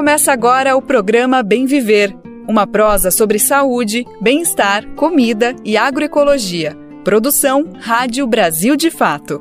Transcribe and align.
Começa 0.00 0.32
agora 0.32 0.74
o 0.74 0.80
programa 0.80 1.42
Bem 1.42 1.66
Viver, 1.66 2.16
uma 2.48 2.66
prosa 2.66 3.10
sobre 3.10 3.38
saúde, 3.38 4.06
bem-estar, 4.18 4.82
comida 4.94 5.54
e 5.62 5.76
agroecologia. 5.76 6.74
Produção 7.04 7.70
Rádio 7.78 8.26
Brasil 8.26 8.76
de 8.76 8.90
Fato. 8.90 9.38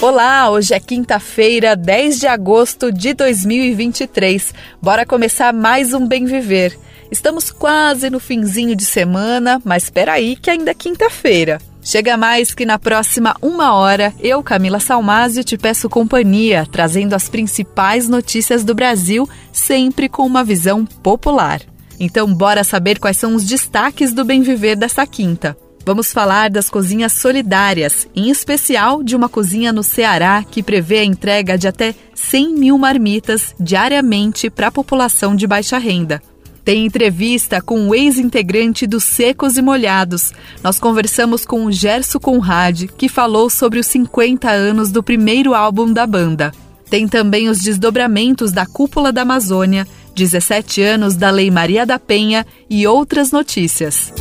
Olá, 0.00 0.50
hoje 0.50 0.72
é 0.72 0.80
quinta-feira, 0.80 1.76
10 1.76 2.20
de 2.20 2.26
agosto 2.26 2.90
de 2.90 3.12
2023. 3.12 4.54
Bora 4.80 5.04
começar 5.04 5.52
mais 5.52 5.92
um 5.92 6.08
Bem 6.08 6.24
Viver. 6.24 6.74
Estamos 7.10 7.50
quase 7.50 8.08
no 8.08 8.18
finzinho 8.18 8.74
de 8.74 8.86
semana, 8.86 9.60
mas 9.62 9.82
espera 9.82 10.14
aí 10.14 10.36
que 10.36 10.48
ainda 10.48 10.70
é 10.70 10.74
quinta-feira. 10.74 11.58
Chega 11.84 12.16
mais 12.16 12.54
que 12.54 12.64
na 12.64 12.78
próxima 12.78 13.36
uma 13.42 13.74
hora, 13.74 14.14
eu, 14.18 14.42
Camila 14.42 14.80
Salmásio, 14.80 15.44
te 15.44 15.58
peço 15.58 15.90
companhia, 15.90 16.66
trazendo 16.72 17.12
as 17.12 17.28
principais 17.28 18.08
notícias 18.08 18.64
do 18.64 18.74
Brasil, 18.74 19.28
sempre 19.52 20.08
com 20.08 20.26
uma 20.26 20.42
visão 20.42 20.86
popular. 20.86 21.60
Então, 22.00 22.32
bora 22.32 22.64
saber 22.64 22.98
quais 22.98 23.18
são 23.18 23.34
os 23.34 23.44
destaques 23.44 24.14
do 24.14 24.24
Bem 24.24 24.40
Viver 24.40 24.76
desta 24.76 25.06
quinta. 25.06 25.54
Vamos 25.84 26.10
falar 26.10 26.48
das 26.48 26.70
cozinhas 26.70 27.12
solidárias, 27.12 28.08
em 28.16 28.30
especial 28.30 29.02
de 29.02 29.14
uma 29.14 29.28
cozinha 29.28 29.70
no 29.70 29.82
Ceará 29.82 30.42
que 30.42 30.62
prevê 30.62 31.00
a 31.00 31.04
entrega 31.04 31.58
de 31.58 31.68
até 31.68 31.94
100 32.14 32.54
mil 32.54 32.78
marmitas 32.78 33.54
diariamente 33.60 34.48
para 34.48 34.68
a 34.68 34.72
população 34.72 35.36
de 35.36 35.46
baixa 35.46 35.76
renda. 35.76 36.22
Tem 36.64 36.86
entrevista 36.86 37.60
com 37.60 37.88
o 37.88 37.94
ex-integrante 37.94 38.86
dos 38.86 39.04
Secos 39.04 39.58
e 39.58 39.62
Molhados. 39.62 40.32
Nós 40.62 40.78
conversamos 40.78 41.44
com 41.44 41.66
o 41.66 41.72
Gerson 41.72 42.18
Conrad, 42.18 42.84
que 42.96 43.08
falou 43.08 43.50
sobre 43.50 43.78
os 43.78 43.86
50 43.86 44.50
anos 44.50 44.90
do 44.90 45.02
primeiro 45.02 45.54
álbum 45.54 45.92
da 45.92 46.06
banda. 46.06 46.52
Tem 46.88 47.06
também 47.06 47.50
os 47.50 47.58
desdobramentos 47.58 48.50
da 48.50 48.64
Cúpula 48.64 49.12
da 49.12 49.22
Amazônia, 49.22 49.86
17 50.14 50.80
anos 50.80 51.16
da 51.16 51.30
Lei 51.30 51.50
Maria 51.50 51.84
da 51.84 51.98
Penha 51.98 52.46
e 52.70 52.86
outras 52.86 53.30
notícias. 53.30 54.12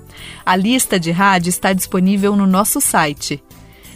A 0.45 0.55
lista 0.55 0.97
de 0.97 1.11
rádio 1.11 1.49
está 1.49 1.73
disponível 1.73 2.37
no 2.37 2.47
nosso 2.47 2.79
site 2.79 3.43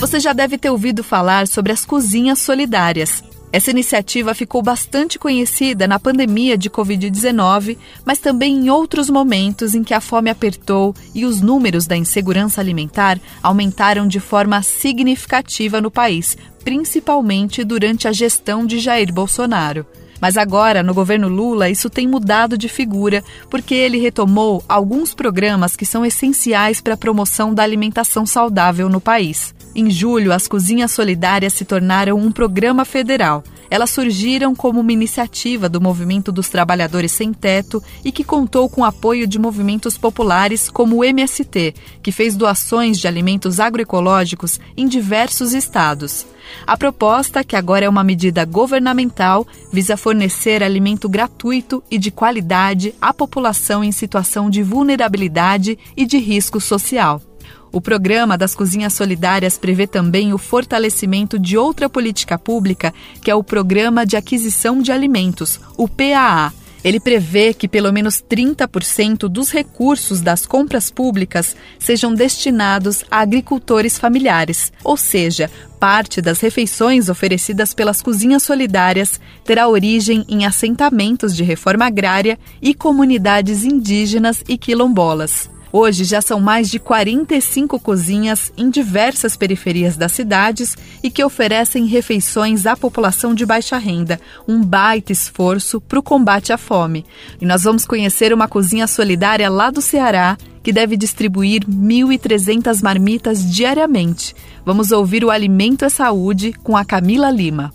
Você 0.00 0.18
já 0.18 0.32
deve 0.32 0.58
ter 0.58 0.70
ouvido 0.70 1.04
falar 1.04 1.46
sobre 1.46 1.70
as 1.70 1.84
cozinhas 1.84 2.40
solidárias. 2.40 3.22
Essa 3.50 3.70
iniciativa 3.70 4.34
ficou 4.34 4.62
bastante 4.62 5.18
conhecida 5.18 5.88
na 5.88 5.98
pandemia 5.98 6.56
de 6.58 6.68
Covid-19, 6.68 7.78
mas 8.04 8.18
também 8.18 8.54
em 8.54 8.70
outros 8.70 9.08
momentos 9.08 9.74
em 9.74 9.82
que 9.82 9.94
a 9.94 10.02
fome 10.02 10.28
apertou 10.28 10.94
e 11.14 11.24
os 11.24 11.40
números 11.40 11.86
da 11.86 11.96
insegurança 11.96 12.60
alimentar 12.60 13.18
aumentaram 13.42 14.06
de 14.06 14.20
forma 14.20 14.60
significativa 14.62 15.80
no 15.80 15.90
país, 15.90 16.36
principalmente 16.62 17.64
durante 17.64 18.06
a 18.06 18.12
gestão 18.12 18.66
de 18.66 18.78
Jair 18.78 19.10
Bolsonaro. 19.10 19.86
Mas 20.20 20.36
agora, 20.36 20.82
no 20.82 20.92
governo 20.92 21.28
Lula, 21.28 21.70
isso 21.70 21.88
tem 21.88 22.06
mudado 22.06 22.58
de 22.58 22.68
figura, 22.68 23.22
porque 23.48 23.74
ele 23.74 23.98
retomou 23.98 24.62
alguns 24.68 25.14
programas 25.14 25.76
que 25.76 25.86
são 25.86 26.04
essenciais 26.04 26.80
para 26.80 26.94
a 26.94 26.98
promoção 26.98 27.54
da 27.54 27.62
alimentação 27.62 28.26
saudável 28.26 28.88
no 28.88 29.00
país. 29.00 29.54
Em 29.78 29.88
julho, 29.92 30.32
as 30.32 30.48
cozinhas 30.48 30.90
solidárias 30.90 31.52
se 31.52 31.64
tornaram 31.64 32.18
um 32.18 32.32
programa 32.32 32.84
federal. 32.84 33.44
Elas 33.70 33.90
surgiram 33.90 34.52
como 34.52 34.80
uma 34.80 34.92
iniciativa 34.92 35.68
do 35.68 35.80
Movimento 35.80 36.32
dos 36.32 36.48
Trabalhadores 36.48 37.12
Sem 37.12 37.32
Teto 37.32 37.80
e 38.04 38.10
que 38.10 38.24
contou 38.24 38.68
com 38.68 38.84
apoio 38.84 39.24
de 39.24 39.38
movimentos 39.38 39.96
populares 39.96 40.68
como 40.68 40.96
o 40.96 41.04
MST, 41.04 41.76
que 42.02 42.10
fez 42.10 42.34
doações 42.34 42.98
de 42.98 43.06
alimentos 43.06 43.60
agroecológicos 43.60 44.58
em 44.76 44.88
diversos 44.88 45.54
estados. 45.54 46.26
A 46.66 46.76
proposta, 46.76 47.44
que 47.44 47.54
agora 47.54 47.84
é 47.84 47.88
uma 47.88 48.02
medida 48.02 48.44
governamental, 48.44 49.46
visa 49.72 49.96
fornecer 49.96 50.60
alimento 50.60 51.08
gratuito 51.08 51.84
e 51.88 51.98
de 51.98 52.10
qualidade 52.10 52.96
à 53.00 53.14
população 53.14 53.84
em 53.84 53.92
situação 53.92 54.50
de 54.50 54.60
vulnerabilidade 54.60 55.78
e 55.96 56.04
de 56.04 56.18
risco 56.18 56.60
social. 56.60 57.22
O 57.70 57.80
programa 57.80 58.38
das 58.38 58.54
cozinhas 58.54 58.94
solidárias 58.94 59.58
prevê 59.58 59.86
também 59.86 60.32
o 60.32 60.38
fortalecimento 60.38 61.38
de 61.38 61.56
outra 61.56 61.88
política 61.88 62.38
pública, 62.38 62.94
que 63.22 63.30
é 63.30 63.34
o 63.34 63.44
Programa 63.44 64.06
de 64.06 64.16
Aquisição 64.16 64.80
de 64.80 64.90
Alimentos, 64.90 65.60
o 65.76 65.86
PAA. 65.86 66.52
Ele 66.82 67.00
prevê 67.00 67.52
que 67.52 67.66
pelo 67.66 67.92
menos 67.92 68.22
30% 68.22 69.28
dos 69.28 69.50
recursos 69.50 70.20
das 70.20 70.46
compras 70.46 70.90
públicas 70.90 71.56
sejam 71.78 72.14
destinados 72.14 73.04
a 73.10 73.18
agricultores 73.18 73.98
familiares, 73.98 74.72
ou 74.84 74.96
seja, 74.96 75.50
parte 75.80 76.22
das 76.22 76.40
refeições 76.40 77.08
oferecidas 77.08 77.74
pelas 77.74 78.00
cozinhas 78.00 78.42
solidárias 78.42 79.20
terá 79.44 79.68
origem 79.68 80.24
em 80.28 80.46
assentamentos 80.46 81.34
de 81.34 81.42
reforma 81.42 81.86
agrária 81.86 82.38
e 82.62 82.72
comunidades 82.72 83.64
indígenas 83.64 84.42
e 84.48 84.56
quilombolas. 84.56 85.50
Hoje 85.72 86.04
já 86.04 86.22
são 86.22 86.40
mais 86.40 86.70
de 86.70 86.78
45 86.78 87.78
cozinhas 87.78 88.52
em 88.56 88.70
diversas 88.70 89.36
periferias 89.36 89.96
das 89.96 90.12
cidades 90.12 90.76
e 91.02 91.10
que 91.10 91.22
oferecem 91.22 91.86
refeições 91.86 92.64
à 92.66 92.76
população 92.76 93.34
de 93.34 93.44
baixa 93.44 93.76
renda, 93.76 94.18
um 94.46 94.62
baita 94.62 95.12
esforço 95.12 95.80
para 95.80 95.98
o 95.98 96.02
combate 96.02 96.52
à 96.52 96.58
fome. 96.58 97.04
E 97.40 97.44
nós 97.44 97.64
vamos 97.64 97.84
conhecer 97.84 98.32
uma 98.32 98.48
cozinha 98.48 98.86
solidária 98.86 99.50
lá 99.50 99.70
do 99.70 99.82
Ceará 99.82 100.38
que 100.62 100.72
deve 100.72 100.96
distribuir 100.96 101.64
1.300 101.66 102.82
marmitas 102.82 103.50
diariamente. 103.50 104.34
Vamos 104.64 104.90
ouvir 104.90 105.24
o 105.24 105.30
Alimento 105.30 105.84
é 105.84 105.88
Saúde 105.88 106.52
com 106.62 106.76
a 106.76 106.84
Camila 106.84 107.30
Lima. 107.30 107.72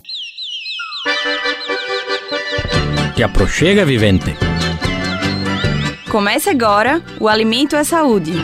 Te 3.14 3.22
aproxega, 3.22 3.84
vivente. 3.84 4.43
Comece 6.14 6.48
agora 6.48 7.02
o 7.18 7.26
Alimento 7.26 7.74
é 7.74 7.82
Saúde. 7.82 8.34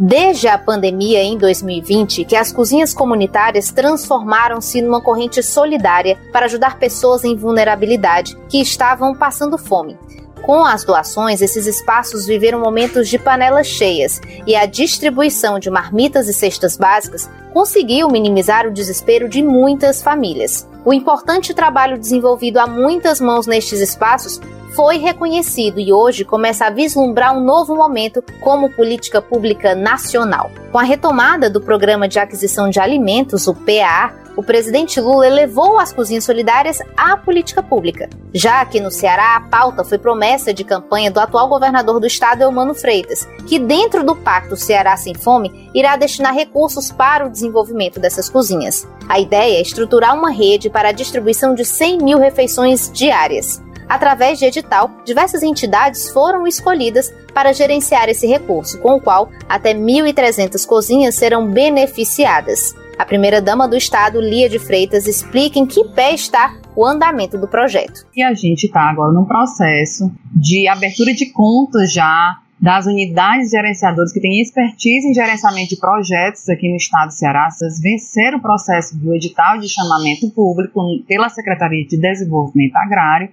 Desde 0.00 0.48
a 0.48 0.56
pandemia 0.56 1.22
em 1.22 1.36
2020, 1.36 2.24
que 2.24 2.34
as 2.34 2.50
cozinhas 2.50 2.94
comunitárias 2.94 3.70
transformaram-se 3.70 4.80
numa 4.80 5.02
corrente 5.02 5.42
solidária 5.42 6.18
para 6.32 6.46
ajudar 6.46 6.78
pessoas 6.78 7.24
em 7.24 7.36
vulnerabilidade 7.36 8.34
que 8.48 8.58
estavam 8.58 9.14
passando 9.14 9.58
fome. 9.58 9.98
Com 10.44 10.62
as 10.62 10.84
doações, 10.84 11.40
esses 11.40 11.66
espaços 11.66 12.26
viveram 12.26 12.60
momentos 12.60 13.08
de 13.08 13.18
panelas 13.18 13.66
cheias 13.66 14.20
e 14.46 14.54
a 14.54 14.66
distribuição 14.66 15.58
de 15.58 15.70
marmitas 15.70 16.28
e 16.28 16.34
cestas 16.34 16.76
básicas 16.76 17.30
conseguiu 17.54 18.08
minimizar 18.08 18.66
o 18.66 18.70
desespero 18.70 19.26
de 19.26 19.42
muitas 19.42 20.02
famílias. 20.02 20.68
O 20.84 20.92
importante 20.92 21.54
trabalho 21.54 21.98
desenvolvido 21.98 22.58
a 22.58 22.66
muitas 22.66 23.22
mãos 23.22 23.46
nestes 23.46 23.80
espaços 23.80 24.38
foi 24.74 24.98
reconhecido 24.98 25.80
e 25.80 25.92
hoje 25.92 26.26
começa 26.26 26.66
a 26.66 26.70
vislumbrar 26.70 27.34
um 27.34 27.42
novo 27.42 27.74
momento 27.74 28.22
como 28.42 28.68
política 28.68 29.22
pública 29.22 29.74
nacional. 29.74 30.50
Com 30.70 30.78
a 30.78 30.82
retomada 30.82 31.48
do 31.48 31.60
Programa 31.60 32.06
de 32.06 32.18
Aquisição 32.18 32.68
de 32.68 32.80
Alimentos, 32.80 33.46
o 33.46 33.54
PA, 33.54 34.12
o 34.36 34.42
presidente 34.42 35.00
Lula 35.00 35.26
elevou 35.26 35.78
as 35.78 35.92
cozinhas 35.92 36.24
solidárias 36.24 36.78
à 36.96 37.16
política 37.16 37.62
pública. 37.62 38.08
Já 38.32 38.60
aqui 38.60 38.80
no 38.80 38.90
Ceará, 38.90 39.36
a 39.36 39.40
pauta 39.40 39.84
foi 39.84 39.98
promessa 39.98 40.52
de 40.52 40.64
campanha 40.64 41.10
do 41.10 41.20
atual 41.20 41.48
governador 41.48 42.00
do 42.00 42.06
estado, 42.06 42.42
Eumano 42.42 42.74
Freitas, 42.74 43.28
que 43.46 43.58
dentro 43.58 44.04
do 44.04 44.16
Pacto 44.16 44.56
Ceará 44.56 44.96
Sem 44.96 45.14
Fome 45.14 45.70
irá 45.74 45.96
destinar 45.96 46.34
recursos 46.34 46.90
para 46.90 47.26
o 47.26 47.30
desenvolvimento 47.30 48.00
dessas 48.00 48.28
cozinhas. 48.28 48.86
A 49.08 49.20
ideia 49.20 49.58
é 49.58 49.62
estruturar 49.62 50.16
uma 50.16 50.30
rede 50.30 50.68
para 50.68 50.88
a 50.88 50.92
distribuição 50.92 51.54
de 51.54 51.64
100 51.64 51.98
mil 51.98 52.18
refeições 52.18 52.90
diárias. 52.92 53.62
Através 53.88 54.38
de 54.38 54.46
edital, 54.46 54.90
diversas 55.04 55.42
entidades 55.42 56.08
foram 56.08 56.46
escolhidas 56.46 57.12
para 57.34 57.52
gerenciar 57.52 58.08
esse 58.08 58.26
recurso, 58.26 58.78
com 58.78 58.94
o 58.94 59.00
qual 59.00 59.28
até 59.48 59.74
1.300 59.74 60.66
cozinhas 60.66 61.14
serão 61.14 61.46
beneficiadas. 61.46 62.74
A 62.98 63.04
primeira-dama 63.04 63.68
do 63.68 63.76
Estado, 63.76 64.20
Lia 64.20 64.48
de 64.48 64.58
Freitas, 64.58 65.06
explica 65.06 65.58
em 65.58 65.66
que 65.66 65.84
pé 65.88 66.14
está 66.14 66.56
o 66.76 66.86
andamento 66.86 67.36
do 67.36 67.48
projeto. 67.48 68.06
E 68.14 68.22
a 68.22 68.32
gente 68.34 68.64
está 68.64 68.82
agora 68.82 69.12
num 69.12 69.24
processo 69.24 70.12
de 70.34 70.68
abertura 70.68 71.12
de 71.12 71.26
contas 71.32 71.92
já 71.92 72.38
das 72.60 72.86
unidades 72.86 73.50
gerenciadoras 73.50 74.12
que 74.12 74.20
têm 74.20 74.40
expertise 74.40 75.08
em 75.08 75.12
gerenciamento 75.12 75.70
de 75.70 75.76
projetos 75.76 76.48
aqui 76.48 76.68
no 76.68 76.76
estado 76.76 77.08
do 77.08 77.14
Ceará, 77.14 77.48
venceram 77.82 78.38
o 78.38 78.42
processo 78.42 78.96
do 78.96 79.12
edital 79.14 79.58
de 79.58 79.68
chamamento 79.68 80.30
público 80.30 80.80
pela 81.06 81.28
Secretaria 81.28 81.86
de 81.86 81.98
Desenvolvimento 81.98 82.76
Agrário 82.76 83.28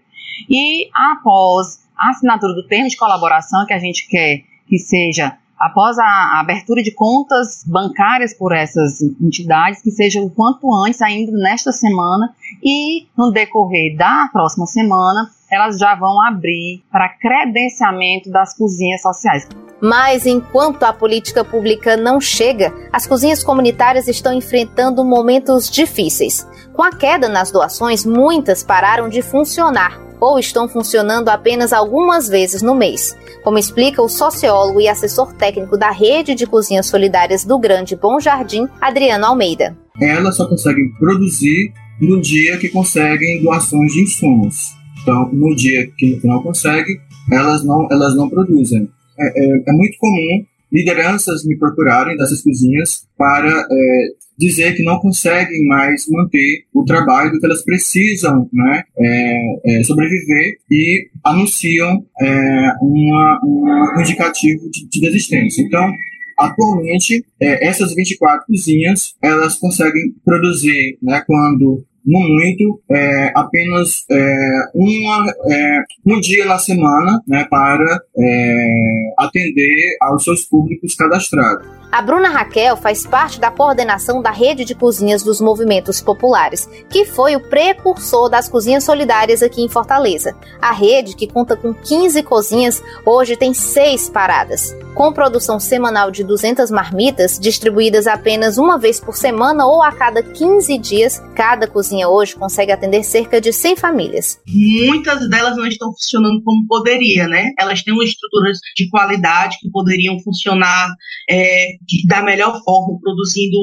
e 0.49 0.89
após 0.93 1.79
a 1.95 2.09
assinatura 2.09 2.53
do 2.53 2.67
termo 2.67 2.89
de 2.89 2.97
colaboração 2.97 3.65
que 3.65 3.73
a 3.73 3.79
gente 3.79 4.07
quer 4.07 4.41
que 4.67 4.79
seja 4.79 5.37
após 5.61 5.97
a 5.99 6.39
abertura 6.39 6.81
de 6.81 6.91
contas 6.91 7.63
bancárias 7.65 8.33
por 8.33 8.51
essas 8.51 9.01
entidades, 9.21 9.81
que 9.81 9.91
seja 9.91 10.19
o 10.19 10.29
quanto 10.29 10.73
antes, 10.73 11.01
ainda 11.01 11.31
nesta 11.31 11.71
semana, 11.71 12.33
e 12.63 13.07
no 13.17 13.31
decorrer 13.31 13.95
da 13.95 14.27
próxima 14.33 14.65
semana, 14.65 15.29
elas 15.51 15.77
já 15.77 15.95
vão 15.95 16.19
abrir 16.25 16.83
para 16.91 17.09
credenciamento 17.09 18.31
das 18.31 18.57
cozinhas 18.57 19.01
sociais. 19.01 19.47
Mas 19.81 20.25
enquanto 20.25 20.83
a 20.83 20.93
política 20.93 21.43
pública 21.43 21.97
não 21.97 22.19
chega, 22.19 22.73
as 22.91 23.05
cozinhas 23.05 23.43
comunitárias 23.43 24.07
estão 24.07 24.33
enfrentando 24.33 25.03
momentos 25.03 25.69
difíceis. 25.69 26.47
Com 26.73 26.83
a 26.83 26.91
queda 26.91 27.27
nas 27.27 27.51
doações, 27.51 28.05
muitas 28.05 28.63
pararam 28.63 29.09
de 29.09 29.21
funcionar 29.21 30.10
ou 30.21 30.37
estão 30.37 30.69
funcionando 30.69 31.29
apenas 31.29 31.73
algumas 31.73 32.29
vezes 32.29 32.61
no 32.61 32.75
mês, 32.75 33.17
como 33.43 33.57
explica 33.57 34.01
o 34.03 34.07
sociólogo 34.07 34.79
e 34.79 34.87
assessor 34.87 35.33
técnico 35.33 35.75
da 35.75 35.89
Rede 35.89 36.35
de 36.35 36.45
Cozinhas 36.45 36.85
Solidárias 36.85 37.43
do 37.43 37.57
Grande 37.57 37.95
Bom 37.95 38.19
Jardim, 38.19 38.67
Adriano 38.79 39.25
Almeida. 39.25 39.75
Elas 39.99 40.37
só 40.37 40.47
conseguem 40.47 40.91
produzir 40.99 41.73
no 41.99 42.21
dia 42.21 42.57
que 42.57 42.69
conseguem 42.69 43.41
doações 43.41 43.91
de 43.93 44.03
insumos. 44.03 44.55
Então, 45.01 45.29
no 45.33 45.55
dia 45.55 45.89
que 45.97 46.19
final 46.19 46.43
consegue, 46.43 46.99
elas 47.31 47.63
não, 47.63 47.87
elas 47.91 48.15
não 48.15 48.29
produzem. 48.29 48.87
É, 49.19 49.25
é, 49.25 49.63
é 49.67 49.73
muito 49.73 49.97
comum 49.97 50.45
lideranças 50.71 51.43
me 51.43 51.57
procurarem 51.57 52.15
dessas 52.15 52.41
cozinhas 52.41 53.05
para 53.17 53.67
é, 53.69 54.07
dizer 54.41 54.75
que 54.75 54.83
não 54.83 54.99
conseguem 54.99 55.65
mais 55.65 56.05
manter 56.09 56.65
o 56.73 56.83
trabalho 56.83 57.39
que 57.39 57.45
elas 57.45 57.63
precisam 57.63 58.49
né, 58.51 58.83
é, 58.97 59.79
é, 59.79 59.83
sobreviver 59.83 60.57
e 60.69 61.07
anunciam 61.23 62.03
é, 62.19 62.71
uma, 62.81 63.39
uma, 63.43 63.97
um 63.97 64.01
indicativo 64.01 64.69
de, 64.71 64.89
de 64.89 65.01
desistência. 65.01 65.61
Então, 65.61 65.91
atualmente, 66.37 67.23
é, 67.39 67.67
essas 67.67 67.93
24 67.93 68.45
cozinhas, 68.47 69.13
elas 69.21 69.57
conseguem 69.57 70.13
produzir, 70.25 70.97
né, 71.01 71.23
quando 71.25 71.85
no 72.03 72.19
muito, 72.19 72.81
é, 72.89 73.31
apenas 73.35 74.05
é, 74.09 74.35
uma, 74.73 75.33
é, 75.51 75.83
um 76.03 76.19
dia 76.19 76.45
na 76.45 76.57
semana 76.57 77.21
né, 77.27 77.45
para 77.47 77.99
é, 78.17 79.13
atender 79.19 79.97
aos 80.01 80.23
seus 80.23 80.43
públicos 80.45 80.95
cadastrados. 80.95 81.80
A 81.91 82.01
Bruna 82.01 82.29
Raquel 82.29 82.77
faz 82.77 83.05
parte 83.05 83.37
da 83.37 83.51
coordenação 83.51 84.21
da 84.21 84.31
rede 84.31 84.63
de 84.63 84.73
cozinhas 84.73 85.23
dos 85.23 85.41
movimentos 85.41 85.99
populares, 85.99 86.69
que 86.89 87.03
foi 87.03 87.35
o 87.35 87.41
precursor 87.41 88.29
das 88.29 88.47
cozinhas 88.47 88.85
solidárias 88.85 89.43
aqui 89.43 89.61
em 89.61 89.67
Fortaleza. 89.67 90.33
A 90.61 90.71
rede, 90.71 91.17
que 91.17 91.27
conta 91.27 91.57
com 91.57 91.73
15 91.73 92.23
cozinhas, 92.23 92.81
hoje 93.05 93.35
tem 93.35 93.53
seis 93.53 94.09
paradas. 94.09 94.73
Com 94.95 95.11
produção 95.11 95.59
semanal 95.59 96.11
de 96.11 96.23
200 96.23 96.71
marmitas, 96.71 97.37
distribuídas 97.37 98.07
apenas 98.07 98.57
uma 98.57 98.77
vez 98.77 98.99
por 98.99 99.15
semana 99.15 99.65
ou 99.65 99.83
a 99.83 99.91
cada 99.91 100.23
15 100.23 100.77
dias, 100.77 101.21
cada 101.35 101.67
cozinha 101.67 102.07
hoje 102.07 102.35
consegue 102.35 102.71
atender 102.71 103.03
cerca 103.03 103.41
de 103.41 103.51
100 103.51 103.75
famílias. 103.75 104.39
Muitas 104.85 105.29
delas 105.29 105.57
não 105.57 105.65
estão 105.65 105.91
funcionando 105.91 106.41
como 106.43 106.67
poderia, 106.67 107.27
né? 107.27 107.51
Elas 107.59 107.83
têm 107.83 107.93
uma 107.93 108.03
estrutura 108.03 108.51
de 108.77 108.89
qualidade 108.89 109.57
que 109.59 109.69
poderiam 109.69 110.19
funcionar 110.19 110.89
é, 111.29 111.80
da 112.07 112.21
melhor 112.21 112.61
forma, 112.63 112.99
produzindo 112.99 113.57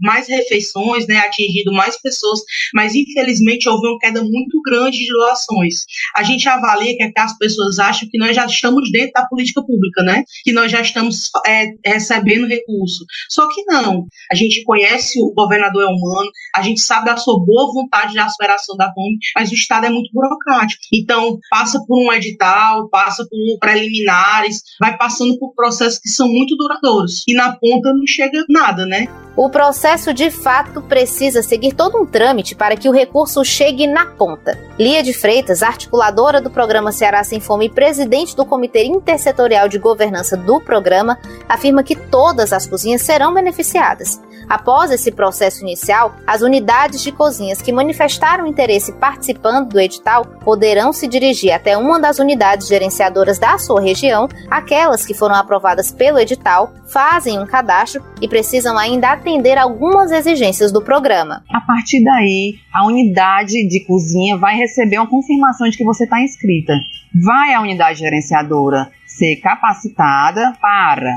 mais 0.00 0.28
refeições, 0.28 1.06
né, 1.06 1.18
atingindo 1.18 1.72
mais 1.72 2.00
pessoas, 2.00 2.40
mas 2.74 2.94
infelizmente 2.94 3.68
houve 3.68 3.86
uma 3.86 3.98
queda 3.98 4.22
muito 4.22 4.60
grande 4.62 4.98
de 4.98 5.08
doações. 5.08 5.84
A 6.14 6.22
gente 6.22 6.48
avalia 6.48 6.96
que 6.96 7.12
as 7.18 7.36
pessoas 7.38 7.78
acham 7.78 8.08
que 8.10 8.18
nós 8.18 8.34
já 8.34 8.46
estamos 8.46 8.90
dentro 8.90 9.12
da 9.12 9.26
política 9.26 9.62
pública, 9.62 10.02
né, 10.02 10.24
que 10.44 10.52
nós 10.52 10.70
já 10.70 10.80
estamos 10.80 11.30
é, 11.46 11.68
recebendo 11.84 12.46
recurso. 12.46 13.04
Só 13.28 13.48
que 13.48 13.64
não. 13.64 14.06
A 14.30 14.34
gente 14.34 14.62
conhece 14.64 15.20
o 15.20 15.32
governador 15.34 15.82
é 15.82 15.86
humano, 15.86 16.30
a 16.54 16.62
gente 16.62 16.80
sabe 16.80 17.10
a 17.10 17.16
sua 17.16 17.38
boa 17.44 17.72
vontade 17.72 18.12
de 18.12 18.30
superação 18.30 18.76
da 18.76 18.92
fome, 18.92 19.18
mas 19.34 19.50
o 19.50 19.54
Estado 19.54 19.86
é 19.86 19.90
muito 19.90 20.10
burocrático. 20.12 20.82
Então, 20.92 21.38
passa 21.50 21.82
por 21.86 21.98
um 21.98 22.12
edital, 22.12 22.88
passa 22.88 23.26
por 23.28 23.58
preliminares, 23.58 24.62
vai 24.80 24.96
passando 24.96 25.38
por 25.38 25.54
processos 25.54 25.98
que 25.98 26.08
são 26.08 26.28
muito 26.28 26.56
duradouros 26.56 27.25
e 27.26 27.34
na 27.34 27.52
ponta 27.52 27.92
não 27.92 28.06
chega 28.06 28.44
nada, 28.48 28.86
né? 28.86 29.08
O 29.36 29.50
processo 29.50 30.14
de 30.14 30.30
fato 30.30 30.80
precisa 30.80 31.42
seguir 31.42 31.74
todo 31.74 32.00
um 32.00 32.06
trâmite 32.06 32.54
para 32.54 32.74
que 32.74 32.88
o 32.88 32.92
recurso 32.92 33.44
chegue 33.44 33.86
na 33.86 34.06
ponta. 34.06 34.58
Lia 34.78 35.02
de 35.02 35.12
Freitas, 35.12 35.62
articuladora 35.62 36.40
do 36.40 36.50
programa 36.50 36.90
Ceará 36.90 37.22
Sem 37.22 37.38
Fome 37.38 37.66
e 37.66 37.70
presidente 37.70 38.34
do 38.34 38.46
Comitê 38.46 38.84
Intersetorial 38.84 39.68
de 39.68 39.78
Governança 39.78 40.38
do 40.38 40.58
programa, 40.58 41.18
afirma 41.46 41.82
que 41.82 41.94
todas 41.94 42.50
as 42.50 42.66
cozinhas 42.66 43.02
serão 43.02 43.34
beneficiadas. 43.34 44.22
Após 44.48 44.90
esse 44.90 45.10
processo 45.10 45.62
inicial, 45.62 46.14
as 46.26 46.40
unidades 46.40 47.02
de 47.02 47.10
cozinhas 47.10 47.60
que 47.60 47.72
manifestaram 47.72 48.46
interesse 48.46 48.92
participando 48.92 49.70
do 49.70 49.80
edital 49.80 50.24
poderão 50.44 50.92
se 50.92 51.08
dirigir 51.08 51.52
até 51.52 51.76
uma 51.76 51.98
das 51.98 52.18
unidades 52.18 52.68
gerenciadoras 52.68 53.38
da 53.38 53.58
sua 53.58 53.80
região, 53.80 54.28
aquelas 54.50 55.04
que 55.04 55.14
foram 55.14 55.34
aprovadas 55.34 55.90
pelo 55.90 56.18
edital, 56.18 56.72
fazem 56.88 57.38
um 57.38 57.46
cadastro 57.46 58.02
e 58.20 58.28
precisam 58.28 58.78
ainda 58.78 59.12
atender 59.12 59.58
algumas 59.58 60.12
exigências 60.12 60.70
do 60.70 60.82
programa. 60.82 61.42
A 61.52 61.60
partir 61.60 62.02
daí, 62.04 62.54
a 62.72 62.86
unidade 62.86 63.66
de 63.66 63.84
cozinha 63.84 64.36
vai 64.36 64.56
receber 64.56 64.98
uma 64.98 65.08
confirmação 65.08 65.68
de 65.68 65.76
que 65.76 65.84
você 65.84 66.04
está 66.04 66.20
inscrita. 66.20 66.74
Vai 67.14 67.54
a 67.54 67.60
unidade 67.60 67.98
gerenciadora 67.98 68.90
ser 69.06 69.36
capacitada 69.36 70.52
para 70.60 71.10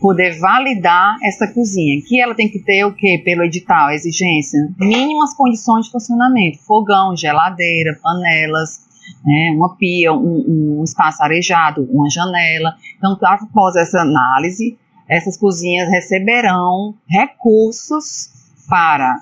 poder 0.00 0.38
validar 0.38 1.16
essa 1.22 1.46
cozinha, 1.48 2.00
que 2.06 2.20
ela 2.20 2.34
tem 2.34 2.48
que 2.48 2.58
ter 2.60 2.84
o 2.84 2.94
que 2.94 3.18
pelo 3.18 3.42
edital, 3.42 3.90
exigência, 3.90 4.68
mínimas 4.78 5.34
condições 5.34 5.86
de 5.86 5.92
funcionamento, 5.92 6.58
fogão, 6.58 7.16
geladeira, 7.16 7.98
panelas, 8.02 8.86
né, 9.24 9.52
uma 9.54 9.76
pia, 9.76 10.12
um, 10.12 10.80
um 10.80 10.84
espaço 10.84 11.22
arejado, 11.22 11.88
uma 11.90 12.08
janela. 12.08 12.74
Então, 12.96 13.16
após 13.22 13.76
essa 13.76 14.00
análise, 14.00 14.78
essas 15.08 15.36
cozinhas 15.36 15.88
receberão 15.88 16.94
recursos 17.08 18.30
para 18.68 19.16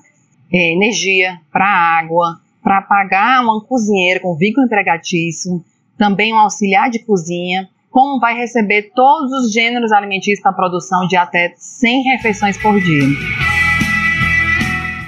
é, 0.53 0.73
energia, 0.73 1.41
para 1.51 1.67
água, 1.67 2.41
para 2.63 2.83
pagar 2.83 3.43
uma 3.43 3.61
cozinheira 3.61 4.21
com 4.21 4.37
vínculo 4.37 4.67
empregatício, 4.67 5.65
também 5.97 6.35
um 6.35 6.39
auxiliar 6.39 6.91
de 6.91 6.99
cozinha, 6.99 7.69
como 7.97 8.21
vai 8.21 8.37
receber 8.37 8.93
todos 8.95 9.33
os 9.33 9.51
gêneros 9.51 9.91
alimentícios 9.91 10.43
para 10.43 10.53
produção 10.53 11.07
de 11.07 11.17
até 11.17 11.55
100 11.57 12.03
refeições 12.03 12.59
por 12.59 12.79
dia. 12.79 13.07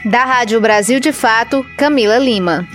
Da 0.07 0.25
Rádio 0.25 0.59
Brasil 0.59 0.99
de 0.99 1.13
Fato, 1.13 1.63
Camila 1.77 2.17
Lima. 2.17 2.67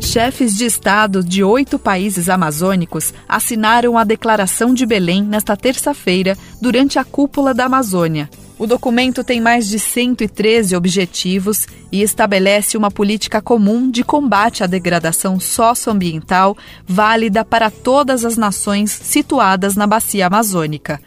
Chefes 0.00 0.56
de 0.56 0.64
Estado 0.64 1.22
de 1.22 1.44
oito 1.44 1.78
países 1.78 2.30
amazônicos 2.30 3.12
assinaram 3.28 3.98
a 3.98 4.04
Declaração 4.04 4.72
de 4.72 4.86
Belém 4.86 5.22
nesta 5.22 5.58
terça-feira, 5.58 6.38
durante 6.58 6.98
a 6.98 7.04
Cúpula 7.04 7.52
da 7.52 7.66
Amazônia. 7.66 8.30
O 8.56 8.68
documento 8.68 9.24
tem 9.24 9.40
mais 9.40 9.68
de 9.68 9.80
113 9.80 10.76
objetivos 10.76 11.66
e 11.90 12.02
estabelece 12.02 12.76
uma 12.76 12.88
política 12.88 13.42
comum 13.42 13.90
de 13.90 14.04
combate 14.04 14.62
à 14.62 14.66
degradação 14.66 15.40
socioambiental 15.40 16.56
válida 16.86 17.44
para 17.44 17.68
todas 17.68 18.24
as 18.24 18.36
nações 18.36 18.92
situadas 18.92 19.74
na 19.74 19.88
bacia 19.88 20.28
amazônica. 20.28 21.00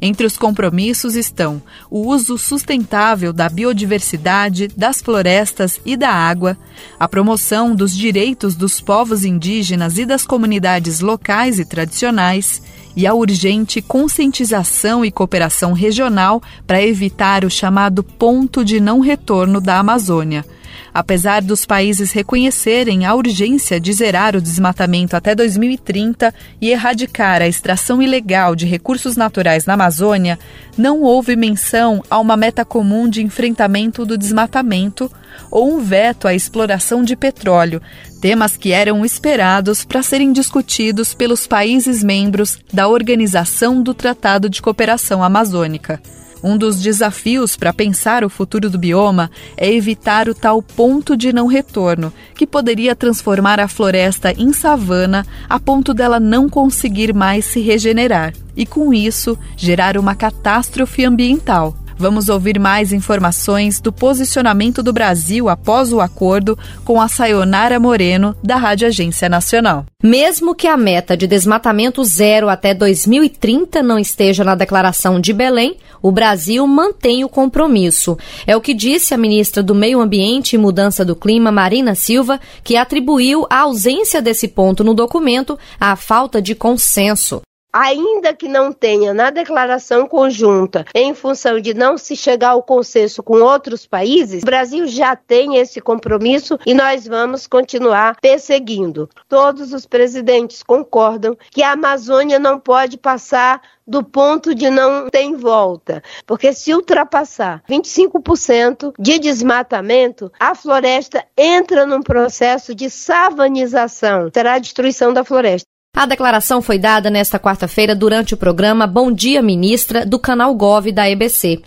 Entre 0.00 0.26
os 0.26 0.36
compromissos 0.36 1.16
estão 1.16 1.62
o 1.90 2.06
uso 2.08 2.38
sustentável 2.38 3.32
da 3.32 3.48
biodiversidade, 3.48 4.68
das 4.76 5.00
florestas 5.00 5.80
e 5.84 5.96
da 5.96 6.10
água, 6.10 6.56
a 6.98 7.08
promoção 7.08 7.74
dos 7.74 7.96
direitos 7.96 8.56
dos 8.56 8.80
povos 8.80 9.24
indígenas 9.24 9.98
e 9.98 10.04
das 10.04 10.24
comunidades 10.24 11.00
locais 11.00 11.58
e 11.58 11.64
tradicionais 11.64 12.60
e 12.96 13.06
a 13.06 13.14
urgente 13.14 13.80
conscientização 13.80 15.04
e 15.04 15.10
cooperação 15.10 15.72
regional 15.72 16.42
para 16.66 16.82
evitar 16.82 17.44
o 17.44 17.50
chamado 17.50 18.02
ponto 18.02 18.64
de 18.64 18.80
não 18.80 19.00
retorno 19.00 19.60
da 19.60 19.78
Amazônia. 19.78 20.44
Apesar 20.92 21.42
dos 21.42 21.64
países 21.64 22.12
reconhecerem 22.12 23.06
a 23.06 23.14
urgência 23.14 23.80
de 23.80 23.92
zerar 23.92 24.36
o 24.36 24.40
desmatamento 24.40 25.16
até 25.16 25.34
2030 25.34 26.34
e 26.60 26.70
erradicar 26.70 27.40
a 27.42 27.48
extração 27.48 28.02
ilegal 28.02 28.54
de 28.54 28.66
recursos 28.66 29.16
naturais 29.16 29.66
na 29.66 29.74
Amazônia, 29.74 30.38
não 30.76 31.02
houve 31.02 31.36
menção 31.36 32.02
a 32.10 32.18
uma 32.18 32.36
meta 32.36 32.64
comum 32.64 33.08
de 33.08 33.22
enfrentamento 33.22 34.04
do 34.04 34.18
desmatamento 34.18 35.10
ou 35.50 35.74
um 35.74 35.80
veto 35.80 36.28
à 36.28 36.34
exploração 36.34 37.02
de 37.02 37.16
petróleo, 37.16 37.80
temas 38.20 38.56
que 38.56 38.72
eram 38.72 39.04
esperados 39.04 39.84
para 39.84 40.02
serem 40.02 40.32
discutidos 40.32 41.14
pelos 41.14 41.46
países 41.46 42.02
membros 42.02 42.58
da 42.72 42.88
Organização 42.88 43.82
do 43.82 43.94
Tratado 43.94 44.48
de 44.48 44.62
Cooperação 44.62 45.22
Amazônica. 45.22 46.00
Um 46.42 46.56
dos 46.56 46.80
desafios 46.80 47.56
para 47.56 47.72
pensar 47.72 48.24
o 48.24 48.28
futuro 48.28 48.68
do 48.68 48.78
bioma 48.78 49.30
é 49.56 49.72
evitar 49.72 50.28
o 50.28 50.34
tal 50.34 50.60
ponto 50.60 51.16
de 51.16 51.32
não 51.32 51.46
retorno, 51.46 52.12
que 52.34 52.46
poderia 52.46 52.96
transformar 52.96 53.60
a 53.60 53.68
floresta 53.68 54.32
em 54.32 54.52
savana 54.52 55.24
a 55.48 55.60
ponto 55.60 55.94
dela 55.94 56.18
não 56.18 56.48
conseguir 56.48 57.14
mais 57.14 57.44
se 57.44 57.60
regenerar 57.60 58.32
e, 58.56 58.66
com 58.66 58.92
isso, 58.92 59.38
gerar 59.56 59.96
uma 59.96 60.14
catástrofe 60.14 61.04
ambiental. 61.04 61.81
Vamos 62.02 62.28
ouvir 62.28 62.58
mais 62.58 62.92
informações 62.92 63.80
do 63.80 63.92
posicionamento 63.92 64.82
do 64.82 64.92
Brasil 64.92 65.48
após 65.48 65.92
o 65.92 66.00
acordo 66.00 66.58
com 66.84 67.00
a 67.00 67.06
Sayonara 67.06 67.78
Moreno, 67.78 68.34
da 68.42 68.56
Rádio 68.56 68.88
Agência 68.88 69.28
Nacional. 69.28 69.86
Mesmo 70.02 70.52
que 70.52 70.66
a 70.66 70.76
meta 70.76 71.16
de 71.16 71.28
desmatamento 71.28 72.02
zero 72.02 72.48
até 72.48 72.74
2030 72.74 73.84
não 73.84 74.00
esteja 74.00 74.42
na 74.42 74.56
Declaração 74.56 75.20
de 75.20 75.32
Belém, 75.32 75.76
o 76.02 76.10
Brasil 76.10 76.66
mantém 76.66 77.22
o 77.22 77.28
compromisso. 77.28 78.18
É 78.48 78.56
o 78.56 78.60
que 78.60 78.74
disse 78.74 79.14
a 79.14 79.16
ministra 79.16 79.62
do 79.62 79.72
Meio 79.72 80.00
Ambiente 80.00 80.56
e 80.56 80.58
Mudança 80.58 81.04
do 81.04 81.14
Clima, 81.14 81.52
Marina 81.52 81.94
Silva, 81.94 82.40
que 82.64 82.74
atribuiu 82.76 83.46
a 83.48 83.60
ausência 83.60 84.20
desse 84.20 84.48
ponto 84.48 84.82
no 84.82 84.92
documento 84.92 85.56
à 85.78 85.94
falta 85.94 86.42
de 86.42 86.56
consenso 86.56 87.42
ainda 87.72 88.34
que 88.34 88.48
não 88.48 88.72
tenha 88.72 89.14
na 89.14 89.30
declaração 89.30 90.06
conjunta, 90.06 90.84
em 90.94 91.14
função 91.14 91.60
de 91.60 91.72
não 91.72 91.96
se 91.96 92.14
chegar 92.14 92.50
ao 92.50 92.62
consenso 92.62 93.22
com 93.22 93.40
outros 93.40 93.86
países, 93.86 94.42
o 94.42 94.46
Brasil 94.46 94.86
já 94.86 95.16
tem 95.16 95.56
esse 95.56 95.80
compromisso 95.80 96.58
e 96.66 96.74
nós 96.74 97.06
vamos 97.06 97.46
continuar 97.46 98.16
perseguindo. 98.20 99.08
Todos 99.28 99.72
os 99.72 99.86
presidentes 99.86 100.62
concordam 100.62 101.36
que 101.50 101.62
a 101.62 101.72
Amazônia 101.72 102.38
não 102.38 102.60
pode 102.60 102.98
passar 102.98 103.62
do 103.86 104.04
ponto 104.04 104.54
de 104.54 104.70
não 104.70 105.08
ter 105.10 105.34
volta, 105.34 106.02
porque 106.26 106.52
se 106.52 106.72
ultrapassar 106.72 107.62
25% 107.68 108.92
de 108.98 109.18
desmatamento, 109.18 110.30
a 110.38 110.54
floresta 110.54 111.24
entra 111.36 111.84
num 111.86 112.02
processo 112.02 112.74
de 112.74 112.88
savanização, 112.88 114.30
terá 114.30 114.54
a 114.54 114.58
destruição 114.58 115.12
da 115.12 115.24
floresta. 115.24 115.71
A 115.94 116.06
declaração 116.06 116.62
foi 116.62 116.78
dada 116.78 117.10
nesta 117.10 117.38
quarta-feira 117.38 117.94
durante 117.94 118.32
o 118.32 118.36
programa 118.36 118.86
Bom 118.86 119.12
Dia 119.12 119.42
Ministra 119.42 120.06
do 120.06 120.18
canal 120.18 120.54
Gov 120.54 120.90
da 120.90 121.08
EBC. 121.08 121.60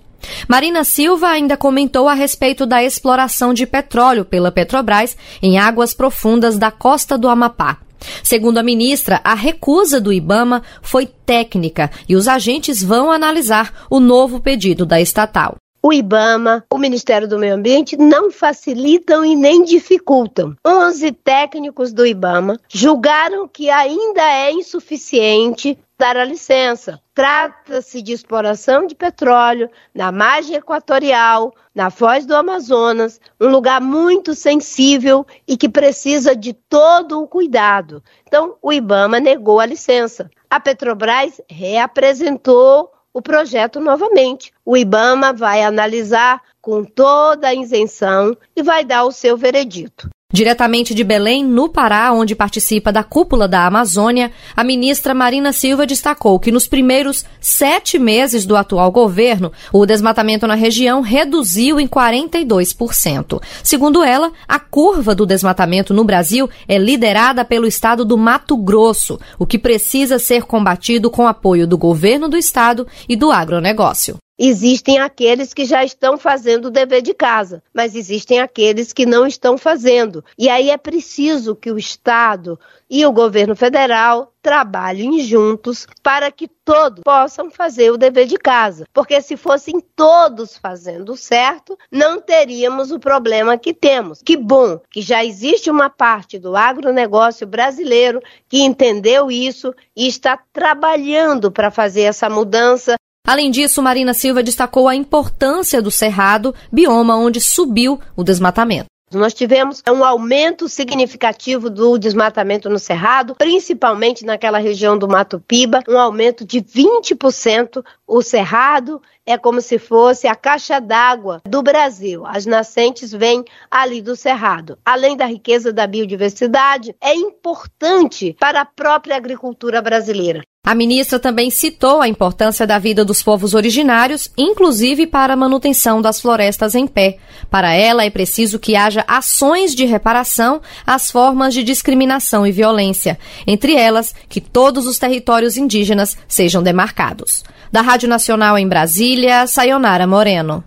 Marina 0.48 0.84
Silva 0.84 1.28
ainda 1.28 1.56
comentou 1.56 2.10
a 2.10 2.16
respeito 2.16 2.66
da 2.66 2.84
exploração 2.84 3.54
de 3.54 3.68
petróleo 3.68 4.26
pela 4.26 4.52
Petrobras 4.52 5.16
em 5.44 5.60
águas 5.60 5.94
profundas 5.94 6.58
da 6.58 6.72
costa 6.72 7.20
do 7.20 7.30
Amapá. 7.30 7.78
Segundo 8.24 8.58
a 8.58 8.64
ministra, 8.64 9.22
a 9.24 9.36
recusa 9.36 10.02
do 10.02 10.12
Ibama 10.12 10.64
foi 10.82 11.06
técnica 11.06 11.92
e 12.10 12.16
os 12.16 12.28
agentes 12.28 12.84
vão 12.84 13.12
analisar 13.12 13.86
o 13.92 14.00
novo 14.00 14.40
pedido 14.40 14.88
da 14.88 15.00
estatal 15.00 15.56
o 15.86 15.94
IBAMA, 15.94 16.66
o 16.74 16.80
Ministério 16.80 17.28
do 17.28 17.38
Meio 17.38 17.54
Ambiente 17.54 17.96
não 17.96 18.32
facilitam 18.32 19.24
e 19.24 19.36
nem 19.36 19.64
dificultam. 19.64 20.56
11 20.66 21.12
técnicos 21.12 21.94
do 21.94 22.08
IBAMA 22.08 22.60
julgaram 22.68 23.48
que 23.48 23.70
ainda 23.70 24.24
é 24.24 24.52
insuficiente 24.52 25.78
dar 25.96 26.18
a 26.18 26.26
licença. 26.26 27.00
Trata-se 27.14 28.02
de 28.02 28.14
exploração 28.14 28.88
de 28.88 28.96
petróleo 28.96 29.70
na 29.94 30.12
margem 30.12 30.56
equatorial, 30.56 31.54
na 31.76 31.92
foz 31.92 32.26
do 32.26 32.36
Amazonas, 32.36 33.22
um 33.40 33.50
lugar 33.50 33.80
muito 33.80 34.34
sensível 34.34 35.24
e 35.48 35.56
que 35.56 35.70
precisa 35.70 36.36
de 36.36 36.54
todo 36.54 37.22
o 37.22 37.28
cuidado. 37.28 38.02
Então, 38.26 38.56
o 38.60 38.74
IBAMA 38.74 39.20
negou 39.20 39.60
a 39.60 39.68
licença. 39.68 40.32
A 40.50 40.60
Petrobras 40.60 41.40
reapresentou 41.48 42.95
o 43.16 43.22
projeto 43.22 43.80
novamente. 43.80 44.52
O 44.66 44.76
IBAMA 44.76 45.32
vai 45.32 45.64
analisar 45.64 46.42
com 46.60 46.84
toda 46.84 47.48
a 47.48 47.56
isenção 47.56 48.36
e 48.54 48.62
vai 48.62 48.84
dar 48.84 49.06
o 49.06 49.12
seu 49.12 49.38
veredito. 49.38 50.10
Diretamente 50.36 50.96
de 50.96 51.02
Belém, 51.04 51.46
no 51.46 51.70
Pará, 51.70 52.12
onde 52.12 52.36
participa 52.36 52.92
da 52.92 53.04
cúpula 53.04 53.48
da 53.48 53.66
Amazônia, 53.66 54.32
a 54.54 54.64
ministra 54.64 55.14
Marina 55.14 55.54
Silva 55.54 55.86
destacou 55.86 56.40
que 56.40 56.52
nos 56.52 56.68
primeiros 56.68 57.24
sete 57.40 57.98
meses 58.00 58.46
do 58.46 58.58
atual 58.58 58.92
governo, 58.92 59.52
o 59.72 59.86
desmatamento 59.86 60.46
na 60.48 60.56
região 60.56 61.00
reduziu 61.00 61.80
em 61.80 61.88
42%. 61.88 63.40
Segundo 63.64 64.04
ela, 64.04 64.32
a 64.48 64.60
curva 64.60 65.14
do 65.14 65.28
desmatamento 65.28 65.94
no 65.94 66.04
Brasil 66.04 66.50
é 66.68 66.78
liderada 66.78 67.46
pelo 67.46 67.68
estado 67.68 68.04
do 68.04 68.18
Mato 68.18 68.58
Grosso, 68.58 69.18
o 69.40 69.46
que 69.46 69.60
precisa 69.60 70.20
ser 70.20 70.44
combatido 70.44 71.10
com 71.10 71.28
apoio 71.28 71.68
do 71.68 71.78
governo 71.78 72.28
do 72.28 72.36
estado 72.36 72.86
e 73.08 73.16
do 73.16 73.32
agronegócio. 73.32 74.18
Existem 74.38 75.00
aqueles 75.00 75.54
que 75.54 75.64
já 75.64 75.84
estão 75.84 76.18
fazendo 76.18 76.66
o 76.66 76.72
dever 76.72 77.02
de 77.02 77.14
casa, 77.14 77.64
mas 77.74 77.96
existem 77.96 78.42
aqueles 78.42 78.92
que 78.92 79.06
não 79.06 79.26
estão 79.26 79.58
fazendo. 79.58 80.24
E 80.38 80.50
aí 80.50 80.70
é 80.70 80.78
preciso 80.78 81.56
que 81.56 81.72
o 81.72 81.78
Estado 81.78 82.60
e 82.90 83.06
o 83.06 83.12
governo 83.12 83.56
federal 83.56 84.34
trabalhem 84.42 85.20
juntos 85.22 85.88
para 86.04 86.30
que 86.32 86.48
todos 86.48 87.02
possam 87.04 87.50
fazer 87.50 87.92
o 87.92 87.98
dever 87.98 88.28
de 88.28 88.38
casa. 88.38 88.86
Porque 88.94 89.20
se 89.22 89.36
fossem 89.36 89.80
todos 89.96 90.58
fazendo 90.58 91.16
certo, 91.16 91.78
não 91.90 92.22
teríamos 92.22 92.92
o 92.92 93.00
problema 93.00 93.58
que 93.58 93.74
temos. 93.74 94.22
Que 94.22 94.38
bom 94.38 94.80
que 94.92 95.02
já 95.02 95.26
existe 95.26 95.72
uma 95.72 95.90
parte 95.90 96.38
do 96.38 96.56
agronegócio 96.56 97.48
brasileiro 97.48 98.22
que 98.48 98.62
entendeu 98.62 99.32
isso 99.32 99.74
e 99.96 100.08
está 100.08 100.38
trabalhando 100.54 101.52
para 101.52 101.72
fazer 101.72 102.02
essa 102.02 102.30
mudança 102.30 102.96
Além 103.26 103.50
disso, 103.50 103.82
Marina 103.82 104.14
Silva 104.14 104.44
destacou 104.44 104.88
a 104.88 104.96
importância 104.96 105.82
do 105.82 105.90
cerrado, 105.90 106.54
bioma 106.72 107.18
onde 107.18 107.42
subiu 107.42 108.00
o 108.16 108.24
desmatamento. 108.24 108.86
Nós 109.14 109.34
tivemos 109.34 109.82
um 109.90 110.04
aumento 110.04 110.68
significativo 110.68 111.70
do 111.70 111.98
desmatamento 111.98 112.70
no 112.70 112.80
Cerrado, 112.80 113.36
principalmente 113.36 114.26
naquela 114.26 114.58
região 114.58 114.98
do 114.98 115.08
Mato 115.08 115.40
Piba, 115.40 115.82
um 115.88 115.98
aumento 115.98 116.44
de 116.44 116.60
20%. 116.60 117.84
O 118.08 118.22
Cerrado 118.22 119.02
é 119.26 119.38
como 119.38 119.60
se 119.60 119.80
fosse 119.80 120.28
a 120.28 120.36
caixa 120.36 120.80
d'água 120.80 121.42
do 121.46 121.64
Brasil. 121.64 122.24
As 122.26 122.46
nascentes 122.46 123.12
vêm 123.12 123.44
ali 123.70 124.02
do 124.02 124.16
Cerrado. 124.16 124.78
Além 124.86 125.18
da 125.18 125.26
riqueza 125.26 125.74
da 125.74 125.88
biodiversidade, 125.88 126.96
é 127.02 127.14
importante 127.14 128.36
para 128.40 128.62
a 128.62 128.66
própria 128.66 129.16
agricultura 129.16 129.82
brasileira. 129.82 130.42
A 130.66 130.74
ministra 130.74 131.20
também 131.20 131.52
citou 131.52 132.02
a 132.02 132.08
importância 132.08 132.66
da 132.66 132.80
vida 132.80 133.06
dos 133.06 133.22
povos 133.22 133.54
originários, 133.54 134.32
inclusive 134.36 135.06
para 135.06 135.34
a 135.34 135.38
manutenção 135.38 136.02
das 136.02 136.20
florestas 136.20 136.74
em 136.74 136.88
pé. 136.88 137.20
Para 137.52 137.76
ela, 137.76 138.04
é 138.04 138.10
preciso 138.10 138.58
que 138.58 138.76
haja 138.76 139.06
ações 139.08 139.76
de 139.76 139.86
reparação 139.86 140.60
às 140.84 141.12
formas 141.12 141.54
de 141.54 141.64
discriminação 141.64 142.48
e 142.48 142.52
violência, 142.52 143.20
entre 143.46 143.76
elas 143.76 144.16
que 144.28 144.42
todos 144.42 144.88
os 144.88 144.98
territórios 144.98 145.56
indígenas 145.56 146.18
sejam 146.28 146.64
demarcados. 146.64 147.44
Da 147.72 147.82
Rádio 147.82 148.10
Nacional 148.10 148.58
em 148.58 148.68
Brasília, 148.68 149.15
Sayonara 149.48 150.06
Moreno 150.06 150.64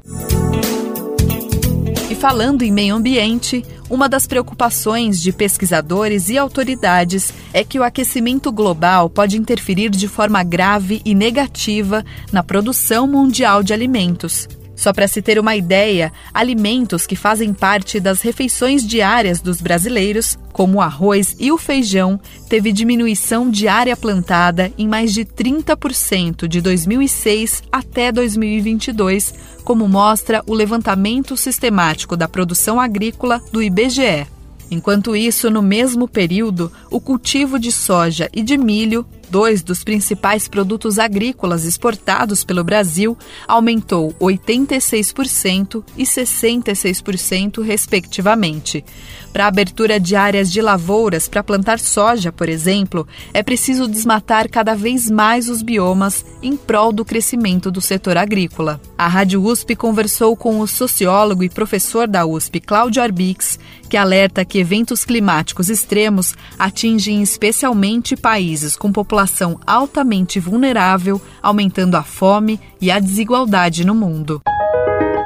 falando 2.18 2.62
em 2.62 2.72
meio 2.72 2.96
ambiente, 2.96 3.64
uma 3.88 4.08
das 4.08 4.26
preocupações 4.26 5.22
de 5.22 5.32
pesquisadores 5.32 6.28
e 6.28 6.36
autoridades 6.36 7.32
é 7.52 7.62
que 7.62 7.78
o 7.78 7.84
aquecimento 7.84 8.50
global 8.50 9.08
pode 9.08 9.38
interferir 9.38 9.88
de 9.88 10.08
forma 10.08 10.42
grave 10.42 11.00
e 11.04 11.14
negativa 11.14 12.04
na 12.32 12.42
produção 12.42 13.06
mundial 13.06 13.62
de 13.62 13.72
alimentos. 13.72 14.48
Só 14.78 14.92
para 14.92 15.08
se 15.08 15.20
ter 15.20 15.40
uma 15.40 15.56
ideia, 15.56 16.12
alimentos 16.32 17.04
que 17.04 17.16
fazem 17.16 17.52
parte 17.52 17.98
das 17.98 18.20
refeições 18.20 18.86
diárias 18.86 19.40
dos 19.40 19.60
brasileiros, 19.60 20.38
como 20.52 20.78
o 20.78 20.80
arroz 20.80 21.34
e 21.36 21.50
o 21.50 21.58
feijão, 21.58 22.20
teve 22.48 22.70
diminuição 22.70 23.50
de 23.50 23.66
área 23.66 23.96
plantada 23.96 24.72
em 24.78 24.86
mais 24.86 25.12
de 25.12 25.24
30% 25.24 26.46
de 26.46 26.60
2006 26.60 27.64
até 27.72 28.12
2022, 28.12 29.34
como 29.64 29.88
mostra 29.88 30.44
o 30.46 30.54
levantamento 30.54 31.36
sistemático 31.36 32.16
da 32.16 32.28
produção 32.28 32.80
agrícola 32.80 33.42
do 33.50 33.60
IBGE. 33.60 34.28
Enquanto 34.70 35.16
isso, 35.16 35.50
no 35.50 35.60
mesmo 35.60 36.06
período, 36.06 36.70
o 36.88 37.00
cultivo 37.00 37.58
de 37.58 37.72
soja 37.72 38.30
e 38.32 38.44
de 38.44 38.56
milho 38.56 39.04
dois 39.28 39.62
dos 39.62 39.84
principais 39.84 40.48
produtos 40.48 40.98
agrícolas 40.98 41.64
exportados 41.64 42.44
pelo 42.44 42.64
Brasil, 42.64 43.16
aumentou 43.46 44.14
86% 44.20 45.84
e 45.96 46.04
66%, 46.04 47.62
respectivamente. 47.62 48.84
Para 49.32 49.44
a 49.44 49.48
abertura 49.48 50.00
de 50.00 50.16
áreas 50.16 50.50
de 50.50 50.60
lavouras 50.60 51.28
para 51.28 51.44
plantar 51.44 51.78
soja, 51.78 52.32
por 52.32 52.48
exemplo, 52.48 53.06
é 53.32 53.42
preciso 53.42 53.86
desmatar 53.86 54.48
cada 54.50 54.74
vez 54.74 55.10
mais 55.10 55.48
os 55.48 55.62
biomas 55.62 56.24
em 56.42 56.56
prol 56.56 56.92
do 56.92 57.04
crescimento 57.04 57.70
do 57.70 57.80
setor 57.80 58.16
agrícola. 58.16 58.80
A 58.96 59.06
Rádio 59.06 59.44
USP 59.44 59.76
conversou 59.76 60.36
com 60.36 60.60
o 60.60 60.66
sociólogo 60.66 61.44
e 61.44 61.48
professor 61.48 62.08
da 62.08 62.26
USP, 62.26 62.60
Cláudio 62.60 63.02
Arbix, 63.02 63.58
que 63.88 63.96
alerta 63.96 64.44
que 64.44 64.58
eventos 64.58 65.04
climáticos 65.04 65.68
extremos 65.68 66.34
atingem 66.58 67.22
especialmente 67.22 68.16
países 68.16 68.76
com 68.76 68.92
população 69.18 69.58
altamente 69.66 70.38
vulnerável, 70.38 71.20
aumentando 71.42 71.96
a 71.96 72.04
fome 72.04 72.60
e 72.80 72.88
a 72.88 73.00
desigualdade 73.00 73.84
no 73.84 73.92
mundo. 73.92 74.40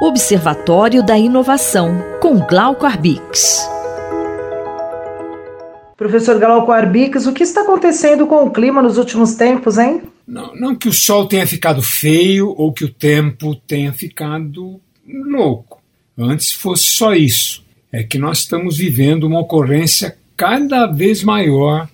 Observatório 0.01 1.05
da 1.05 1.17
Inovação, 1.17 2.03
com 2.19 2.39
Glauco 2.39 2.87
Arbix. 2.87 3.69
Professor 5.95 6.39
Glauco 6.39 6.71
Arbix, 6.71 7.27
o 7.27 7.33
que 7.33 7.43
está 7.43 7.61
acontecendo 7.61 8.25
com 8.25 8.43
o 8.43 8.51
clima 8.51 8.81
nos 8.81 8.97
últimos 8.97 9.35
tempos, 9.35 9.77
hein? 9.77 10.01
Não, 10.27 10.55
não 10.55 10.75
que 10.75 10.89
o 10.89 10.93
sol 10.93 11.27
tenha 11.27 11.45
ficado 11.45 11.83
feio 11.83 12.49
ou 12.57 12.73
que 12.73 12.85
o 12.85 12.91
tempo 12.91 13.55
tenha 13.55 13.93
ficado 13.93 14.81
louco. 15.07 15.83
Antes 16.17 16.51
fosse 16.51 16.85
só 16.85 17.13
isso 17.13 17.63
é 17.91 18.01
que 18.01 18.17
nós 18.17 18.39
estamos 18.39 18.77
vivendo 18.77 19.25
uma 19.25 19.41
ocorrência 19.41 20.17
cada 20.35 20.87
vez 20.87 21.23
maior 21.23 21.87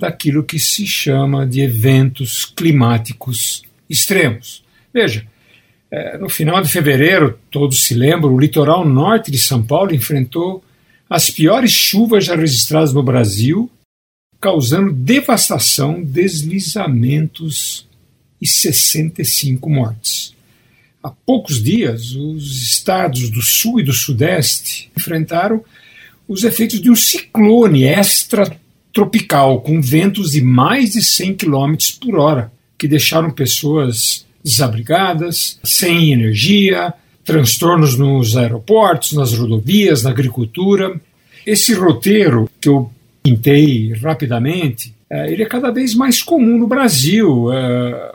daquilo 0.00 0.42
que 0.42 0.58
se 0.58 0.86
chama 0.86 1.46
de 1.46 1.60
eventos 1.60 2.46
climáticos 2.46 3.62
extremos. 3.88 4.64
Veja, 4.92 5.26
é, 5.90 6.16
no 6.16 6.28
final 6.30 6.62
de 6.62 6.70
fevereiro, 6.70 7.38
todos 7.50 7.84
se 7.84 7.92
lembram, 7.92 8.32
o 8.32 8.40
litoral 8.40 8.88
norte 8.88 9.30
de 9.30 9.38
São 9.38 9.62
Paulo 9.62 9.94
enfrentou 9.94 10.64
as 11.08 11.28
piores 11.28 11.70
chuvas 11.70 12.24
já 12.24 12.34
registradas 12.34 12.94
no 12.94 13.02
Brasil, 13.02 13.70
causando 14.40 14.90
devastação, 14.90 16.02
deslizamentos 16.02 17.86
e 18.40 18.46
65 18.46 19.68
mortes. 19.68 20.34
Há 21.02 21.10
poucos 21.10 21.62
dias, 21.62 22.12
os 22.12 22.62
estados 22.62 23.28
do 23.28 23.42
sul 23.42 23.80
e 23.80 23.84
do 23.84 23.92
sudeste 23.92 24.90
enfrentaram 24.96 25.62
os 26.26 26.42
efeitos 26.42 26.80
de 26.80 26.90
um 26.90 26.96
ciclone 26.96 27.84
extratropical 27.84 28.69
com 29.62 29.80
ventos 29.80 30.32
de 30.32 30.42
mais 30.42 30.90
de 30.90 31.02
100 31.02 31.34
km 31.34 31.74
por 32.00 32.18
hora, 32.18 32.52
que 32.78 32.88
deixaram 32.88 33.30
pessoas 33.30 34.26
desabrigadas, 34.42 35.58
sem 35.62 36.12
energia, 36.12 36.92
transtornos 37.24 37.96
nos 37.96 38.36
aeroportos, 38.36 39.12
nas 39.12 39.32
rodovias, 39.32 40.02
na 40.02 40.10
agricultura. 40.10 41.00
Esse 41.46 41.74
roteiro 41.74 42.48
que 42.60 42.68
eu 42.68 42.90
pintei 43.22 43.92
rapidamente, 43.94 44.94
eh, 45.08 45.32
ele 45.32 45.42
é 45.42 45.46
cada 45.46 45.70
vez 45.70 45.94
mais 45.94 46.22
comum 46.22 46.58
no 46.58 46.66
Brasil 46.66 47.52
eh, 47.52 48.14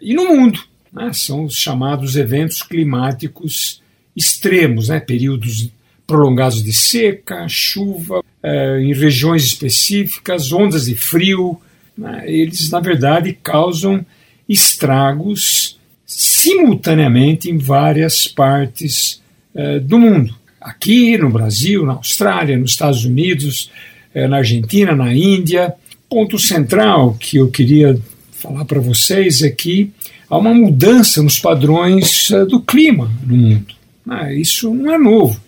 e 0.00 0.14
no 0.14 0.24
mundo 0.24 0.60
né, 0.92 1.12
são 1.12 1.44
os 1.44 1.56
chamados 1.56 2.16
eventos 2.16 2.62
climáticos 2.62 3.82
extremos, 4.16 4.88
né, 4.88 4.98
períodos 4.98 5.70
prolongados 6.06 6.62
de 6.62 6.72
seca, 6.72 7.46
chuva, 7.48 8.22
eh, 8.42 8.80
em 8.82 8.94
regiões 8.94 9.44
específicas, 9.44 10.52
ondas 10.52 10.86
de 10.86 10.94
frio. 10.94 11.60
Né, 11.98 12.24
eles, 12.26 12.70
na 12.70 12.80
verdade, 12.80 13.36
causam 13.42 14.04
estragos 14.48 15.78
simultaneamente 16.06 17.50
em 17.50 17.58
várias 17.58 18.28
partes 18.28 19.20
eh, 19.54 19.80
do 19.80 19.98
mundo. 19.98 20.34
Aqui 20.60 21.18
no 21.18 21.30
Brasil, 21.30 21.84
na 21.84 21.94
Austrália, 21.94 22.56
nos 22.56 22.72
Estados 22.72 23.04
Unidos, 23.04 23.70
eh, 24.14 24.28
na 24.28 24.38
Argentina, 24.38 24.94
na 24.94 25.12
Índia. 25.12 25.74
Ponto 26.08 26.38
central 26.38 27.14
que 27.14 27.38
eu 27.38 27.50
queria 27.50 27.98
falar 28.30 28.64
para 28.64 28.78
vocês 28.78 29.42
é 29.42 29.50
que 29.50 29.90
há 30.30 30.38
uma 30.38 30.54
mudança 30.54 31.20
nos 31.20 31.40
padrões 31.40 32.28
do 32.48 32.60
clima 32.60 33.10
no 33.26 33.36
mundo. 33.36 33.74
Ah, 34.08 34.32
isso 34.32 34.72
não 34.72 34.92
é 34.92 34.98
novo. 34.98 35.40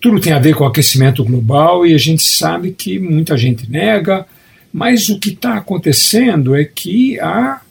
Tudo 0.00 0.20
tem 0.20 0.32
a 0.32 0.38
ver 0.38 0.54
com 0.54 0.64
aquecimento 0.64 1.24
global 1.24 1.84
e 1.84 1.92
a 1.92 1.98
gente 1.98 2.22
sabe 2.22 2.70
que 2.70 2.98
muita 2.98 3.36
gente 3.36 3.68
nega, 3.68 4.26
mas 4.72 5.08
o 5.08 5.18
que 5.18 5.30
está 5.30 5.56
acontecendo 5.56 6.54
é 6.54 6.64
que 6.64 7.18
há 7.18 7.62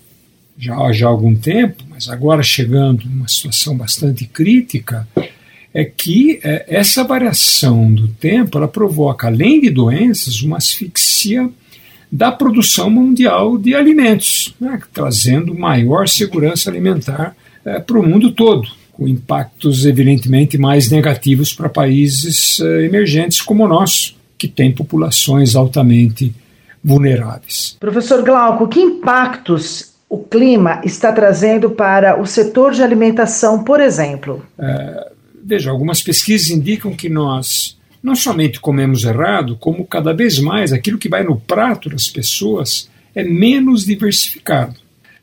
já, 0.57 0.91
já 0.91 1.05
há 1.05 1.09
algum 1.09 1.35
tempo, 1.35 1.83
mas 1.89 2.09
agora 2.09 2.41
chegando 2.41 3.05
numa 3.05 3.27
situação 3.27 3.77
bastante 3.77 4.25
crítica, 4.25 5.07
é 5.73 5.85
que 5.85 6.39
é, 6.43 6.65
essa 6.67 7.03
variação 7.03 7.93
do 7.93 8.07
tempo 8.07 8.57
ela 8.57 8.67
provoca, 8.67 9.27
além 9.27 9.61
de 9.61 9.69
doenças, 9.69 10.41
uma 10.41 10.57
asfixia 10.57 11.47
da 12.11 12.31
produção 12.31 12.89
mundial 12.89 13.57
de 13.57 13.75
alimentos, 13.75 14.55
né, 14.59 14.81
trazendo 14.91 15.53
maior 15.53 16.07
segurança 16.07 16.69
alimentar 16.69 17.35
é, 17.63 17.79
para 17.79 17.99
o 17.99 18.05
mundo 18.05 18.31
todo, 18.31 18.67
com 18.97 19.07
impactos 19.07 19.85
evidentemente 19.85 20.57
mais 20.57 20.89
negativos 20.89 21.53
para 21.53 21.69
países 21.69 22.59
é, 22.59 22.85
emergentes 22.85 23.41
como 23.41 23.63
o 23.63 23.67
nosso, 23.67 24.15
que 24.37 24.47
tem 24.47 24.71
populações 24.71 25.55
altamente 25.55 26.33
vulneráveis. 26.83 27.77
Professor 27.79 28.23
Glauco, 28.23 28.67
que 28.67 28.79
impactos 28.79 29.93
o 30.09 30.17
clima 30.17 30.81
está 30.83 31.11
trazendo 31.11 31.69
para 31.69 32.19
o 32.19 32.25
setor 32.25 32.73
de 32.73 32.81
alimentação, 32.81 33.63
por 33.63 33.79
exemplo? 33.79 34.43
É, 34.57 35.11
veja, 35.43 35.69
algumas 35.69 36.01
pesquisas 36.01 36.49
indicam 36.49 36.93
que 36.93 37.09
nós 37.09 37.77
não 38.01 38.15
somente 38.15 38.59
comemos 38.59 39.03
errado, 39.03 39.57
como 39.59 39.85
cada 39.85 40.13
vez 40.13 40.39
mais 40.39 40.71
aquilo 40.71 40.97
que 40.97 41.09
vai 41.09 41.23
no 41.23 41.39
prato 41.39 41.89
das 41.89 42.07
pessoas 42.07 42.89
é 43.13 43.23
menos 43.23 43.85
diversificado. 43.85 44.75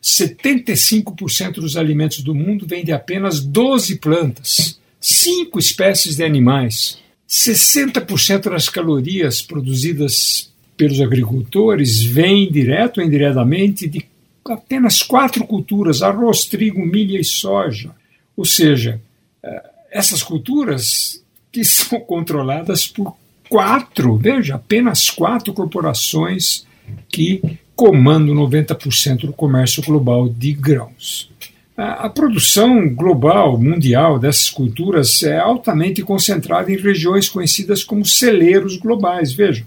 75% 0.04 1.54
dos 1.54 1.78
alimentos 1.78 2.22
do 2.22 2.34
mundo 2.34 2.66
vêm 2.66 2.84
de 2.84 2.92
apenas 2.92 3.40
12 3.40 3.96
plantas, 3.96 4.78
5 5.00 5.58
espécies 5.58 6.16
de 6.16 6.24
animais. 6.24 6.98
60% 7.26 8.50
das 8.50 8.68
calorias 8.68 9.40
produzidas 9.40 10.52
pelos 10.76 11.00
agricultores 11.00 12.02
vêm 12.02 12.52
direto 12.52 13.00
ou 13.00 13.06
indiretamente 13.06 13.88
de 13.88 14.04
apenas 14.46 15.02
quatro 15.02 15.46
culturas: 15.46 16.02
arroz, 16.02 16.44
trigo, 16.44 16.84
milho 16.84 17.18
e 17.18 17.24
soja. 17.24 17.90
Ou 18.36 18.44
seja, 18.44 19.00
eh, 19.42 19.70
essas 19.90 20.22
culturas 20.22 21.24
que 21.50 21.64
são 21.64 21.98
controladas 22.00 22.86
por 22.86 23.16
quatro, 23.48 24.18
veja, 24.18 24.56
apenas 24.56 25.08
quatro 25.08 25.54
corporações 25.54 26.66
que 27.08 27.40
comandam 27.76 28.34
90% 28.34 29.26
do 29.26 29.32
comércio 29.32 29.82
global 29.82 30.28
de 30.28 30.52
grãos. 30.52 31.30
A, 31.76 32.06
a 32.06 32.08
produção 32.08 32.88
global, 32.88 33.58
mundial 33.58 34.18
dessas 34.18 34.48
culturas 34.48 35.22
é 35.22 35.38
altamente 35.38 36.02
concentrada 36.02 36.72
em 36.72 36.76
regiões 36.76 37.28
conhecidas 37.28 37.82
como 37.82 38.04
celeiros 38.04 38.76
globais. 38.76 39.32
Vejam, 39.32 39.66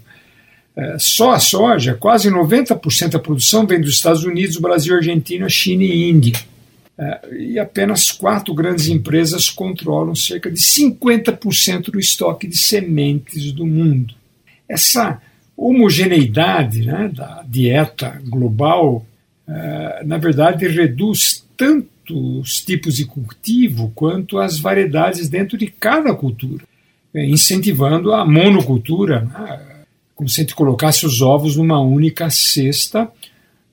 é, 0.74 0.96
só 0.98 1.32
a 1.32 1.40
soja, 1.40 1.94
quase 1.94 2.30
90% 2.30 3.10
da 3.10 3.18
produção 3.18 3.66
vem 3.66 3.80
dos 3.80 3.94
Estados 3.94 4.24
Unidos, 4.24 4.56
Brasil, 4.56 4.94
Argentina, 4.94 5.48
China 5.48 5.82
e 5.82 6.08
Índia. 6.08 6.38
É, 6.96 7.20
e 7.36 7.58
apenas 7.58 8.10
quatro 8.10 8.54
grandes 8.54 8.88
empresas 8.88 9.50
controlam 9.50 10.14
cerca 10.14 10.50
de 10.50 10.58
50% 10.58 11.90
do 11.90 12.00
estoque 12.00 12.46
de 12.46 12.56
sementes 12.56 13.52
do 13.52 13.66
mundo. 13.66 14.14
Essa 14.68 15.20
homogeneidade 15.58 16.84
né, 16.84 17.10
da 17.12 17.44
dieta 17.44 18.22
global, 18.24 19.04
é, 19.48 20.04
na 20.04 20.16
verdade, 20.16 20.68
reduz 20.68 21.44
tanto 21.56 22.38
os 22.38 22.64
tipos 22.64 22.94
de 22.94 23.04
cultivo 23.04 23.90
quanto 23.92 24.38
as 24.38 24.60
variedades 24.60 25.28
dentro 25.28 25.58
de 25.58 25.66
cada 25.66 26.14
cultura. 26.14 26.64
é, 27.12 27.24
incentivando 27.24 28.12
a 28.12 28.24
monocultura, 28.24 29.22
né? 29.22 29.84
como 30.14 30.28
se 30.28 30.40
a 30.40 30.44
gente 30.44 30.54
colocasse 30.54 31.06
os 31.06 31.22
ovos 31.22 31.56
numa 31.56 31.80
única 31.80 32.28
cesta, 32.30 33.10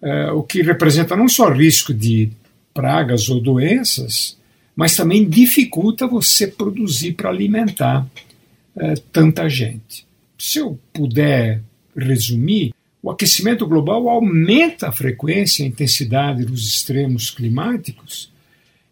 é, 0.02 0.32
o 0.32 0.42
que 0.42 0.62
representa 0.62 1.16
não 1.16 1.28
só 1.28 1.50
risco 1.50 1.94
de 1.94 2.32
pragas 2.74 3.30
ou 3.30 3.42
doenças, 3.42 4.38
mas 4.76 4.96
também 4.96 5.28
dificulta 5.28 6.08
você 6.08 6.48
produzir 6.48 7.14
para 7.14 7.30
alimentar 7.30 8.08
é, 8.76 8.94
tanta 9.12 9.50
gente. 9.50 10.06
Se 10.38 10.60
eu 10.60 10.80
puder 10.94 11.62
resumir, 11.96 12.74
o 13.02 13.12
aquecimento 13.12 13.68
global 13.68 14.10
aumenta 14.10 14.88
a 14.88 14.92
frequência 14.92 15.62
e 15.62 15.66
a 15.66 15.70
intensidade 15.70 16.44
dos 16.44 16.68
extremos 16.68 17.30
climáticos 17.30 18.32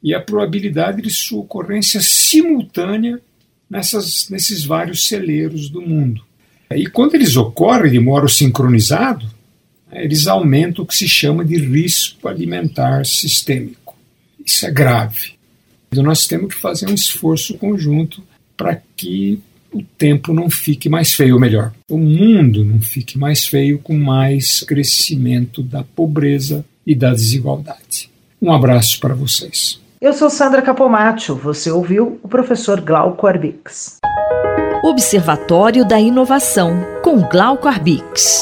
e 0.04 0.14
a 0.14 0.22
probabilidade 0.22 1.02
de 1.02 1.10
sua 1.10 1.42
ocorrência 1.42 2.02
simultânea 2.02 3.20
nessas, 3.70 4.30
nesses 4.30 4.66
vários 4.66 5.08
celeiros 5.08 5.70
do 5.70 5.82
mundo. 5.82 6.24
E 6.76 6.88
quando 6.88 7.16
eles 7.16 7.36
ocorrem 7.36 7.92
de 7.92 8.00
modo 8.00 8.28
sincronizado, 8.30 9.26
né, 9.92 10.04
eles 10.04 10.28
aumentam 10.28 10.84
o 10.84 10.88
que 10.88 10.96
se 10.96 11.08
chama 11.08 11.44
de 11.44 11.58
risco 11.58 12.28
alimentar 12.28 13.06
sistêmico. 13.06 13.98
Isso 14.46 14.66
é 14.66 14.72
grave. 14.72 15.34
Então 15.92 16.04
nós 16.04 16.28
temos 16.28 16.54
que 16.54 16.62
fazer 16.62 16.88
um 16.88 16.94
esforço 16.94 17.58
conjunto 17.58 18.24
para 18.58 18.82
que 18.96 19.42
o 19.74 19.84
tempo 19.98 20.34
não 20.34 20.50
fique 20.50 20.88
mais 20.88 21.14
feio, 21.14 21.36
ou 21.36 21.42
melhor, 21.42 21.74
o 21.90 21.98
mundo 21.98 22.64
não 22.64 22.80
fique 22.80 23.18
mais 23.18 23.46
feio 23.46 23.80
com 23.80 23.96
mais 23.96 24.62
crescimento 24.62 25.62
da 25.64 25.84
pobreza 25.84 26.64
e 26.86 26.94
da 26.94 27.12
desigualdade. 27.12 28.10
Um 28.42 28.52
abraço 28.52 29.00
para 29.00 29.16
vocês. 29.16 29.82
Eu 30.00 30.14
sou 30.14 30.30
Sandra 30.30 30.62
Capomatto. 30.62 31.34
Você 31.36 31.72
ouviu 31.72 32.20
o 32.22 32.28
professor 32.28 32.82
Glauco 32.82 33.26
Arbix. 33.26 34.00
Observatório 34.84 35.88
da 35.88 35.98
Inovação, 35.98 36.74
com 37.02 37.22
Glauco 37.22 37.70
Arbix. 37.70 38.42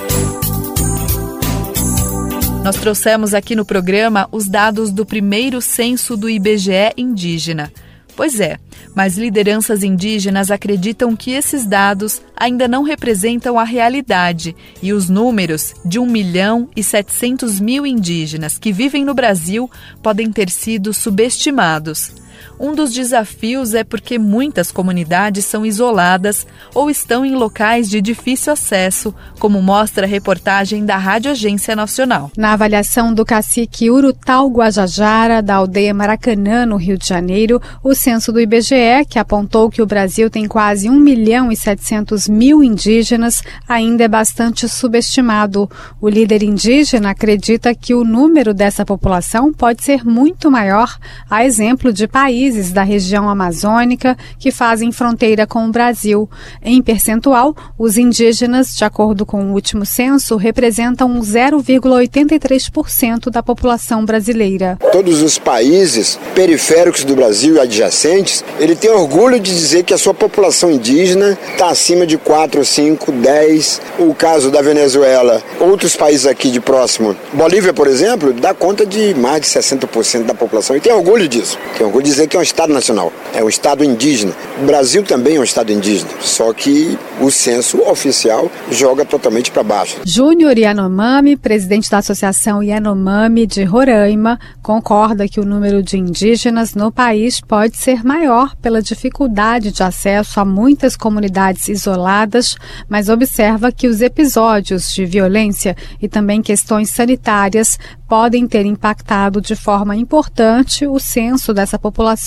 Nós 2.61 2.75
trouxemos 2.75 3.33
aqui 3.33 3.55
no 3.55 3.63
programa 3.63 4.27
os 4.33 4.49
dados 4.49 4.91
do 4.91 5.05
primeiro 5.05 5.61
censo 5.61 6.17
do 6.17 6.29
IBGE 6.29 6.91
indígena. 6.97 7.71
Pois 8.17 8.41
é, 8.41 8.57
mas 8.93 9.17
lideranças 9.17 9.81
indígenas 9.81 10.51
acreditam 10.51 11.15
que 11.15 11.31
esses 11.31 11.65
dados 11.65 12.21
ainda 12.35 12.67
não 12.67 12.83
representam 12.83 13.57
a 13.57 13.63
realidade 13.63 14.53
e 14.83 14.91
os 14.91 15.07
números 15.07 15.73
de 15.85 15.99
1 15.99 16.05
milhão 16.05 16.67
e 16.75 16.83
700 16.83 17.61
mil 17.61 17.85
indígenas 17.85 18.57
que 18.57 18.73
vivem 18.73 19.05
no 19.05 19.13
Brasil 19.13 19.71
podem 20.03 20.29
ter 20.33 20.49
sido 20.49 20.93
subestimados. 20.93 22.11
Um 22.59 22.73
dos 22.73 22.91
desafios 22.91 23.75
é 23.75 23.83
porque 23.83 24.17
muitas 24.17 24.71
comunidades 24.71 25.45
são 25.45 25.63
isoladas 25.63 26.47
ou 26.73 26.89
estão 26.89 27.23
em 27.23 27.35
locais 27.35 27.87
de 27.87 28.01
difícil 28.01 28.53
acesso, 28.53 29.13
como 29.37 29.61
mostra 29.61 30.07
a 30.07 30.09
reportagem 30.09 30.83
da 30.83 30.97
Rádio 30.97 31.31
Agência 31.31 31.75
Nacional. 31.75 32.31
Na 32.35 32.53
avaliação 32.53 33.13
do 33.13 33.23
cacique 33.23 33.91
Urutal 33.91 34.49
Guajajara, 34.49 35.41
da 35.41 35.55
aldeia 35.55 35.93
Maracanã, 35.93 36.65
no 36.65 36.77
Rio 36.77 36.97
de 36.97 37.07
Janeiro, 37.07 37.61
o 37.83 37.93
censo 37.93 38.31
do 38.31 38.39
IBGE, 38.39 39.05
que 39.07 39.19
apontou 39.19 39.69
que 39.69 39.81
o 39.81 39.85
Brasil 39.85 40.27
tem 40.27 40.47
quase 40.47 40.89
1 40.89 40.99
milhão 40.99 41.51
e 41.51 41.55
700 41.55 42.27
mil 42.27 42.63
indígenas, 42.63 43.43
ainda 43.67 44.03
é 44.03 44.07
bastante 44.07 44.67
subestimado. 44.67 45.69
O 46.01 46.09
líder 46.09 46.41
indígena 46.41 47.11
acredita 47.11 47.75
que 47.75 47.93
o 47.93 48.03
número 48.03 48.51
dessa 48.51 48.83
população 48.83 49.53
pode 49.53 49.83
ser 49.83 50.03
muito 50.03 50.49
maior, 50.49 50.97
a 51.29 51.45
exemplo 51.45 51.93
de 51.93 52.07
países 52.07 52.46
países 52.47 52.71
da 52.71 52.83
região 52.83 53.27
amazônica 53.27 54.15
que 54.39 54.51
fazem 54.51 54.89
fronteira 54.89 55.45
com 55.45 55.65
o 55.65 55.71
Brasil. 55.71 56.29
Em 56.63 56.81
percentual, 56.81 57.53
os 57.77 57.97
indígenas, 57.97 58.73
de 58.73 58.85
acordo 58.85 59.25
com 59.25 59.43
o 59.43 59.51
último 59.51 59.85
censo, 59.85 60.37
representam 60.37 61.19
0,83% 61.19 63.29
da 63.29 63.43
população 63.43 64.05
brasileira. 64.05 64.77
Todos 64.93 65.21
os 65.21 65.37
países 65.37 66.17
periféricos 66.33 67.03
do 67.03 67.17
Brasil 67.17 67.55
e 67.55 67.59
adjacentes, 67.59 68.45
ele 68.61 68.77
tem 68.77 68.91
orgulho 68.91 69.37
de 69.37 69.53
dizer 69.53 69.83
que 69.83 69.93
a 69.93 69.97
sua 69.97 70.13
população 70.13 70.71
indígena 70.71 71.37
está 71.51 71.69
acima 71.69 72.07
de 72.07 72.17
4, 72.17 72.63
5, 72.63 73.11
10. 73.11 73.81
O 73.99 74.13
caso 74.13 74.49
da 74.49 74.61
Venezuela, 74.61 75.43
outros 75.59 75.97
países 75.97 76.25
aqui 76.25 76.49
de 76.49 76.61
próximo, 76.61 77.13
Bolívia, 77.33 77.73
por 77.73 77.87
exemplo, 77.87 78.31
dá 78.31 78.53
conta 78.53 78.85
de 78.85 79.13
mais 79.15 79.41
de 79.41 79.47
60% 79.47 80.23
da 80.23 80.33
população 80.33 80.77
e 80.77 80.79
tem 80.79 80.93
orgulho 80.93 81.27
disso. 81.27 81.59
Tem 81.77 81.85
orgulho 81.85 82.05
de 82.05 82.11
dizer 82.11 82.27
que 82.27 82.36
é 82.37 82.39
um 82.39 82.43
Estado 82.43 82.71
nacional, 82.71 83.11
é 83.33 83.43
um 83.43 83.49
Estado 83.49 83.83
indígena. 83.83 84.33
O 84.61 84.65
Brasil 84.65 85.03
também 85.03 85.37
é 85.37 85.39
um 85.39 85.43
Estado 85.43 85.71
indígena, 85.71 86.09
só 86.21 86.53
que 86.53 86.97
o 87.19 87.31
censo 87.31 87.79
oficial 87.81 88.49
joga 88.69 89.03
totalmente 89.03 89.49
para 89.49 89.63
baixo. 89.63 89.97
Júnior 90.05 90.57
Yanomami, 90.57 91.35
presidente 91.35 91.89
da 91.89 91.97
Associação 91.97 92.61
Yanomami 92.61 93.47
de 93.47 93.63
Roraima, 93.63 94.39
concorda 94.61 95.27
que 95.27 95.39
o 95.39 95.45
número 95.45 95.81
de 95.81 95.97
indígenas 95.97 96.75
no 96.75 96.91
país 96.91 97.41
pode 97.41 97.75
ser 97.77 98.03
maior 98.03 98.55
pela 98.57 98.81
dificuldade 98.81 99.71
de 99.71 99.81
acesso 99.81 100.39
a 100.39 100.45
muitas 100.45 100.95
comunidades 100.95 101.67
isoladas, 101.67 102.55
mas 102.87 103.09
observa 103.09 103.71
que 103.71 103.87
os 103.87 104.01
episódios 104.01 104.91
de 104.93 105.05
violência 105.05 105.75
e 105.99 106.07
também 106.07 106.41
questões 106.41 106.91
sanitárias 106.91 107.79
podem 108.07 108.47
ter 108.47 108.65
impactado 108.65 109.41
de 109.41 109.55
forma 109.55 109.95
importante 109.95 110.87
o 110.87 110.99
censo 110.99 111.53
dessa 111.53 111.77
população. 111.77 112.26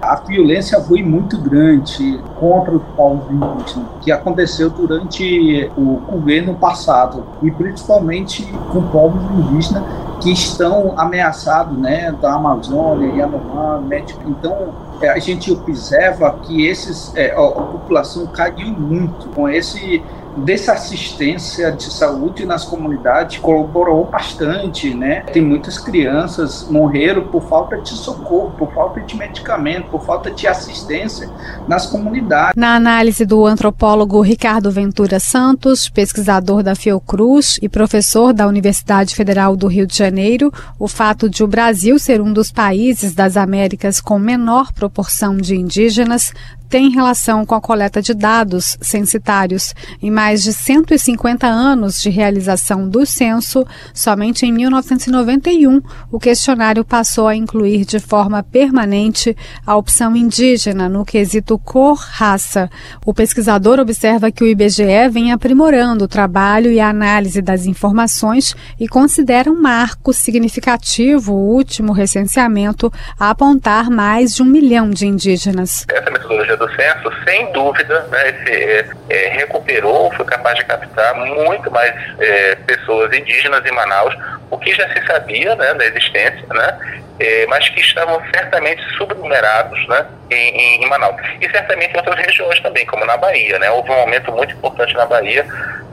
A 0.00 0.14
violência 0.16 0.80
foi 0.80 1.02
muito 1.02 1.36
grande 1.38 2.20
contra 2.38 2.74
os 2.74 2.82
povos 2.96 3.30
indígenas, 3.30 3.88
que 4.00 4.12
aconteceu 4.12 4.70
durante 4.70 5.70
o 5.76 6.00
governo 6.10 6.54
passado, 6.54 7.24
e 7.42 7.50
principalmente 7.50 8.44
com 8.72 8.82
povos 8.88 9.22
indígenas 9.32 9.82
que 10.20 10.32
estão 10.32 10.94
ameaçados 10.98 11.76
né, 11.78 12.12
da 12.20 12.34
Amazônia, 12.34 13.12
Yanomami, 13.14 14.04
então 14.26 14.72
é, 15.00 15.08
a 15.08 15.18
gente 15.18 15.50
observa 15.50 16.38
que 16.42 16.66
esses, 16.66 17.14
é, 17.16 17.32
a 17.32 17.50
população 17.50 18.26
caiu 18.26 18.68
muito 18.68 19.28
com 19.30 19.48
esse 19.48 20.02
dessa 20.36 20.72
assistência 20.72 21.72
de 21.72 21.92
saúde 21.92 22.44
nas 22.46 22.64
comunidades 22.64 23.38
colaborou 23.38 24.04
bastante, 24.04 24.94
né? 24.94 25.20
Tem 25.32 25.42
muitas 25.42 25.78
crianças 25.78 26.66
morreram 26.70 27.26
por 27.28 27.42
falta 27.42 27.76
de 27.78 27.90
socorro, 27.90 28.52
por 28.56 28.72
falta 28.72 29.00
de 29.00 29.16
medicamento, 29.16 29.88
por 29.90 30.04
falta 30.04 30.30
de 30.30 30.46
assistência 30.46 31.28
nas 31.66 31.86
comunidades. 31.86 32.54
Na 32.56 32.74
análise 32.74 33.24
do 33.24 33.46
antropólogo 33.46 34.20
Ricardo 34.20 34.70
Ventura 34.70 35.18
Santos, 35.18 35.88
pesquisador 35.88 36.62
da 36.62 36.74
Fiocruz 36.74 37.58
e 37.60 37.68
professor 37.68 38.32
da 38.32 38.46
Universidade 38.46 39.14
Federal 39.14 39.56
do 39.56 39.66
Rio 39.66 39.86
de 39.86 39.96
Janeiro, 39.96 40.52
o 40.78 40.88
fato 40.88 41.28
de 41.28 41.42
o 41.42 41.46
Brasil 41.46 41.98
ser 41.98 42.20
um 42.20 42.32
dos 42.32 42.50
países 42.50 43.14
das 43.14 43.36
Américas 43.36 44.00
com 44.00 44.18
menor 44.18 44.72
proporção 44.72 45.36
de 45.36 45.56
indígenas 45.56 46.32
tem 46.70 46.88
relação 46.88 47.44
com 47.44 47.56
a 47.56 47.60
coleta 47.60 48.00
de 48.00 48.14
dados 48.14 48.78
censitários. 48.80 49.74
Em 50.00 50.08
mais 50.08 50.40
de 50.40 50.52
150 50.52 51.44
anos 51.44 52.00
de 52.00 52.08
realização 52.08 52.88
do 52.88 53.04
censo, 53.04 53.66
somente 53.92 54.46
em 54.46 54.52
1991 54.52 55.82
o 56.12 56.20
questionário 56.20 56.84
passou 56.84 57.26
a 57.26 57.34
incluir 57.34 57.84
de 57.84 57.98
forma 57.98 58.40
permanente 58.40 59.36
a 59.66 59.76
opção 59.76 60.14
indígena 60.14 60.88
no 60.88 61.04
quesito 61.04 61.58
cor-raça. 61.58 62.70
O 63.04 63.12
pesquisador 63.12 63.80
observa 63.80 64.30
que 64.30 64.44
o 64.44 64.46
IBGE 64.46 65.08
vem 65.10 65.32
aprimorando 65.32 66.04
o 66.04 66.08
trabalho 66.08 66.70
e 66.70 66.78
a 66.78 66.88
análise 66.88 67.42
das 67.42 67.66
informações 67.66 68.54
e 68.78 68.86
considera 68.86 69.50
um 69.50 69.60
marco 69.60 70.12
significativo 70.12 71.32
o 71.32 71.52
último 71.52 71.92
recenseamento 71.92 72.92
a 73.18 73.30
apontar 73.30 73.90
mais 73.90 74.36
de 74.36 74.42
um 74.42 74.46
milhão 74.46 74.90
de 74.90 75.08
indígenas. 75.08 75.84
Essa 75.88 76.10
metodologia 76.12 76.59
do 76.60 76.70
censo, 76.74 77.10
sem 77.24 77.50
dúvida, 77.52 78.02
né, 78.10 78.28
esse, 78.28 78.50
é, 78.52 78.86
é, 79.08 79.28
recuperou, 79.30 80.12
foi 80.12 80.26
capaz 80.26 80.58
de 80.58 80.64
captar 80.66 81.14
muito 81.14 81.70
mais 81.70 81.92
é, 82.20 82.54
pessoas 82.54 83.12
indígenas 83.14 83.64
em 83.64 83.72
Manaus, 83.72 84.14
o 84.50 84.58
que 84.58 84.72
já 84.74 84.86
se 84.92 85.04
sabia 85.06 85.56
né, 85.56 85.72
da 85.72 85.86
existência, 85.86 86.46
né, 86.50 86.78
é, 87.18 87.46
mas 87.46 87.66
que 87.70 87.80
estavam 87.80 88.20
certamente 88.34 88.82
subnumerados 88.96 89.88
né, 89.88 90.06
em, 90.30 90.84
em, 90.84 90.88
Manaus. 90.88 91.16
E 91.40 91.48
certamente 91.50 91.94
em 91.94 91.96
outras 91.96 92.18
regiões 92.18 92.60
também, 92.60 92.84
como 92.86 93.04
na 93.04 93.16
Bahia. 93.16 93.58
Né, 93.58 93.70
houve 93.70 93.90
um 93.90 93.94
aumento 93.94 94.32
muito 94.32 94.54
importante 94.54 94.94
na 94.94 95.06
Bahia 95.06 95.46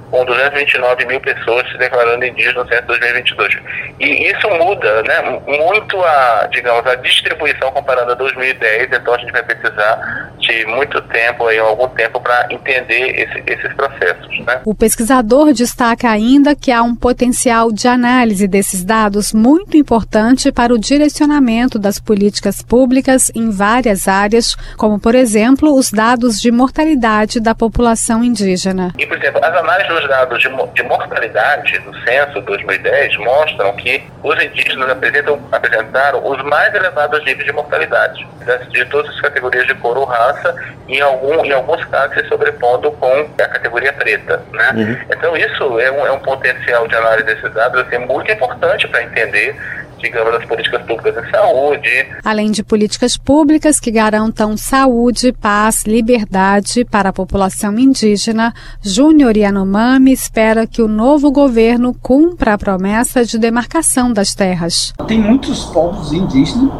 com 0.09 0.25
229 0.25 1.05
mil 1.05 1.19
pessoas 1.19 1.69
se 1.71 1.77
declarando 1.77 2.25
indígenas 2.25 2.65
no 2.65 2.67
censo 2.67 2.87
2022. 2.87 3.57
E 3.99 4.31
isso 4.31 4.49
muda 4.49 5.03
né, 5.03 5.41
muito 5.47 6.01
a, 6.03 6.47
digamos, 6.51 6.85
a 6.85 6.95
distribuição 6.95 7.71
comparando 7.71 8.11
a 8.11 8.15
2010, 8.15 8.89
então 8.91 9.13
a 9.13 9.17
gente 9.17 9.31
vai 9.31 9.43
precisar 9.43 10.31
de 10.39 10.65
muito 10.65 11.01
tempo, 11.03 11.47
aí, 11.47 11.57
algum 11.57 11.89
tempo, 11.89 12.19
para 12.21 12.47
entender 12.49 13.19
esse, 13.19 13.43
esses 13.45 13.73
processos. 13.73 14.45
Né? 14.45 14.61
O 14.65 14.75
pesquisador 14.75 15.51
destaca 15.53 16.09
ainda 16.09 16.55
que 16.55 16.71
há 16.71 16.81
um 16.81 16.95
potencial 16.95 17.71
de 17.71 17.87
análise 17.87 18.47
desses 18.47 18.83
dados 18.83 19.33
muito 19.33 19.75
importante 19.75 20.51
para 20.51 20.73
o 20.73 20.79
direcionamento 20.79 21.77
das 21.77 21.99
políticas 21.99 22.61
públicas 22.61 23.31
em 23.35 23.49
várias 23.49 24.07
áreas, 24.07 24.55
como, 24.77 24.99
por 24.99 25.15
exemplo, 25.15 25.75
os 25.75 25.91
dados 25.91 26.39
de 26.39 26.51
mortalidade 26.51 27.39
da 27.39 27.53
população 27.53 28.23
indígena. 28.23 28.93
E, 28.97 29.05
por 29.05 29.17
exemplo, 29.17 29.43
as 29.43 29.55
análises 29.55 29.96
dos 29.97 30.07
dados 30.07 30.39
de, 30.39 30.49
de 30.73 30.83
mortalidade 30.83 31.79
do 31.79 31.93
censo 32.01 32.41
2010 32.41 33.17
mostram 33.17 33.73
que 33.75 34.03
os 34.23 34.43
indígenas 34.43 34.89
apresentam, 34.89 35.39
apresentaram 35.51 36.25
os 36.25 36.41
mais 36.43 36.73
elevados 36.73 37.23
níveis 37.25 37.45
de 37.45 37.51
mortalidade 37.51 38.27
de 38.69 38.85
todas 38.85 39.13
as 39.13 39.21
categorias 39.21 39.67
de 39.67 39.75
cor 39.75 39.97
ou 39.97 40.05
raça, 40.05 40.55
em, 40.87 41.01
algum, 41.01 41.43
em 41.43 41.51
alguns 41.51 41.83
casos 41.85 42.15
se 42.15 42.27
sobrepondo 42.27 42.91
com 42.93 43.27
a 43.41 43.47
categoria 43.47 43.91
preta. 43.93 44.41
Né? 44.53 44.71
Uhum. 44.75 44.97
Então, 45.11 45.35
isso 45.35 45.79
é 45.79 45.91
um, 45.91 46.05
é 46.05 46.11
um 46.11 46.19
potencial 46.19 46.87
de 46.87 46.95
análise 46.95 47.25
desses 47.25 47.53
dados 47.53 47.81
assim, 47.81 47.97
muito 47.97 48.31
importante 48.31 48.87
para 48.87 49.03
entender 49.03 49.55
digamos, 49.99 50.35
as 50.35 50.45
políticas 50.45 50.81
públicas 50.83 51.25
de 51.25 51.31
saúde. 51.31 52.07
Além 52.23 52.51
de 52.51 52.63
políticas 52.63 53.17
públicas 53.17 53.79
que 53.79 53.91
garantam 53.91 54.57
saúde, 54.57 55.31
paz, 55.31 55.83
liberdade 55.85 56.85
para 56.85 57.09
a 57.09 57.13
população 57.13 57.77
indígena, 57.77 58.53
Júnior 58.81 59.35
Yanomami 59.35 60.11
espera 60.11 60.67
que 60.67 60.81
o 60.81 60.87
novo 60.87 61.31
governo 61.31 61.93
cumpra 62.01 62.53
a 62.53 62.57
promessa 62.57 63.25
de 63.25 63.37
demarcação 63.37 64.11
das 64.11 64.33
terras. 64.33 64.93
Tem 65.07 65.19
muitos 65.19 65.65
povos 65.65 66.13
indígenas, 66.13 66.71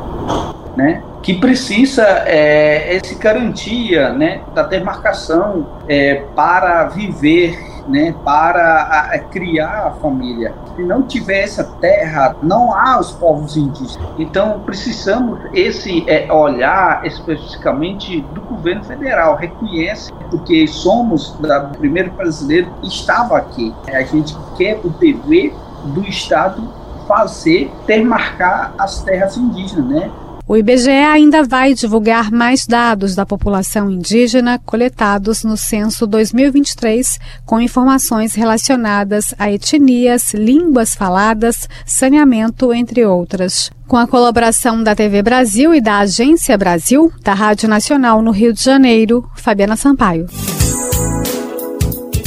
né? 0.76 1.02
Que 1.22 1.34
precisa 1.34 2.04
é, 2.26 2.96
essa 2.96 3.16
garantia 3.16 4.14
né, 4.14 4.42
da 4.54 4.64
demarcação 4.64 5.68
é, 5.88 6.24
para 6.36 6.86
viver 6.86 7.58
né, 7.88 8.14
para 8.24 8.84
a, 8.84 9.00
a 9.16 9.20
criar 9.20 9.88
a 9.88 9.92
família. 9.92 10.54
Se 10.76 10.84
não 10.84 11.04
tiver 11.04 11.44
essa 11.44 11.64
terra, 11.64 12.36
não 12.44 12.74
há 12.74 13.00
os 13.00 13.12
povos 13.12 13.56
indígenas. 13.56 13.98
Então 14.18 14.60
precisamos 14.60 15.40
esse 15.54 16.04
é, 16.08 16.32
olhar 16.32 17.06
especificamente 17.06 18.22
do 18.34 18.42
governo 18.42 18.84
federal 18.84 19.36
reconhece 19.36 20.12
porque 20.30 20.68
somos 20.68 21.34
da 21.40 21.62
primeiro 21.62 22.12
brasileiro 22.12 22.70
estava 22.84 23.38
aqui. 23.38 23.74
A 23.88 24.02
gente 24.02 24.36
quer 24.58 24.80
o 24.84 24.90
dever 24.90 25.54
do 25.86 26.02
Estado 26.02 26.62
fazer 27.08 27.72
ter 27.86 28.04
marcar 28.04 28.74
as 28.78 29.02
terras 29.02 29.38
indígenas, 29.38 29.86
né? 29.86 30.12
O 30.50 30.56
IBGE 30.56 30.90
ainda 30.90 31.44
vai 31.44 31.74
divulgar 31.74 32.32
mais 32.32 32.66
dados 32.66 33.14
da 33.14 33.26
população 33.26 33.92
indígena 33.92 34.58
coletados 34.66 35.44
no 35.44 35.58
censo 35.58 36.08
2023, 36.08 37.20
com 37.46 37.60
informações 37.60 38.34
relacionadas 38.34 39.36
a 39.38 39.52
etnias, 39.52 40.34
línguas 40.34 40.96
faladas, 40.96 41.68
saneamento, 41.86 42.72
entre 42.72 43.06
outras. 43.06 43.70
Com 43.90 43.98
a 43.98 44.08
colaboração 44.08 44.82
da 44.82 44.96
TV 44.96 45.22
Brasil 45.22 45.76
e 45.76 45.82
da 45.82 46.00
Agência 46.00 46.58
Brasil, 46.58 47.12
da 47.22 47.34
Rádio 47.34 47.68
Nacional 47.68 48.22
no 48.22 48.32
Rio 48.32 48.54
de 48.54 48.64
Janeiro, 48.64 49.30
Fabiana 49.36 49.76
Sampaio. 49.76 50.28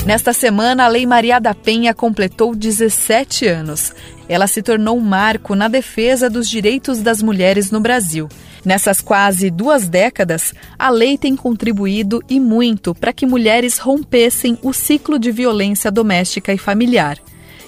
Nesta 0.06 0.32
semana, 0.32 0.84
a 0.84 0.88
Lei 0.88 1.04
Maria 1.04 1.38
da 1.38 1.54
Penha 1.54 1.92
completou 1.92 2.54
17 2.54 3.46
anos. 3.46 3.92
Ela 4.28 4.46
se 4.46 4.62
tornou 4.62 4.96
um 4.96 5.00
marco 5.00 5.54
na 5.54 5.68
defesa 5.68 6.30
dos 6.30 6.48
direitos 6.48 7.02
das 7.02 7.22
mulheres 7.22 7.70
no 7.70 7.80
Brasil. 7.80 8.28
Nessas 8.64 9.00
quase 9.00 9.50
duas 9.50 9.88
décadas, 9.88 10.54
a 10.78 10.88
lei 10.88 11.18
tem 11.18 11.36
contribuído 11.36 12.22
e 12.28 12.40
muito 12.40 12.94
para 12.94 13.12
que 13.12 13.26
mulheres 13.26 13.78
rompessem 13.78 14.58
o 14.62 14.72
ciclo 14.72 15.18
de 15.18 15.30
violência 15.30 15.90
doméstica 15.90 16.52
e 16.52 16.58
familiar. 16.58 17.18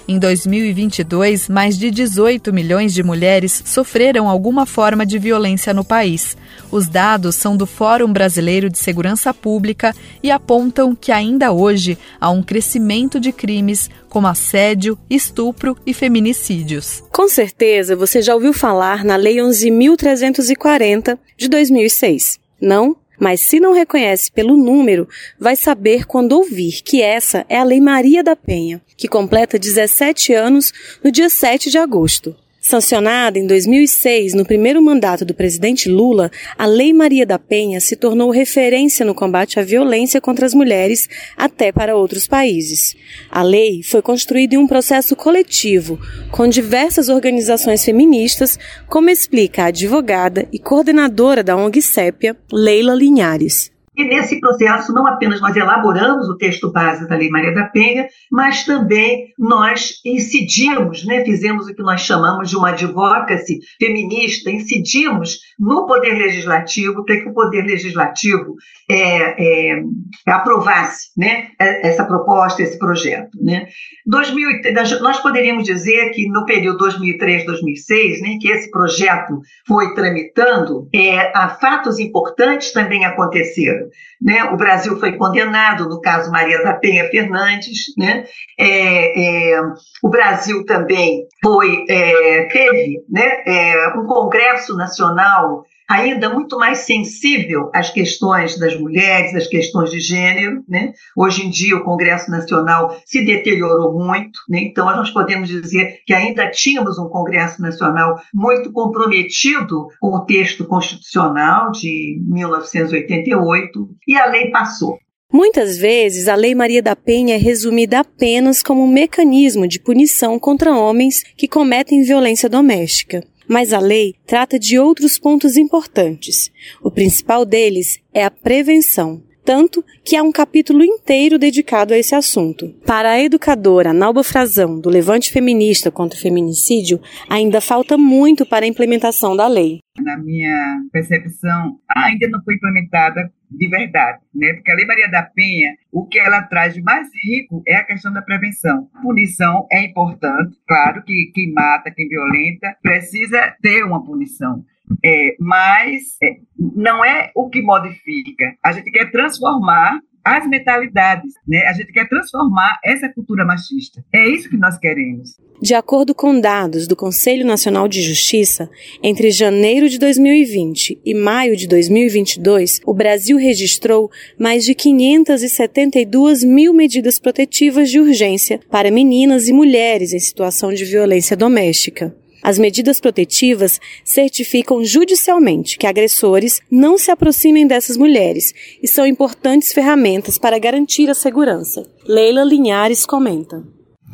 Em 0.05 0.19
2022, 0.19 1.47
mais 1.47 1.77
de 1.77 1.89
18 1.89 2.51
milhões 2.51 2.93
de 2.93 3.01
mulheres 3.01 3.63
sofreram 3.65 4.27
alguma 4.27 4.65
forma 4.65 5.05
de 5.05 5.17
violência 5.17 5.73
no 5.73 5.83
país. 5.83 6.35
Os 6.69 6.87
dados 6.87 7.35
são 7.35 7.55
do 7.55 7.65
Fórum 7.65 8.11
Brasileiro 8.11 8.69
de 8.69 8.77
Segurança 8.77 9.33
Pública 9.33 9.95
e 10.21 10.29
apontam 10.29 10.93
que 10.93 11.11
ainda 11.11 11.53
hoje 11.53 11.97
há 12.19 12.29
um 12.29 12.43
crescimento 12.43 13.17
de 13.17 13.31
crimes 13.31 13.89
como 14.09 14.27
assédio, 14.27 14.99
estupro 15.09 15.77
e 15.85 15.93
feminicídios. 15.93 17.01
Com 17.09 17.29
certeza 17.29 17.95
você 17.95 18.21
já 18.21 18.35
ouviu 18.35 18.51
falar 18.51 19.05
na 19.05 19.15
Lei 19.15 19.37
11.340 19.37 21.17
de 21.37 21.47
2006. 21.47 22.39
Não? 22.59 22.95
Mas 23.23 23.39
se 23.39 23.57
não 23.57 23.71
reconhece 23.71 24.29
pelo 24.29 24.57
número, 24.57 25.07
vai 25.39 25.55
saber 25.55 26.05
quando 26.05 26.33
ouvir 26.33 26.81
que 26.83 27.01
essa 27.01 27.45
é 27.47 27.57
a 27.57 27.63
Lei 27.63 27.79
Maria 27.79 28.21
da 28.21 28.35
Penha, 28.35 28.81
que 28.97 29.07
completa 29.07 29.57
17 29.57 30.33
anos 30.33 30.73
no 31.01 31.09
dia 31.09 31.29
7 31.29 31.69
de 31.69 31.77
agosto. 31.77 32.35
Sancionada 32.65 33.37
em 33.37 33.45
2006 33.45 34.33
no 34.33 34.45
primeiro 34.45 34.81
mandato 34.81 35.25
do 35.25 35.33
presidente 35.33 35.89
Lula, 35.89 36.31
a 36.57 36.65
Lei 36.65 36.93
Maria 36.93 37.25
da 37.25 37.37
Penha 37.37 37.81
se 37.81 37.97
tornou 37.97 38.31
referência 38.31 39.05
no 39.05 39.13
combate 39.13 39.59
à 39.59 39.63
violência 39.63 40.21
contra 40.21 40.45
as 40.45 40.53
mulheres 40.53 41.09
até 41.35 41.73
para 41.73 41.93
outros 41.93 42.25
países. 42.25 42.95
A 43.29 43.43
lei 43.43 43.83
foi 43.83 44.01
construída 44.01 44.55
em 44.55 44.57
um 44.57 44.65
processo 44.65 45.13
coletivo, 45.13 45.99
com 46.31 46.47
diversas 46.47 47.09
organizações 47.09 47.83
feministas, 47.83 48.57
como 48.87 49.09
explica 49.09 49.63
a 49.63 49.67
advogada 49.67 50.47
e 50.49 50.57
coordenadora 50.57 51.43
da 51.43 51.57
ONG 51.57 51.81
Sépia, 51.81 52.33
Leila 52.49 52.95
Linhares. 52.95 53.72
E 53.95 54.03
nesse 54.03 54.39
processo, 54.39 54.91
não 54.91 55.05
apenas 55.05 55.39
nós 55.39 55.55
elaboramos 55.55 56.27
o 56.27 56.35
texto 56.35 56.71
base 56.71 57.07
da 57.07 57.15
Lei 57.15 57.29
Maria 57.29 57.53
da 57.53 57.65
Penha, 57.65 58.07
mas 58.31 58.65
também 58.65 59.31
nós 59.37 60.01
incidimos, 60.03 61.05
né, 61.05 61.23
fizemos 61.23 61.67
o 61.67 61.75
que 61.75 61.83
nós 61.83 62.01
chamamos 62.01 62.49
de 62.49 62.57
uma 62.57 62.69
advocacy 62.69 63.59
feminista, 63.79 64.49
incidimos 64.49 65.39
no 65.59 65.85
Poder 65.85 66.13
Legislativo 66.13 67.05
para 67.05 67.21
que 67.21 67.29
o 67.29 67.33
Poder 67.33 67.63
Legislativo 67.63 68.55
é, 68.89 69.73
é, 69.75 69.83
aprovasse 70.27 71.09
né, 71.17 71.47
essa 71.59 72.05
proposta, 72.05 72.61
esse 72.61 72.77
projeto. 72.77 73.29
Né. 73.41 73.67
2000, 74.05 74.61
nós 75.01 75.19
poderíamos 75.19 75.63
dizer 75.63 76.11
que 76.11 76.27
no 76.29 76.45
período 76.45 76.85
2003-2006, 76.85 78.21
né, 78.21 78.37
que 78.39 78.49
esse 78.49 78.69
projeto 78.69 79.39
foi 79.67 79.93
tramitando, 79.93 80.87
é, 80.93 81.31
fatos 81.59 81.99
importantes 81.99 82.71
também 82.71 83.05
aconteceram. 83.05 83.87
Né? 84.21 84.43
O 84.45 84.57
Brasil 84.57 84.97
foi 84.99 85.13
condenado, 85.13 85.87
no 85.87 85.99
caso 85.99 86.31
Maria 86.31 86.63
da 86.63 86.73
Penha 86.73 87.09
Fernandes. 87.09 87.93
Né? 87.97 88.25
É, 88.57 89.55
é, 89.55 89.61
o 90.01 90.09
Brasil 90.09 90.65
também 90.65 91.25
foi, 91.43 91.85
é, 91.89 92.45
teve 92.45 93.03
né, 93.09 93.43
é, 93.45 93.87
um 93.97 94.05
Congresso 94.05 94.75
Nacional 94.75 95.63
ainda 95.93 96.33
muito 96.33 96.57
mais 96.57 96.79
sensível 96.79 97.69
às 97.73 97.91
questões 97.91 98.57
das 98.57 98.75
mulheres, 98.75 99.35
às 99.35 99.47
questões 99.47 99.91
de 99.91 99.99
gênero. 99.99 100.63
Né? 100.67 100.93
Hoje 101.15 101.45
em 101.45 101.49
dia, 101.49 101.77
o 101.77 101.83
Congresso 101.83 102.31
Nacional 102.31 102.97
se 103.05 103.23
deteriorou 103.23 103.93
muito, 103.93 104.39
né? 104.49 104.59
então 104.61 104.85
nós 104.85 105.11
podemos 105.11 105.47
dizer 105.47 105.99
que 106.05 106.13
ainda 106.13 106.49
tínhamos 106.49 106.97
um 106.97 107.07
Congresso 107.09 107.61
Nacional 107.61 108.19
muito 108.33 108.71
comprometido 108.71 109.87
com 109.99 110.15
o 110.15 110.25
texto 110.25 110.65
constitucional 110.65 111.71
de 111.71 112.19
1988 112.27 113.89
e 114.07 114.17
a 114.17 114.25
lei 114.25 114.49
passou. 114.49 114.97
Muitas 115.31 115.77
vezes, 115.77 116.27
a 116.27 116.35
Lei 116.35 116.53
Maria 116.53 116.81
da 116.81 116.95
Penha 116.95 117.33
é 117.33 117.39
resumida 117.39 118.01
apenas 118.01 118.61
como 118.61 118.83
um 118.83 118.87
mecanismo 118.87 119.67
de 119.67 119.79
punição 119.79 120.37
contra 120.37 120.77
homens 120.77 121.23
que 121.35 121.47
cometem 121.47 122.03
violência 122.03 122.47
doméstica. 122.47 123.23
Mas 123.47 123.73
a 123.73 123.79
lei 123.79 124.15
trata 124.25 124.57
de 124.57 124.79
outros 124.79 125.17
pontos 125.17 125.57
importantes. 125.57 126.51
O 126.81 126.91
principal 126.91 127.45
deles 127.45 127.99
é 128.13 128.23
a 128.23 128.31
prevenção. 128.31 129.21
Tanto 129.45 129.83
que 130.05 130.15
há 130.15 130.23
um 130.23 130.31
capítulo 130.31 130.83
inteiro 130.83 131.37
dedicado 131.37 131.93
a 131.93 131.97
esse 131.97 132.15
assunto. 132.15 132.69
Para 132.85 133.11
a 133.11 133.21
educadora 133.21 133.91
Nalba 133.91 134.23
Frazão, 134.23 134.79
do 134.79 134.89
Levante 134.89 135.31
Feminista 135.31 135.91
contra 135.91 136.17
o 136.17 136.21
Feminicídio, 136.21 137.01
ainda 137.29 137.59
falta 137.59 137.97
muito 137.97 138.45
para 138.45 138.63
a 138.63 138.67
implementação 138.67 139.35
da 139.35 139.45
lei. 139.47 139.79
Na 139.99 140.17
minha 140.17 140.79
percepção, 140.93 141.77
ainda 141.93 142.29
não 142.29 142.41
foi 142.43 142.55
implementada 142.55 143.29
de 143.53 143.67
verdade, 143.67 144.19
né? 144.33 144.53
Porque 144.53 144.71
a 144.71 144.75
Lei 144.75 144.85
Maria 144.85 145.09
da 145.09 145.23
Penha, 145.23 145.75
o 145.91 146.05
que 146.05 146.19
ela 146.19 146.41
traz 146.43 146.73
de 146.73 146.81
mais 146.81 147.07
rico 147.23 147.61
é 147.67 147.75
a 147.75 147.83
questão 147.83 148.11
da 148.11 148.21
prevenção. 148.21 148.89
Punição 149.01 149.67
é 149.71 149.83
importante, 149.83 150.57
claro 150.67 151.03
que 151.03 151.31
quem 151.33 151.53
mata, 151.53 151.91
quem 151.91 152.07
violenta, 152.07 152.75
precisa 152.81 153.55
ter 153.61 153.83
uma 153.83 154.03
punição. 154.03 154.63
É, 155.03 155.35
mas 155.39 156.17
é, 156.21 156.37
não 156.57 157.03
é 157.03 157.31
o 157.35 157.49
que 157.49 157.61
modifica. 157.61 158.55
A 158.63 158.71
gente 158.71 158.91
quer 158.91 159.11
transformar 159.11 159.99
as 160.23 160.47
mentalidades, 160.47 161.33
né? 161.47 161.65
A 161.67 161.73
gente 161.73 161.91
quer 161.91 162.07
transformar 162.07 162.79
essa 162.83 163.09
cultura 163.09 163.45
machista. 163.45 164.03
É 164.13 164.27
isso 164.27 164.49
que 164.49 164.57
nós 164.57 164.77
queremos. 164.77 165.37
De 165.61 165.73
acordo 165.73 166.13
com 166.13 166.39
dados 166.39 166.87
do 166.87 166.95
Conselho 166.95 167.45
Nacional 167.45 167.87
de 167.87 168.01
Justiça, 168.01 168.69
entre 169.01 169.31
janeiro 169.31 169.87
de 169.87 169.97
2020 169.97 170.99
e 171.05 171.13
maio 171.13 171.55
de 171.55 171.67
2022, 171.67 172.81
o 172.85 172.93
Brasil 172.93 173.37
registrou 173.37 174.09
mais 174.37 174.63
de 174.63 174.73
572 174.75 176.43
mil 176.43 176.73
medidas 176.73 177.19
protetivas 177.19 177.89
de 177.89 177.99
urgência 177.99 178.59
para 178.69 178.91
meninas 178.91 179.47
e 179.47 179.53
mulheres 179.53 180.13
em 180.13 180.19
situação 180.19 180.73
de 180.73 180.83
violência 180.83 181.37
doméstica. 181.37 182.13
As 182.43 182.59
medidas 182.59 182.99
protetivas 182.99 183.79
certificam 184.03 184.83
judicialmente 184.83 185.77
que 185.77 185.87
agressores 185.87 186.59
não 186.69 186.97
se 186.97 187.09
aproximem 187.09 187.65
dessas 187.65 187.95
mulheres 187.95 188.53
e 188.81 188.87
são 188.87 189.07
importantes 189.07 189.71
ferramentas 189.71 190.37
para 190.37 190.59
garantir 190.59 191.09
a 191.09 191.13
segurança. 191.13 191.89
Leila 192.05 192.43
Linhares 192.43 193.05
comenta 193.05 193.63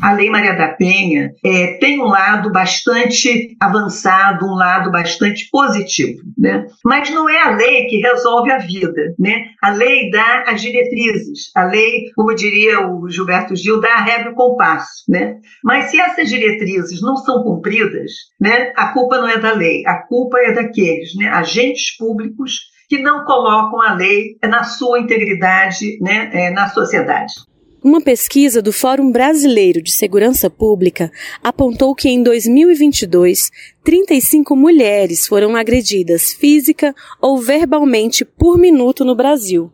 a 0.02 0.14
Lei 0.14 0.30
Maria 0.30 0.54
da 0.54 0.70
Penha 0.70 1.34
é, 1.44 1.78
tem 1.80 2.00
um 2.00 2.06
lado 2.06 2.52
bastante 2.52 3.56
avançado, 3.60 4.46
um 4.46 4.56
lado 4.56 4.92
bastante 4.92 5.50
positivo, 5.52 6.22
né? 6.38 6.66
Mas 6.84 7.10
não 7.10 7.30
é 7.30 7.42
a 7.42 7.56
lei 7.56 7.86
que 7.86 7.98
resolve 7.98 8.52
a 8.52 8.58
vida, 8.58 9.14
né? 9.20 9.46
A 9.62 9.72
lei 9.72 10.10
dá 10.10 10.46
as 10.48 10.62
diretrizes, 10.62 11.52
a 11.56 11.66
lei, 11.66 12.12
como 12.16 12.34
diria 12.34 12.88
o 12.88 13.10
Gilberto 13.10 13.56
Gil, 13.56 13.82
dá 13.82 13.96
a 13.96 14.02
regra 14.02 14.30
e 14.30 14.34
o 14.34 14.36
compasso, 14.36 15.04
né? 15.08 15.38
Mas 15.64 15.86
se 15.86 16.00
essas 16.00 16.30
diretrizes 16.30 17.02
não 17.02 17.18
são 17.18 17.44
cumpridas, 17.44 18.12
né? 18.40 18.72
A 18.76 18.94
culpa 18.94 19.18
não 19.18 19.28
é 19.28 19.38
da 19.38 19.54
lei, 19.54 19.86
a 19.86 19.96
culpa 20.08 20.40
é 20.40 20.54
daqueles, 20.54 21.16
né? 21.16 21.28
Agentes 21.28 21.98
públicos 21.98 22.70
que 22.88 23.02
não 23.02 23.24
colocam 23.24 23.82
a 23.82 23.94
lei 23.94 24.38
na 24.44 24.64
sua 24.64 25.00
integridade, 25.00 26.00
né? 26.02 26.30
É, 26.34 26.50
na 26.52 26.70
sociedade. 26.70 27.34
Uma 27.82 28.02
pesquisa 28.02 28.62
do 28.62 28.74
Fórum 28.74 29.10
Brasileiro 29.10 29.82
de 29.82 29.94
Segurança 29.94 30.50
Pública 30.50 31.10
apontou 31.42 31.96
que 31.96 32.10
em 32.10 32.22
2022, 32.22 33.50
35 33.86 34.54
mulheres 34.54 35.26
foram 35.26 35.56
agredidas 35.56 36.34
física 36.34 36.94
ou 37.22 37.38
verbalmente 37.38 38.26
por 38.26 38.58
minuto 38.58 39.06
no 39.06 39.16
Brasil. 39.16 39.72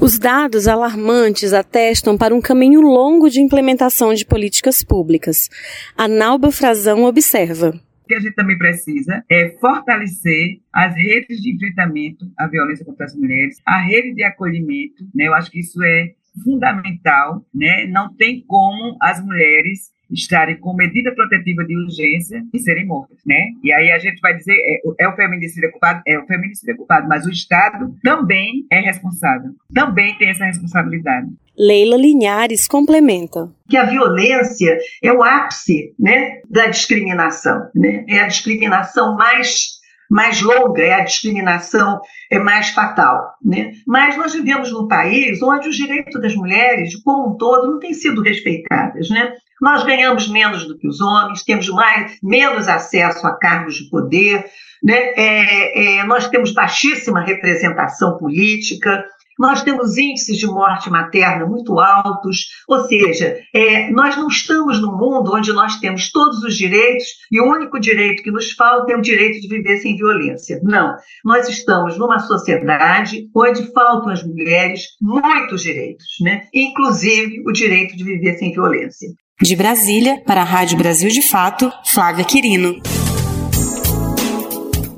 Os 0.00 0.16
dados 0.16 0.68
alarmantes 0.68 1.52
atestam 1.52 2.16
para 2.16 2.34
um 2.34 2.40
caminho 2.40 2.80
longo 2.80 3.28
de 3.28 3.40
implementação 3.40 4.14
de 4.14 4.24
políticas 4.24 4.84
públicas. 4.84 5.48
A 5.96 6.06
Nauba 6.06 6.52
Frazão 6.52 7.02
observa. 7.02 7.80
O 8.04 8.08
que 8.08 8.14
a 8.14 8.20
gente 8.20 8.34
também 8.34 8.58
precisa 8.58 9.24
é 9.28 9.56
fortalecer 9.60 10.60
as 10.72 10.94
redes 10.94 11.40
de 11.40 11.52
enfrentamento 11.52 12.26
à 12.38 12.46
violência 12.46 12.84
contra 12.84 13.06
as 13.06 13.16
mulheres, 13.16 13.56
a 13.66 13.80
rede 13.80 14.14
de 14.14 14.22
acolhimento, 14.22 15.04
né? 15.12 15.26
Eu 15.26 15.34
acho 15.34 15.50
que 15.50 15.58
isso 15.58 15.82
é 15.82 16.12
fundamental, 16.44 17.44
né? 17.54 17.86
Não 17.86 18.14
tem 18.14 18.44
como 18.46 18.96
as 19.00 19.22
mulheres 19.24 19.92
estarem 20.12 20.58
com 20.58 20.74
medida 20.74 21.14
protetiva 21.14 21.64
de 21.64 21.76
urgência 21.76 22.42
e 22.52 22.58
serem 22.58 22.86
mortas, 22.86 23.18
né? 23.26 23.48
E 23.62 23.72
aí 23.72 23.90
a 23.90 23.98
gente 23.98 24.20
vai 24.20 24.36
dizer, 24.36 24.54
é, 24.54 25.04
é 25.04 25.08
o 25.08 25.16
feminicídio 25.16 25.70
culpado? 25.70 26.02
É 26.06 26.18
o 26.18 26.26
feminicídio 26.26 26.76
culpado, 26.76 27.08
mas 27.08 27.24
o 27.24 27.30
Estado 27.30 27.94
também 28.02 28.66
é 28.70 28.80
responsável, 28.80 29.50
também 29.72 30.16
tem 30.18 30.30
essa 30.30 30.44
responsabilidade. 30.44 31.28
Leila 31.58 31.96
Linhares 31.96 32.66
complementa. 32.66 33.50
Que 33.68 33.76
a 33.76 33.84
violência 33.84 34.78
é 35.02 35.12
o 35.12 35.22
ápice 35.22 35.94
né, 35.98 36.40
da 36.48 36.66
discriminação, 36.66 37.68
né? 37.74 38.04
é 38.08 38.20
a 38.20 38.26
discriminação 38.26 39.16
mais 39.16 39.81
mais 40.12 40.42
longa, 40.42 40.82
é 40.82 40.92
a 40.92 41.04
discriminação 41.04 41.98
é 42.30 42.38
mais 42.38 42.68
fatal. 42.68 43.32
Né? 43.42 43.72
Mas 43.86 44.14
nós 44.14 44.34
vivemos 44.34 44.70
num 44.70 44.86
país 44.86 45.42
onde 45.42 45.70
os 45.70 45.74
direitos 45.74 46.20
das 46.20 46.34
mulheres, 46.34 46.94
como 46.96 47.30
um 47.30 47.38
todo, 47.38 47.72
não 47.72 47.78
têm 47.78 47.94
sido 47.94 48.20
respeitados. 48.20 49.08
Né? 49.08 49.32
Nós 49.58 49.82
ganhamos 49.84 50.28
menos 50.28 50.68
do 50.68 50.76
que 50.76 50.86
os 50.86 51.00
homens, 51.00 51.42
temos 51.42 51.66
mais, 51.70 52.18
menos 52.22 52.68
acesso 52.68 53.26
a 53.26 53.38
cargos 53.38 53.76
de 53.76 53.88
poder, 53.88 54.44
né? 54.84 55.12
É, 55.16 55.98
é, 56.00 56.04
nós 56.04 56.28
temos 56.28 56.52
baixíssima 56.52 57.24
representação 57.24 58.18
política, 58.18 59.06
nós 59.42 59.64
temos 59.64 59.98
índices 59.98 60.38
de 60.38 60.46
morte 60.46 60.88
materna 60.88 61.44
muito 61.44 61.80
altos, 61.80 62.46
ou 62.68 62.84
seja, 62.84 63.36
é, 63.52 63.90
nós 63.90 64.16
não 64.16 64.28
estamos 64.28 64.80
num 64.80 64.96
mundo 64.96 65.34
onde 65.34 65.52
nós 65.52 65.80
temos 65.80 66.12
todos 66.12 66.44
os 66.44 66.56
direitos 66.56 67.06
e 67.30 67.40
o 67.40 67.50
único 67.50 67.80
direito 67.80 68.22
que 68.22 68.30
nos 68.30 68.52
falta 68.52 68.92
é 68.92 68.96
o 68.96 69.02
direito 69.02 69.40
de 69.40 69.48
viver 69.48 69.78
sem 69.78 69.96
violência. 69.96 70.60
Não, 70.62 70.94
nós 71.24 71.48
estamos 71.48 71.98
numa 71.98 72.20
sociedade 72.20 73.28
onde 73.34 73.64
faltam 73.72 74.12
às 74.12 74.22
mulheres 74.22 74.90
muitos 75.00 75.60
direitos, 75.62 76.06
né? 76.20 76.42
inclusive 76.54 77.42
o 77.44 77.50
direito 77.50 77.96
de 77.96 78.04
viver 78.04 78.38
sem 78.38 78.52
violência. 78.52 79.08
De 79.42 79.56
Brasília, 79.56 80.22
para 80.24 80.42
a 80.42 80.44
Rádio 80.44 80.78
Brasil 80.78 81.08
de 81.08 81.20
Fato, 81.20 81.68
Flávia 81.84 82.24
Quirino. 82.24 82.80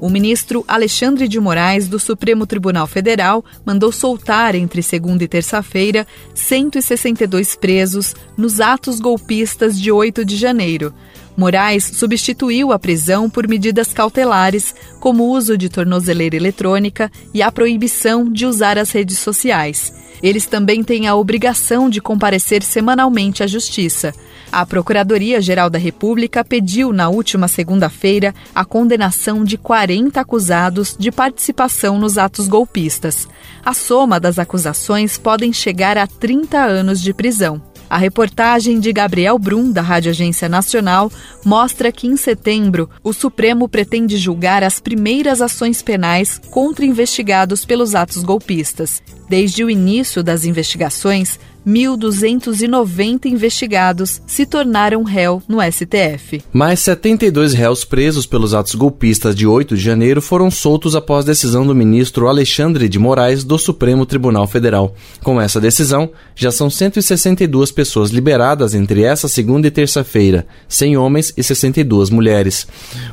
O 0.05 0.11
ministro 0.11 0.63
Alexandre 0.69 1.27
de 1.27 1.41
Moraes, 1.41 1.89
do 1.89 1.99
Supremo 1.99 2.47
Tribunal 2.47 2.87
Federal, 2.87 3.43
mandou 3.65 3.91
soltar 3.91 4.55
entre 4.55 4.83
segunda 4.83 5.25
e 5.25 5.27
terça-feira 5.27 6.07
162 6.35 7.57
presos 7.57 8.15
nos 8.37 8.61
atos 8.61 9.01
golpistas 9.01 9.81
de 9.81 9.91
8 9.91 10.23
de 10.23 10.37
janeiro. 10.37 10.93
Moraes 11.35 11.85
substituiu 11.85 12.71
a 12.71 12.79
prisão 12.79 13.31
por 13.31 13.49
medidas 13.49 13.95
cautelares, 13.95 14.75
como 15.01 15.25
o 15.25 15.31
uso 15.31 15.57
de 15.57 15.71
tornozeleira 15.71 16.37
eletrônica 16.37 17.11
e 17.33 17.41
a 17.43 17.51
proibição 17.51 18.31
de 18.31 18.45
usar 18.45 18.77
as 18.77 18.91
redes 18.91 19.19
sociais. 19.19 19.91
Eles 20.23 20.45
também 20.45 20.85
têm 20.85 21.09
a 21.09 21.17
obrigação 21.17 21.89
de 21.89 22.03
comparecer 22.03 22.63
semanalmente 22.63 23.43
à 23.43 23.47
Justiça. 23.47 24.13
A 24.57 24.65
Procuradoria-Geral 24.65 25.69
da 25.69 25.81
República 25.81 26.45
pediu 26.45 26.93
na 26.93 27.09
última 27.09 27.49
segunda-feira 27.49 28.33
a 28.55 28.65
condenação 28.65 29.43
de 29.43 29.59
40 29.59 30.21
acusados 30.21 30.95
de 30.97 31.11
participação 31.11 31.99
nos 31.99 32.17
atos 32.17 32.47
golpistas. 32.47 33.27
A 33.65 33.75
soma 33.75 34.21
das 34.21 34.39
acusações 34.39 35.19
podem 35.19 35.53
chegar 35.53 35.99
a 35.99 36.07
30 36.07 36.57
anos 36.57 37.03
de 37.03 37.13
prisão. 37.13 37.61
A 37.91 37.99
reportagem 37.99 38.79
de 38.79 38.93
Gabriel 38.93 39.41
Brum, 39.41 39.73
da 39.73 39.83
Rádio 39.83 40.11
Agência 40.11 40.49
Nacional, 40.49 41.11
mostra 41.45 41.91
que 41.91 42.07
em 42.07 42.17
setembro 42.17 42.89
o 43.03 43.13
Supremo 43.13 43.69
pretende 43.69 44.17
julgar 44.17 44.63
as 44.63 44.79
primeiras 44.79 45.43
ações 45.43 45.83
penais 45.83 46.41
contra 46.51 46.87
investigados 46.87 47.65
pelos 47.65 47.97
atos 47.97 48.23
golpistas. 48.23 49.03
Desde 49.29 49.65
o 49.65 49.71
início 49.71 50.23
das 50.23 50.45
investigações, 50.45 51.41
1.290 51.67 53.27
investigados 53.27 54.21
se 54.27 54.45
tornaram 54.45 55.03
réu 55.03 55.43
no 55.49 55.59
STF. 55.61 56.43
Mais 56.53 56.81
72 56.81 57.55
réus 57.55 57.85
presos 57.85 58.27
pelos 58.27 58.53
atos 58.53 58.75
golpistas 58.75 59.35
de 59.35 59.47
8 59.47 59.77
de 59.77 59.83
janeiro 59.83 60.21
foram 60.21 60.51
soltos 60.51 60.95
após 60.95 61.25
decisão 61.25 61.67
do 61.67 61.75
ministro 61.75 62.29
Alexandre 62.29 62.89
de 62.89 62.99
Moraes 62.99 63.45
do 63.45 63.59
Supremo 63.59 64.05
Tribunal 64.05 64.47
Federal. 64.47 64.95
Com 65.23 65.41
essa 65.41 65.61
decisão, 65.61 66.11
já 66.37 66.51
são 66.51 66.69
162 66.69 67.73
pessoas 67.73 68.11
liberadas 68.11 68.75
entre 68.75 69.03
essa 69.03 69.29
segunda 69.29 69.67
e 69.67 69.71
terça-feira, 69.71 70.47
100 70.69 70.97
homens 70.99 71.33
e 71.37 71.43
62 71.43 72.11
mulheres. 72.11 72.67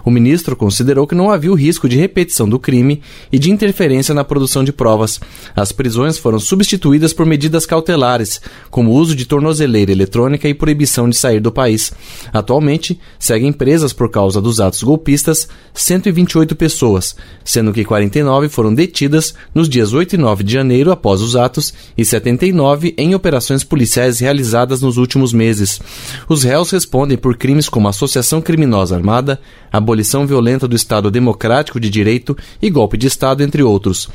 O 0.04 0.12
ministro 0.12 0.56
considerou 0.56 1.08
que 1.08 1.16
não 1.16 1.32
havia 1.32 1.52
o 1.52 1.56
risco 1.56 1.88
de 1.88 1.98
repetição 1.98 2.50
do 2.50 2.60
crime 2.60 3.02
e 3.32 3.40
de 3.40 3.50
interferência 3.50 4.14
na 4.14 4.24
produção 4.24 4.64
de 4.64 4.74
provas. 4.74 5.20
As 5.56 5.72
prisões 5.72 6.18
foram 6.18 6.40
substituídas 6.40 7.14
por 7.14 7.26
medidas 7.26 7.66
cautelares 7.66 8.41
como 8.70 8.92
uso 8.92 9.16
de 9.16 9.26
tornozeleira 9.26 9.92
eletrônica 9.92 10.48
e 10.48 10.54
proibição 10.54 11.10
de 11.10 11.18
sair 11.18 11.40
do 11.40 11.52
país. 11.52 11.92
Atualmente, 12.32 13.00
seguem 13.20 13.52
presas 13.52 13.94
por 13.94 14.10
causa 14.10 14.42
dos 14.42 14.60
atos 14.60 14.84
golpistas 14.84 15.48
128 15.74 16.56
pessoas, 16.56 17.16
sendo 17.44 17.74
que 17.74 17.84
49 17.84 18.50
foram 18.50 18.74
detidas 18.74 19.34
nos 19.54 19.68
dias 19.68 19.94
8 19.94 20.16
e 20.16 20.18
9 20.18 20.44
de 20.44 20.54
janeiro 20.54 20.92
após 20.92 21.22
os 21.22 21.36
atos 21.36 21.74
e 21.98 22.06
79 22.06 22.94
em 22.98 23.16
operações 23.16 23.64
policiais 23.64 24.20
realizadas 24.20 24.82
nos 24.82 24.98
últimos 24.98 25.34
meses. 25.34 25.80
Os 26.28 26.44
réus 26.44 26.72
respondem 26.72 27.18
por 27.18 27.38
crimes 27.38 27.70
como 27.70 27.88
associação 27.88 28.42
criminosa 28.42 28.96
armada, 28.96 29.40
abolição 29.72 30.26
violenta 30.28 30.68
do 30.68 30.76
Estado 30.76 31.10
Democrático 31.10 31.80
de 31.80 31.90
Direito 31.90 32.38
e 32.62 32.70
golpe 32.70 32.98
de 32.98 33.08
Estado, 33.08 33.44
entre 33.44 33.64
outros. 33.64 34.10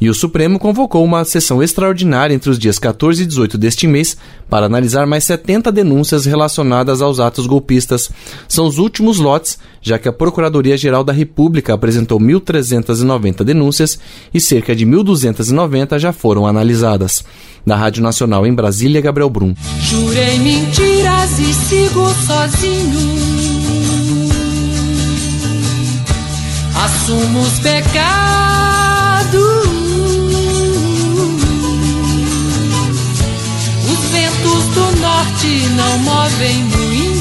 E 0.00 0.08
o 0.08 0.14
Supremo 0.14 0.58
convocou 0.58 1.04
uma 1.04 1.24
sessão 1.24 1.62
extraordinária 1.62 2.34
entre 2.34 2.50
os 2.50 2.58
dias 2.58 2.78
14 2.78 3.22
e 3.22 3.26
18 3.26 3.58
deste 3.70 3.86
mês 3.86 4.16
para 4.48 4.66
analisar 4.66 5.06
mais 5.06 5.22
70 5.24 5.70
denúncias 5.70 6.26
relacionadas 6.26 7.00
aos 7.00 7.20
atos 7.20 7.46
golpistas. 7.46 8.10
São 8.48 8.66
os 8.66 8.78
últimos 8.78 9.18
lotes, 9.18 9.58
já 9.80 9.96
que 9.96 10.08
a 10.08 10.12
Procuradoria-Geral 10.12 11.04
da 11.04 11.12
República 11.12 11.72
apresentou 11.72 12.18
1.390 12.18 13.44
denúncias 13.44 13.98
e 14.34 14.40
cerca 14.40 14.74
de 14.74 14.84
1.290 14.84 15.98
já 16.00 16.12
foram 16.12 16.46
analisadas. 16.46 17.24
Da 17.64 17.76
Rádio 17.76 18.02
Nacional 18.02 18.44
em 18.44 18.52
Brasília, 18.52 19.00
Gabriel 19.00 19.30
Brum. 19.30 19.54
Jurei 19.82 20.38
mentiras 20.38 21.38
e 21.38 21.54
sigo 21.54 22.08
sozinho. 22.26 23.20
Assumo 26.74 27.40
os 27.40 27.58
pecados 27.60 28.39
sorte 35.20 35.68
não 35.76 35.98
movem 35.98 36.64
moinho. 36.64 37.20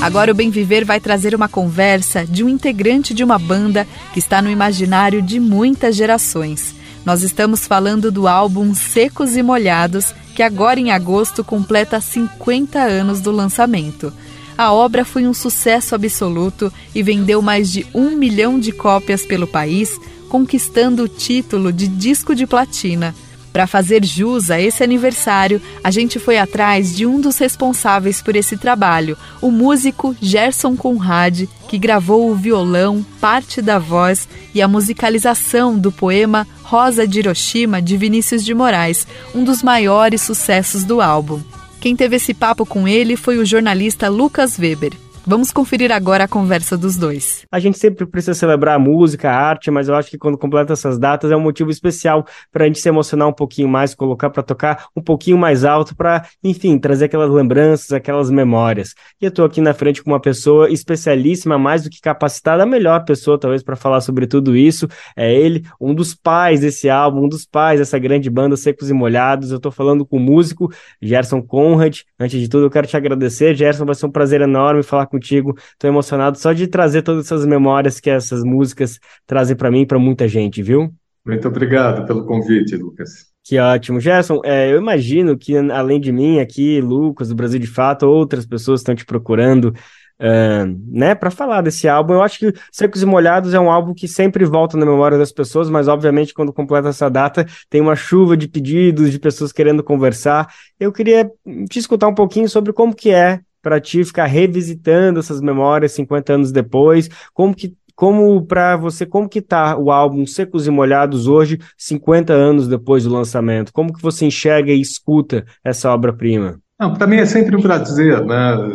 Agora 0.00 0.32
o 0.32 0.34
Bem 0.34 0.50
Viver 0.50 0.84
vai 0.84 0.98
trazer 0.98 1.34
uma 1.34 1.48
conversa 1.48 2.26
de 2.26 2.42
um 2.42 2.48
integrante 2.48 3.14
de 3.14 3.22
uma 3.22 3.38
banda 3.38 3.86
que 4.12 4.18
está 4.18 4.42
no 4.42 4.50
imaginário 4.50 5.22
de 5.22 5.38
muitas 5.38 5.94
gerações. 5.94 6.74
Nós 7.04 7.22
estamos 7.22 7.64
falando 7.64 8.10
do 8.10 8.26
álbum 8.26 8.74
Secos 8.74 9.36
e 9.36 9.42
Molhados, 9.42 10.12
que 10.34 10.42
agora 10.42 10.80
em 10.80 10.90
agosto 10.90 11.44
completa 11.44 12.00
50 12.00 12.80
anos 12.80 13.20
do 13.20 13.30
lançamento. 13.30 14.12
A 14.58 14.72
obra 14.72 15.04
foi 15.04 15.28
um 15.28 15.34
sucesso 15.34 15.94
absoluto 15.94 16.72
e 16.92 17.04
vendeu 17.04 17.40
mais 17.40 17.70
de 17.70 17.86
um 17.94 18.16
milhão 18.16 18.58
de 18.58 18.72
cópias 18.72 19.24
pelo 19.24 19.46
país, 19.46 19.96
conquistando 20.28 21.04
o 21.04 21.08
título 21.08 21.72
de 21.72 21.86
disco 21.86 22.34
de 22.34 22.46
platina. 22.46 23.14
Para 23.56 23.66
fazer 23.66 24.04
jus 24.04 24.50
a 24.50 24.60
esse 24.60 24.84
aniversário, 24.84 25.62
a 25.82 25.90
gente 25.90 26.18
foi 26.18 26.36
atrás 26.36 26.94
de 26.94 27.06
um 27.06 27.18
dos 27.18 27.38
responsáveis 27.38 28.20
por 28.20 28.36
esse 28.36 28.54
trabalho, 28.54 29.16
o 29.40 29.50
músico 29.50 30.14
Gerson 30.20 30.76
Conrad, 30.76 31.44
que 31.66 31.78
gravou 31.78 32.30
o 32.30 32.34
violão, 32.34 33.02
parte 33.18 33.62
da 33.62 33.78
voz 33.78 34.28
e 34.54 34.60
a 34.60 34.68
musicalização 34.68 35.78
do 35.78 35.90
poema 35.90 36.46
Rosa 36.64 37.08
de 37.08 37.20
Hiroshima 37.20 37.80
de 37.80 37.96
Vinícius 37.96 38.44
de 38.44 38.52
Moraes, 38.52 39.06
um 39.34 39.42
dos 39.42 39.62
maiores 39.62 40.20
sucessos 40.20 40.84
do 40.84 41.00
álbum. 41.00 41.40
Quem 41.80 41.96
teve 41.96 42.16
esse 42.16 42.34
papo 42.34 42.66
com 42.66 42.86
ele 42.86 43.16
foi 43.16 43.38
o 43.38 43.46
jornalista 43.46 44.10
Lucas 44.10 44.58
Weber. 44.58 44.92
Vamos 45.28 45.50
conferir 45.50 45.90
agora 45.90 46.22
a 46.22 46.28
conversa 46.28 46.78
dos 46.78 46.96
dois. 46.96 47.44
A 47.50 47.58
gente 47.58 47.76
sempre 47.78 48.06
precisa 48.06 48.32
celebrar 48.32 48.76
a 48.76 48.78
música, 48.78 49.28
a 49.28 49.34
arte, 49.34 49.72
mas 49.72 49.88
eu 49.88 49.96
acho 49.96 50.08
que 50.08 50.16
quando 50.16 50.38
completa 50.38 50.72
essas 50.72 51.00
datas 51.00 51.32
é 51.32 51.36
um 51.36 51.40
motivo 51.40 51.68
especial 51.68 52.24
para 52.52 52.62
a 52.62 52.66
gente 52.68 52.78
se 52.78 52.88
emocionar 52.88 53.26
um 53.26 53.32
pouquinho 53.32 53.66
mais, 53.66 53.92
colocar 53.92 54.30
para 54.30 54.44
tocar 54.44 54.86
um 54.94 55.02
pouquinho 55.02 55.36
mais 55.36 55.64
alto, 55.64 55.96
para, 55.96 56.24
enfim, 56.44 56.78
trazer 56.78 57.06
aquelas 57.06 57.28
lembranças, 57.28 57.90
aquelas 57.90 58.30
memórias. 58.30 58.94
E 59.20 59.24
eu 59.24 59.30
estou 59.30 59.44
aqui 59.44 59.60
na 59.60 59.74
frente 59.74 60.00
com 60.00 60.12
uma 60.12 60.20
pessoa 60.20 60.70
especialíssima, 60.70 61.58
mais 61.58 61.82
do 61.82 61.90
que 61.90 62.00
capacitada, 62.00 62.62
a 62.62 62.66
melhor 62.66 63.04
pessoa 63.04 63.36
talvez 63.36 63.64
para 63.64 63.74
falar 63.74 64.02
sobre 64.02 64.28
tudo 64.28 64.56
isso. 64.56 64.86
É 65.16 65.34
ele, 65.34 65.64
um 65.80 65.92
dos 65.92 66.14
pais 66.14 66.60
desse 66.60 66.88
álbum, 66.88 67.24
um 67.24 67.28
dos 67.28 67.44
pais 67.44 67.80
dessa 67.80 67.98
grande 67.98 68.30
banda 68.30 68.56
Secos 68.56 68.90
e 68.90 68.92
Molhados. 68.92 69.50
Eu 69.50 69.56
estou 69.56 69.72
falando 69.72 70.06
com 70.06 70.18
o 70.18 70.20
músico 70.20 70.72
Gerson 71.02 71.42
Conrad. 71.42 72.02
Antes 72.18 72.40
de 72.40 72.48
tudo, 72.48 72.66
eu 72.66 72.70
quero 72.70 72.86
te 72.86 72.96
agradecer, 72.96 73.54
Gerson, 73.54 73.84
vai 73.84 73.94
ser 73.94 74.06
um 74.06 74.10
prazer 74.10 74.40
enorme 74.40 74.82
falar 74.82 75.06
contigo. 75.06 75.54
Estou 75.72 75.88
emocionado 75.88 76.38
só 76.38 76.52
de 76.52 76.66
trazer 76.66 77.02
todas 77.02 77.26
essas 77.26 77.44
memórias 77.44 78.00
que 78.00 78.08
essas 78.08 78.42
músicas 78.42 78.98
trazem 79.26 79.54
para 79.54 79.70
mim 79.70 79.82
e 79.82 79.86
para 79.86 79.98
muita 79.98 80.26
gente, 80.26 80.62
viu? 80.62 80.92
Muito 81.24 81.46
obrigado 81.48 82.06
pelo 82.06 82.24
convite, 82.24 82.76
Lucas. 82.76 83.26
Que 83.44 83.58
ótimo. 83.58 84.00
Gerson, 84.00 84.40
é, 84.44 84.72
eu 84.72 84.78
imagino 84.78 85.36
que 85.36 85.56
além 85.56 86.00
de 86.00 86.10
mim 86.10 86.40
aqui, 86.40 86.80
Lucas, 86.80 87.28
do 87.28 87.34
Brasil 87.34 87.60
de 87.60 87.66
Fato, 87.66 88.06
outras 88.06 88.46
pessoas 88.46 88.80
estão 88.80 88.94
te 88.94 89.04
procurando 89.04 89.74
uh, 90.20 90.78
né, 90.88 91.14
para 91.14 91.30
falar 91.30 91.60
desse 91.62 91.88
álbum. 91.88 92.14
Eu 92.14 92.22
acho 92.22 92.38
que 92.38 92.52
Secos 92.70 93.02
e 93.02 93.06
Molhados 93.06 93.54
é 93.54 93.60
um 93.60 93.70
álbum 93.70 93.94
que 93.94 94.08
sempre 94.08 94.44
volta 94.44 94.76
na 94.76 94.86
memória 94.86 95.18
das 95.18 95.32
pessoas, 95.32 95.70
mas 95.70 95.88
obviamente 95.88 96.34
quando 96.34 96.52
completa 96.52 96.88
essa 96.88 97.08
data 97.08 97.46
tem 97.68 97.80
uma 97.80 97.96
chuva 97.96 98.36
de 98.36 98.48
pedidos, 98.48 99.10
de 99.10 99.18
pessoas 99.18 99.52
querendo 99.52 99.82
conversar. 99.82 100.48
Eu 100.78 100.92
queria 100.92 101.30
te 101.68 101.78
escutar 101.78 102.08
um 102.08 102.14
pouquinho 102.14 102.48
sobre 102.48 102.72
como 102.72 102.94
que 102.94 103.10
é 103.10 103.40
para 103.62 103.80
ti 103.80 104.04
ficar 104.04 104.26
revisitando 104.26 105.18
essas 105.18 105.40
memórias 105.40 105.92
50 105.92 106.32
anos 106.34 106.52
depois? 106.52 107.08
Como 107.34 107.54
que 107.54 107.74
como 107.96 108.44
para 108.44 108.76
você, 108.76 109.06
como 109.06 109.26
que 109.26 109.40
tá 109.40 109.74
o 109.76 109.90
álbum 109.90 110.26
Secos 110.26 110.66
e 110.66 110.70
Molhados 110.70 111.26
hoje, 111.26 111.58
50 111.78 112.30
anos 112.30 112.68
depois 112.68 113.04
do 113.04 113.10
lançamento? 113.10 113.72
Como 113.72 113.90
que 113.92 114.02
você 114.02 114.26
enxerga 114.26 114.70
e 114.70 114.80
escuta 114.80 115.46
essa 115.64 115.90
obra-prima? 115.90 116.60
Para 116.76 117.06
mim 117.06 117.16
é 117.16 117.24
sempre 117.24 117.56
um 117.56 117.62
prazer, 117.62 118.22
né? 118.22 118.74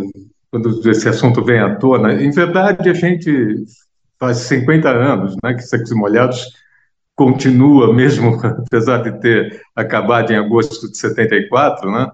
Quando 0.51 0.89
esse 0.89 1.07
assunto 1.07 1.43
vem 1.43 1.59
à 1.59 1.75
tona. 1.75 2.21
Em 2.21 2.29
verdade, 2.29 2.89
a 2.89 2.93
gente 2.93 3.65
faz 4.19 4.37
50 4.39 4.89
anos, 4.89 5.35
né? 5.41 5.53
Que 5.53 5.61
Secos 5.61 5.91
e 5.91 5.95
Molhados 5.95 6.45
continua, 7.15 7.93
mesmo 7.93 8.39
apesar 8.43 8.97
de 8.97 9.19
ter 9.19 9.61
acabado 9.75 10.31
em 10.31 10.35
agosto 10.35 10.91
de 10.91 10.97
74, 10.97 11.89
né? 11.89 12.11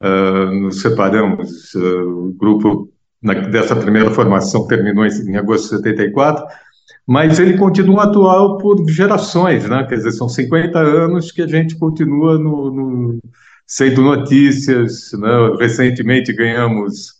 Uh, 0.00 0.54
nos 0.60 0.80
separamos, 0.80 1.74
uh, 1.74 2.28
o 2.28 2.32
grupo 2.38 2.88
na, 3.22 3.34
dessa 3.34 3.74
primeira 3.74 4.10
formação 4.10 4.66
terminou 4.66 5.04
em, 5.04 5.10
em, 5.30 5.36
agosto 5.36 5.64
de 5.64 5.82
74, 5.82 6.46
mas 7.06 7.40
ele 7.40 7.56
continua 7.56 8.04
atual 8.04 8.58
por 8.58 8.88
gerações, 8.88 9.68
né? 9.68 9.84
quer 9.88 9.96
dizer, 9.96 10.12
são 10.12 10.28
50 10.28 10.78
anos 10.78 11.32
que 11.32 11.42
a 11.42 11.48
gente 11.48 11.76
continua 11.76 12.38
no, 12.38 12.70
no 12.70 13.18
sendo 13.66 14.02
notícias, 14.02 15.10
né? 15.14 15.56
recentemente 15.58 16.32
ganhamos 16.32 17.17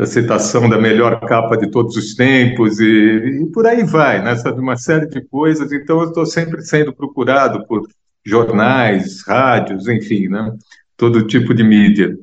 a 0.00 0.06
citação 0.06 0.68
da 0.68 0.78
melhor 0.78 1.20
capa 1.20 1.56
de 1.56 1.70
todos 1.70 1.96
os 1.96 2.14
tempos 2.14 2.80
e, 2.80 3.42
e 3.42 3.46
por 3.52 3.66
aí 3.66 3.84
vai, 3.84 4.22
né? 4.22 4.34
Sabe, 4.36 4.60
uma 4.60 4.76
série 4.76 5.06
de 5.06 5.20
coisas, 5.20 5.70
então 5.72 6.00
eu 6.00 6.08
estou 6.08 6.24
sempre 6.24 6.62
sendo 6.62 6.92
procurado 6.92 7.66
por 7.66 7.86
jornais, 8.24 9.22
rádios, 9.26 9.88
enfim, 9.88 10.28
né? 10.28 10.52
todo 10.96 11.26
tipo 11.26 11.54
de 11.54 11.64
mídia. 11.64 12.14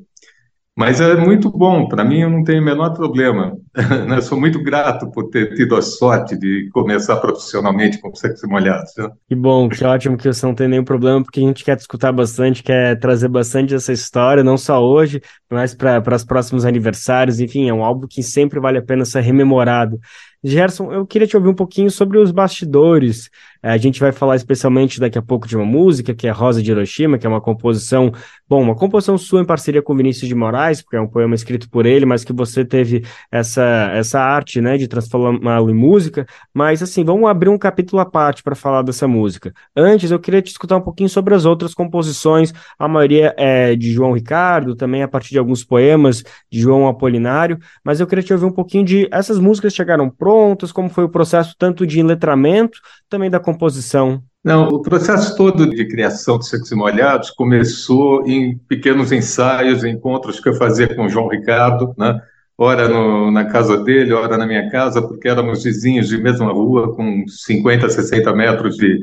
Mas 0.76 1.00
é 1.00 1.16
muito 1.16 1.50
bom, 1.50 1.88
para 1.88 2.04
mim 2.04 2.20
eu 2.20 2.30
não 2.30 2.44
tenho 2.44 2.62
o 2.62 2.64
menor 2.64 2.94
problema. 2.94 3.56
eu 4.14 4.22
sou 4.22 4.38
muito 4.38 4.62
grato 4.62 5.10
por 5.10 5.30
ter 5.30 5.54
tido 5.54 5.76
a 5.76 5.82
sorte 5.82 6.36
de 6.36 6.68
começar 6.72 7.16
profissionalmente 7.16 8.00
com 8.00 8.14
Sexo 8.14 8.48
Molhados. 8.48 8.92
Né? 8.96 9.08
Que 9.28 9.34
bom, 9.34 9.68
que 9.68 9.84
ótimo 9.84 10.16
que 10.16 10.26
você 10.26 10.44
não 10.44 10.54
tem 10.54 10.68
nenhum 10.68 10.84
problema, 10.84 11.22
porque 11.22 11.40
a 11.40 11.42
gente 11.42 11.64
quer 11.64 11.76
escutar 11.76 12.12
bastante, 12.12 12.62
quer 12.62 12.98
trazer 12.98 13.28
bastante 13.28 13.74
essa 13.74 13.92
história, 13.92 14.42
não 14.42 14.56
só 14.56 14.82
hoje, 14.82 15.20
mas 15.50 15.74
para 15.74 16.02
os 16.14 16.24
próximos 16.24 16.64
aniversários. 16.64 17.40
Enfim, 17.40 17.68
é 17.68 17.72
um 17.72 17.84
álbum 17.84 18.06
que 18.08 18.22
sempre 18.22 18.58
vale 18.58 18.78
a 18.78 18.82
pena 18.82 19.04
ser 19.04 19.20
rememorado. 19.20 20.00
Gerson, 20.42 20.92
eu 20.92 21.04
queria 21.04 21.26
te 21.26 21.36
ouvir 21.36 21.48
um 21.48 21.54
pouquinho 21.54 21.90
sobre 21.90 22.16
os 22.16 22.30
bastidores. 22.30 23.28
A 23.60 23.76
gente 23.76 23.98
vai 23.98 24.12
falar 24.12 24.36
especialmente 24.36 25.00
daqui 25.00 25.18
a 25.18 25.22
pouco 25.22 25.48
de 25.48 25.56
uma 25.56 25.66
música, 25.66 26.14
que 26.14 26.28
é 26.28 26.30
Rosa 26.30 26.62
de 26.62 26.70
Hiroshima, 26.70 27.18
que 27.18 27.26
é 27.26 27.28
uma 27.28 27.40
composição, 27.40 28.12
bom, 28.48 28.62
uma 28.62 28.76
composição 28.76 29.18
sua 29.18 29.40
em 29.40 29.44
parceria 29.44 29.82
com 29.82 29.96
Vinícius 29.96 30.28
de 30.28 30.34
Moraes, 30.36 30.80
porque 30.80 30.96
é 30.96 31.00
um 31.00 31.08
poema 31.08 31.34
escrito 31.34 31.68
por 31.68 31.86
ele, 31.86 32.06
mas 32.06 32.22
que 32.22 32.32
você 32.32 32.64
teve 32.64 33.04
essa, 33.32 33.64
essa 33.92 34.20
arte, 34.20 34.60
né, 34.60 34.76
de 34.76 34.88
transformá-lo 34.88 35.70
em 35.70 35.74
música. 35.74 36.26
Mas, 36.52 36.82
assim, 36.82 37.04
vamos 37.04 37.28
abrir 37.28 37.48
um 37.48 37.58
capítulo 37.58 38.00
à 38.00 38.06
parte 38.06 38.42
para 38.42 38.54
falar 38.54 38.82
dessa 38.82 39.06
música. 39.06 39.52
Antes, 39.76 40.10
eu 40.10 40.18
queria 40.18 40.42
te 40.42 40.50
escutar 40.50 40.76
um 40.76 40.80
pouquinho 40.80 41.08
sobre 41.08 41.34
as 41.34 41.44
outras 41.44 41.74
composições, 41.74 42.52
a 42.78 42.88
maioria 42.88 43.34
é 43.36 43.74
de 43.74 43.92
João 43.92 44.12
Ricardo, 44.12 44.74
também 44.74 45.02
a 45.02 45.08
partir 45.08 45.30
de 45.30 45.38
alguns 45.38 45.64
poemas 45.64 46.22
de 46.50 46.60
João 46.60 46.88
Apolinário, 46.88 47.58
mas 47.84 48.00
eu 48.00 48.06
queria 48.06 48.24
te 48.24 48.32
ouvir 48.32 48.46
um 48.46 48.52
pouquinho 48.52 48.84
de 48.84 49.08
essas 49.10 49.38
músicas 49.38 49.74
chegaram 49.74 50.10
prontas, 50.10 50.72
como 50.72 50.88
foi 50.88 51.04
o 51.04 51.08
processo 51.08 51.54
tanto 51.58 51.86
de 51.86 52.02
letramento, 52.02 52.78
também 53.08 53.30
da 53.30 53.40
composição? 53.40 54.22
Não, 54.42 54.68
o 54.68 54.80
processo 54.80 55.36
todo 55.36 55.68
de 55.68 55.86
criação 55.88 56.38
de 56.38 56.46
Secos 56.46 56.70
e 56.70 56.74
Molhados 56.74 57.30
começou 57.30 58.26
em 58.26 58.56
pequenos 58.56 59.12
ensaios, 59.12 59.84
encontros 59.84 60.40
que 60.40 60.48
eu 60.48 60.54
fazia 60.54 60.94
com 60.94 61.08
João 61.08 61.28
Ricardo, 61.28 61.94
né? 61.98 62.20
Ora 62.58 62.88
no, 62.88 63.30
na 63.30 63.44
casa 63.44 63.78
dele, 63.84 64.12
ora 64.12 64.36
na 64.36 64.46
minha 64.46 64.68
casa, 64.68 65.00
porque 65.00 65.28
éramos 65.28 65.62
vizinhos 65.62 66.08
de 66.08 66.18
mesma 66.18 66.52
rua, 66.52 66.94
com 66.94 67.24
50, 67.28 67.88
60 67.88 68.34
metros 68.34 68.76
de 68.76 68.98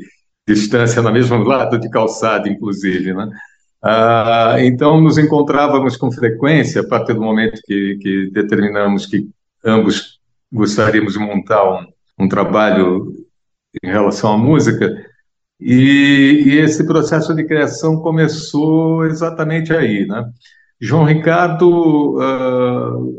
distância, 0.46 1.00
no 1.00 1.10
mesmo 1.10 1.38
lado 1.42 1.78
de 1.80 1.88
calçada, 1.88 2.48
inclusive. 2.50 3.14
Né? 3.14 3.30
Ah, 3.82 4.56
então, 4.58 5.00
nos 5.00 5.16
encontrávamos 5.16 5.96
com 5.96 6.12
frequência, 6.12 6.82
a 6.82 6.86
partir 6.86 7.14
do 7.14 7.22
momento 7.22 7.60
que, 7.64 7.96
que 8.02 8.30
determinamos 8.30 9.06
que 9.06 9.26
ambos 9.64 10.20
gostaríamos 10.52 11.14
de 11.14 11.18
montar 11.18 11.64
um, 11.64 11.86
um 12.24 12.28
trabalho 12.28 13.12
em 13.82 13.88
relação 13.88 14.34
à 14.34 14.38
música. 14.38 14.94
E, 15.58 16.44
e, 16.46 16.58
esse 16.58 16.86
processo 16.86 17.34
de 17.34 17.42
criação 17.44 17.96
começou 18.02 19.06
exatamente 19.06 19.72
aí, 19.72 20.06
né? 20.06 20.30
João 20.78 21.04
Ricardo 21.04 22.18
uh, 22.18 23.16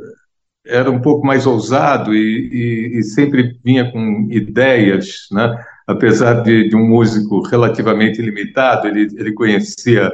era 0.68 0.90
um 0.92 1.02
pouco 1.02 1.26
mais 1.26 1.46
ousado 1.46 2.14
e, 2.14 2.50
e, 2.52 3.00
e, 3.00 3.04
sempre 3.04 3.60
vinha 3.64 3.92
com 3.92 4.28
ideias, 4.30 5.28
né? 5.32 5.64
Apesar 5.86 6.44
de, 6.44 6.70
de 6.70 6.76
um 6.76 6.86
músico 6.86 7.42
relativamente 7.42 8.22
limitado, 8.22 8.88
ele, 8.88 9.08
ele 9.18 9.32
conhecia 9.34 10.12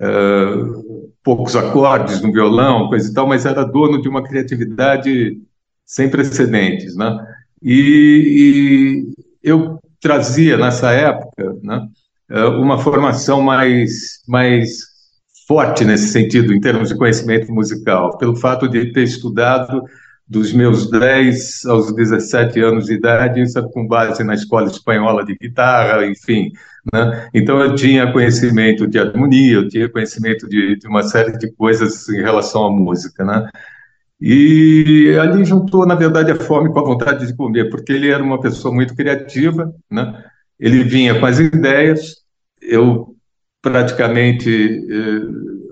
uh, 0.00 1.12
poucos 1.22 1.56
acordes 1.56 2.20
no 2.20 2.32
violão, 2.32 2.88
coisa 2.88 3.10
e 3.10 3.14
tal, 3.14 3.26
mas 3.26 3.44
era 3.44 3.64
dono 3.64 4.00
de 4.00 4.08
uma 4.08 4.22
criatividade 4.22 5.40
sem 5.84 6.08
precedentes, 6.08 6.96
né? 6.96 7.18
E, 7.62 9.10
eu 9.42 9.78
trazia 10.00 10.56
nessa 10.56 10.90
época 10.90 11.56
né, 11.62 11.88
uma 12.58 12.78
formação 12.78 13.40
mais, 13.40 14.20
mais 14.26 14.85
forte 15.46 15.84
nesse 15.84 16.08
sentido, 16.08 16.52
em 16.52 16.60
termos 16.60 16.88
de 16.88 16.96
conhecimento 16.96 17.52
musical, 17.52 18.18
pelo 18.18 18.34
fato 18.36 18.68
de 18.68 18.92
ter 18.92 19.04
estudado 19.04 19.82
dos 20.28 20.52
meus 20.52 20.90
10 20.90 21.66
aos 21.66 21.94
17 21.94 22.60
anos 22.60 22.86
de 22.86 22.94
idade, 22.94 23.40
isso 23.40 23.62
com 23.70 23.86
base 23.86 24.24
na 24.24 24.34
escola 24.34 24.66
espanhola 24.66 25.24
de 25.24 25.36
guitarra, 25.36 26.04
enfim, 26.04 26.52
Né? 26.92 27.28
Então, 27.32 27.60
eu 27.60 27.74
tinha 27.74 28.12
conhecimento 28.12 28.86
de 28.86 28.98
harmonia, 28.98 29.54
eu 29.54 29.68
tinha 29.68 29.88
conhecimento 29.88 30.48
de, 30.48 30.76
de 30.76 30.88
uma 30.88 31.02
série 31.02 31.36
de 31.38 31.52
coisas 31.52 32.08
em 32.08 32.20
relação 32.22 32.64
à 32.64 32.70
música. 32.70 33.24
Né? 33.24 33.48
E 34.20 35.16
ali 35.20 35.44
juntou, 35.44 35.86
na 35.86 35.94
verdade, 35.94 36.32
a 36.32 36.36
fome 36.36 36.72
com 36.72 36.78
a 36.80 36.84
vontade 36.84 37.26
de 37.26 37.36
comer, 37.36 37.70
porque 37.70 37.92
ele 37.92 38.10
era 38.10 38.22
uma 38.22 38.40
pessoa 38.40 38.74
muito 38.74 38.94
criativa, 38.96 39.72
né? 39.90 40.24
ele 40.58 40.82
vinha 40.84 41.18
com 41.20 41.26
as 41.26 41.38
ideias, 41.38 42.16
eu 42.62 43.15
praticamente 43.66 44.48
eh, 44.48 45.22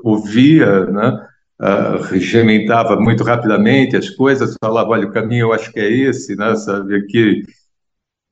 ouvia, 0.02 0.86
né? 0.86 1.28
Uh, 1.60 2.02
regimentava 2.10 2.96
muito 2.96 3.22
rapidamente 3.22 3.96
as 3.96 4.10
coisas, 4.10 4.56
falava, 4.60 4.90
olha, 4.90 5.06
o 5.06 5.12
caminho 5.12 5.46
eu 5.46 5.52
acho 5.52 5.72
que 5.72 5.78
é 5.78 5.88
esse, 5.88 6.34
né, 6.34 6.56
sabe, 6.56 6.96
aqui 6.96 7.44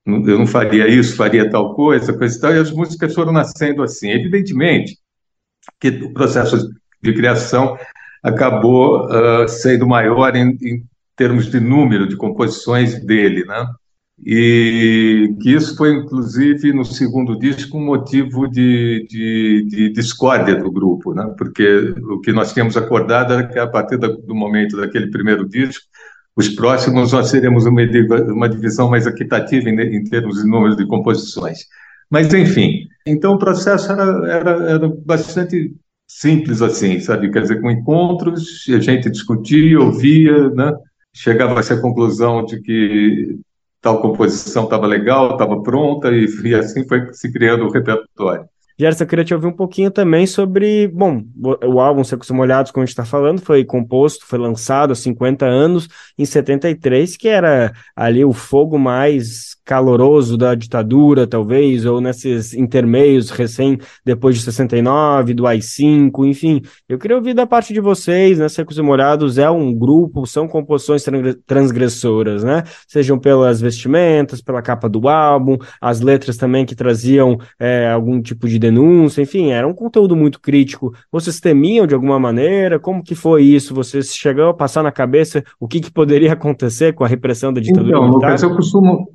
eu 0.04 0.38
não 0.38 0.46
faria 0.46 0.88
isso, 0.88 1.14
faria 1.14 1.48
tal 1.48 1.76
coisa, 1.76 2.12
coisa 2.12 2.36
e 2.36 2.40
tal, 2.40 2.52
e 2.52 2.58
as 2.58 2.72
músicas 2.72 3.14
foram 3.14 3.32
nascendo 3.32 3.84
assim. 3.84 4.10
Evidentemente 4.10 4.98
que 5.80 5.88
o 5.88 6.12
processo 6.12 6.68
de 7.00 7.14
criação 7.14 7.78
acabou 8.24 9.06
uh, 9.06 9.48
sendo 9.48 9.86
maior 9.86 10.34
em, 10.34 10.58
em, 10.60 10.84
termos 11.14 11.48
de 11.48 11.60
número 11.60 12.08
de 12.08 12.16
composições 12.16 13.00
dele, 13.04 13.44
né? 13.44 13.64
E 14.24 15.34
que 15.40 15.52
isso 15.52 15.76
foi, 15.76 15.92
inclusive, 15.94 16.72
no 16.72 16.84
segundo 16.84 17.36
disco, 17.36 17.76
um 17.76 17.84
motivo 17.84 18.46
de, 18.46 19.04
de, 19.08 19.66
de 19.68 19.92
discórdia 19.92 20.54
do 20.54 20.70
grupo, 20.70 21.12
né? 21.12 21.34
Porque 21.36 21.94
o 22.08 22.20
que 22.20 22.32
nós 22.32 22.52
tínhamos 22.52 22.76
acordado 22.76 23.32
era 23.32 23.48
que, 23.48 23.58
a 23.58 23.66
partir 23.66 23.96
do 23.98 24.34
momento 24.34 24.76
daquele 24.76 25.10
primeiro 25.10 25.48
disco, 25.48 25.84
os 26.36 26.48
próximos 26.48 27.12
nós 27.12 27.32
teremos 27.32 27.66
uma, 27.66 27.82
uma 28.28 28.48
divisão 28.48 28.88
mais 28.88 29.06
equitativa 29.06 29.68
em, 29.68 29.80
em 29.80 30.04
termos 30.04 30.36
de 30.36 30.48
número 30.48 30.76
de 30.76 30.86
composições. 30.86 31.58
Mas, 32.08 32.32
enfim, 32.32 32.86
então 33.04 33.34
o 33.34 33.38
processo 33.38 33.90
era, 33.90 34.30
era, 34.30 34.50
era 34.70 34.88
bastante 35.04 35.74
simples 36.06 36.62
assim, 36.62 37.00
sabe? 37.00 37.30
Quer 37.30 37.42
dizer, 37.42 37.60
com 37.60 37.70
encontros, 37.70 38.64
a 38.68 38.78
gente 38.78 39.10
discutia, 39.10 39.80
ouvia, 39.80 40.48
né? 40.50 40.72
chegava 41.14 41.56
a 41.56 41.60
essa 41.60 41.76
conclusão 41.80 42.44
de 42.44 42.60
que 42.60 43.38
tal 43.82 44.00
composição 44.00 44.64
estava 44.64 44.86
legal, 44.86 45.32
estava 45.32 45.60
pronta, 45.60 46.10
e, 46.10 46.26
e 46.44 46.54
assim 46.54 46.86
foi 46.86 47.12
se 47.12 47.30
criando 47.30 47.66
o 47.66 47.70
repertório. 47.70 48.46
Gerson, 48.78 49.04
eu 49.04 49.08
queria 49.08 49.24
te 49.24 49.34
ouvir 49.34 49.46
um 49.46 49.52
pouquinho 49.52 49.90
também 49.90 50.26
sobre, 50.26 50.88
bom, 50.88 51.22
o 51.64 51.78
álbum 51.78 52.02
Secos 52.02 52.30
e 52.30 52.32
Molhados, 52.32 52.72
como 52.72 52.82
a 52.82 52.86
gente 52.86 52.92
está 52.92 53.04
falando, 53.04 53.40
foi 53.40 53.64
composto, 53.64 54.26
foi 54.26 54.38
lançado 54.38 54.92
há 54.92 54.96
50 54.96 55.44
anos, 55.44 55.88
em 56.16 56.24
73, 56.24 57.16
que 57.16 57.28
era 57.28 57.72
ali 57.94 58.24
o 58.24 58.32
fogo 58.32 58.78
mais 58.78 59.56
caloroso 59.64 60.36
da 60.36 60.54
ditadura, 60.54 61.26
talvez, 61.26 61.84
ou 61.86 62.00
nesses 62.00 62.54
intermeios 62.54 63.30
recém, 63.30 63.78
depois 64.04 64.36
de 64.36 64.42
69, 64.42 65.34
do 65.34 65.46
AI-5, 65.46 66.26
enfim. 66.26 66.62
Eu 66.88 66.98
queria 66.98 67.16
ouvir 67.16 67.34
da 67.34 67.46
parte 67.46 67.72
de 67.72 67.80
vocês, 67.80 68.38
né, 68.38 68.48
Secos 68.48 68.78
e 68.78 68.82
Molhados 68.82 69.38
é 69.38 69.50
um 69.50 69.72
grupo, 69.72 70.26
são 70.26 70.48
composições 70.48 71.04
transgressoras, 71.46 72.42
né, 72.42 72.64
sejam 72.88 73.18
pelas 73.18 73.60
vestimentas, 73.60 74.40
pela 74.40 74.62
capa 74.62 74.88
do 74.88 75.08
álbum, 75.08 75.56
as 75.80 76.00
letras 76.00 76.36
também 76.36 76.64
que 76.64 76.74
traziam 76.74 77.38
é, 77.58 77.90
algum 77.90 78.20
tipo 78.20 78.48
de 78.48 78.58
denúncia, 78.58 79.22
enfim, 79.22 79.50
era 79.50 79.66
um 79.66 79.74
conteúdo 79.74 80.16
muito 80.16 80.40
crítico. 80.40 80.94
Vocês 81.10 81.40
temiam 81.40 81.86
de 81.86 81.94
alguma 81.94 82.18
maneira? 82.18 82.78
Como 82.78 83.02
que 83.02 83.14
foi 83.14 83.42
isso? 83.42 83.74
Vocês 83.74 84.14
chegaram 84.14 84.50
a 84.50 84.54
passar 84.54 84.82
na 84.82 84.92
cabeça 84.92 85.44
o 85.58 85.68
que, 85.68 85.80
que 85.80 85.90
poderia 85.90 86.32
acontecer 86.34 86.92
com 86.92 87.04
a 87.04 87.08
repressão 87.08 87.52
da 87.52 87.60
ditadura 87.60 87.90
então, 87.90 88.08
militar? 88.08 88.26
Lucas, 88.26 88.42
eu 88.42 88.54
costumo, 88.54 89.08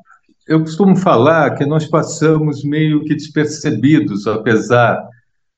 eu 0.48 0.62
costumo 0.62 0.96
falar 0.96 1.56
que 1.56 1.66
nós 1.66 1.86
passamos 1.86 2.64
meio 2.64 3.04
que 3.04 3.14
despercebidos, 3.14 4.26
apesar, 4.28 5.04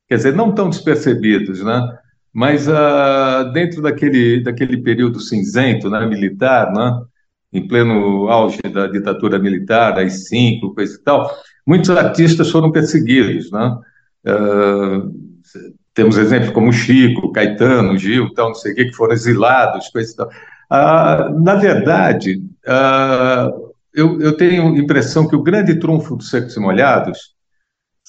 quer 0.07 0.15
dizer, 0.15 0.35
não 0.35 0.51
tão 0.51 0.69
despercebidos, 0.69 1.63
né? 1.63 1.97
Mas 2.33 2.67
uh, 2.67 3.51
dentro 3.53 3.81
daquele, 3.81 4.43
daquele 4.43 4.77
período 4.77 5.19
cinzento, 5.19 5.89
né, 5.89 6.05
militar, 6.05 6.71
né, 6.71 7.01
em 7.51 7.67
pleno 7.67 8.27
auge 8.29 8.61
da 8.61 8.87
ditadura 8.87 9.39
militar, 9.39 9.97
as 9.97 10.27
cinco, 10.27 10.73
coisa 10.73 10.95
e 10.95 11.03
tal, 11.03 11.29
muitos 11.65 11.89
artistas 11.89 12.51
foram 12.51 12.71
perseguidos, 12.71 13.51
né? 13.51 13.77
Uh, 14.27 15.29
temos 15.93 16.17
exemplos 16.17 16.51
como 16.51 16.71
Chico, 16.71 17.31
Caetano, 17.31 17.97
Gil, 17.97 18.33
tal, 18.33 18.49
não 18.49 18.55
sei 18.55 18.71
o 18.71 18.75
que, 18.75 18.85
que 18.85 18.95
foram 18.95 19.13
exilados, 19.13 19.89
coisa 19.89 20.11
e 20.11 20.15
tal. 20.15 20.27
Uh, 20.71 21.43
na 21.43 21.55
verdade, 21.55 22.43
eu, 23.93 24.19
eu 24.21 24.35
tenho 24.37 24.73
a 24.73 24.77
impressão 24.77 25.27
que 25.27 25.35
o 25.35 25.43
grande 25.43 25.79
trunfo 25.79 26.15
dos 26.15 26.29
secos 26.29 26.55
e 26.55 26.59
molhados 26.59 27.35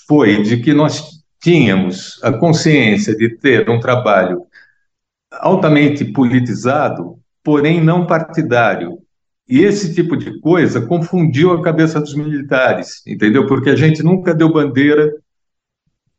foi 0.06 0.42
de 0.42 0.58
que 0.58 0.72
nós 0.72 1.20
tínhamos 1.40 2.20
a 2.22 2.32
consciência 2.32 3.16
de 3.16 3.30
ter 3.36 3.68
um 3.70 3.80
trabalho 3.80 4.46
altamente 5.32 6.04
politizado, 6.04 7.18
porém 7.42 7.82
não 7.82 8.06
partidário. 8.06 8.98
E 9.48 9.60
esse 9.60 9.94
tipo 9.94 10.16
de 10.16 10.38
coisa 10.40 10.86
confundiu 10.86 11.52
a 11.52 11.62
cabeça 11.62 12.00
dos 12.00 12.14
militares, 12.14 13.04
entendeu? 13.06 13.46
Porque 13.46 13.70
a 13.70 13.76
gente 13.76 14.02
nunca 14.02 14.34
deu 14.34 14.52
bandeira 14.52 15.12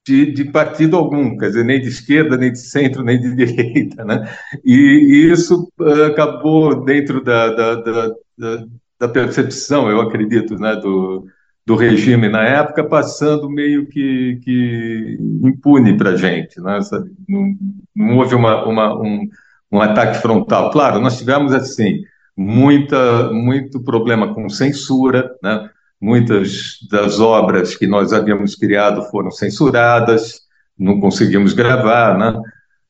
de, 0.06 0.32
de, 0.32 0.46
partido 0.46 0.98
algum, 0.98 1.38
quer 1.38 1.48
dizer, 1.48 1.64
nem 1.64 1.80
de 1.80 1.88
esquerda, 1.88 2.36
nem 2.36 2.52
de 2.52 2.60
centro, 2.60 3.04
nem 3.04 3.20
de 3.20 3.36
direita, 3.36 4.04
né? 4.04 4.36
E, 4.66 4.74
e 4.74 5.32
isso 5.32 5.72
uh, 5.80 6.06
acabou 6.06 6.84
dentro 6.84 7.24
da, 7.24 7.50
da, 7.54 7.76
da, 7.76 8.08
da 8.38 8.68
percepção, 9.08 9.90
eu 9.90 10.02
acredito, 10.02 10.56
né, 10.56 10.76
do, 10.76 11.26
do 11.66 11.76
regime 11.76 12.28
na 12.28 12.44
época, 12.44 12.84
passando 12.84 13.50
meio 13.50 13.88
que, 13.88 14.40
que 14.44 15.18
impune 15.44 15.98
para 15.98 16.12
a 16.12 16.16
gente. 16.16 16.60
Né, 16.62 16.80
não, 17.28 17.56
não, 17.96 18.18
houve 18.18 18.36
uma, 18.36 18.66
uma, 18.66 19.02
um, 19.02 19.28
um 19.72 19.82
ataque 19.82 20.22
frontal. 20.22 20.72
Claro, 20.72 21.00
nós 21.00 21.18
tivemos, 21.18 21.54
assim, 21.54 22.02
muita, 22.36 23.32
muito 23.32 23.84
problema 23.84 24.34
com 24.34 24.50
censura, 24.50 25.32
né? 25.44 25.70
muitas 26.02 26.80
das 26.90 27.20
obras 27.20 27.76
que 27.76 27.86
nós 27.86 28.12
havíamos 28.12 28.56
criado 28.56 29.04
foram 29.12 29.30
censuradas, 29.30 30.42
não 30.78 31.00
conseguimos 31.00 31.54
gravar, 31.54 32.18
né? 32.18 32.42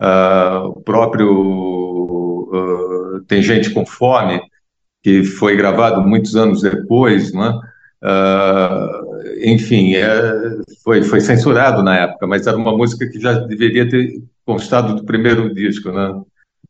Uh, 0.02 0.68
o 0.70 0.82
próprio 0.82 1.30
uh, 2.52 3.22
Tem 3.28 3.44
Gente 3.44 3.70
com 3.72 3.86
Fome, 3.86 4.42
que 5.02 5.24
foi 5.24 5.56
gravado 5.56 6.02
muitos 6.02 6.36
anos 6.36 6.62
depois, 6.62 7.34
né? 7.34 7.60
Uh, 8.04 9.46
enfim, 9.46 9.96
é, 9.96 10.12
foi, 10.84 11.04
foi 11.04 11.22
censurado 11.22 11.84
na 11.84 11.98
época, 11.98 12.26
mas 12.26 12.48
era 12.48 12.58
uma 12.58 12.76
música 12.76 13.08
que 13.08 13.20
já 13.20 13.34
deveria 13.34 13.88
ter 13.88 14.22
constado 14.46 14.96
do 14.96 15.04
primeiro 15.04 15.54
disco, 15.54 15.92
né? 15.92 16.22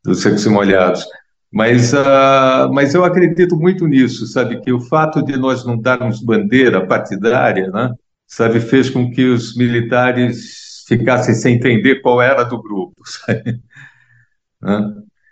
Dos 0.04 0.20
Secos 0.20 0.44
e 0.44 0.48
Molhados. 0.48 1.06
Mas, 1.50 1.92
uh, 1.92 2.72
mas 2.72 2.94
eu 2.94 3.04
acredito 3.04 3.56
muito 3.56 3.86
nisso, 3.86 4.26
sabe? 4.26 4.60
Que 4.60 4.72
o 4.72 4.80
fato 4.80 5.22
de 5.22 5.36
nós 5.36 5.64
não 5.64 5.78
darmos 5.78 6.22
bandeira 6.22 6.86
partidária, 6.86 7.70
né? 7.70 7.94
Sabe, 8.26 8.60
fez 8.60 8.88
com 8.88 9.10
que 9.10 9.26
os 9.26 9.54
militares 9.56 10.84
ficassem 10.88 11.34
sem 11.34 11.56
entender 11.56 12.00
qual 12.00 12.20
era 12.22 12.42
do 12.44 12.60
grupo, 12.62 13.02
sabe? 13.04 13.60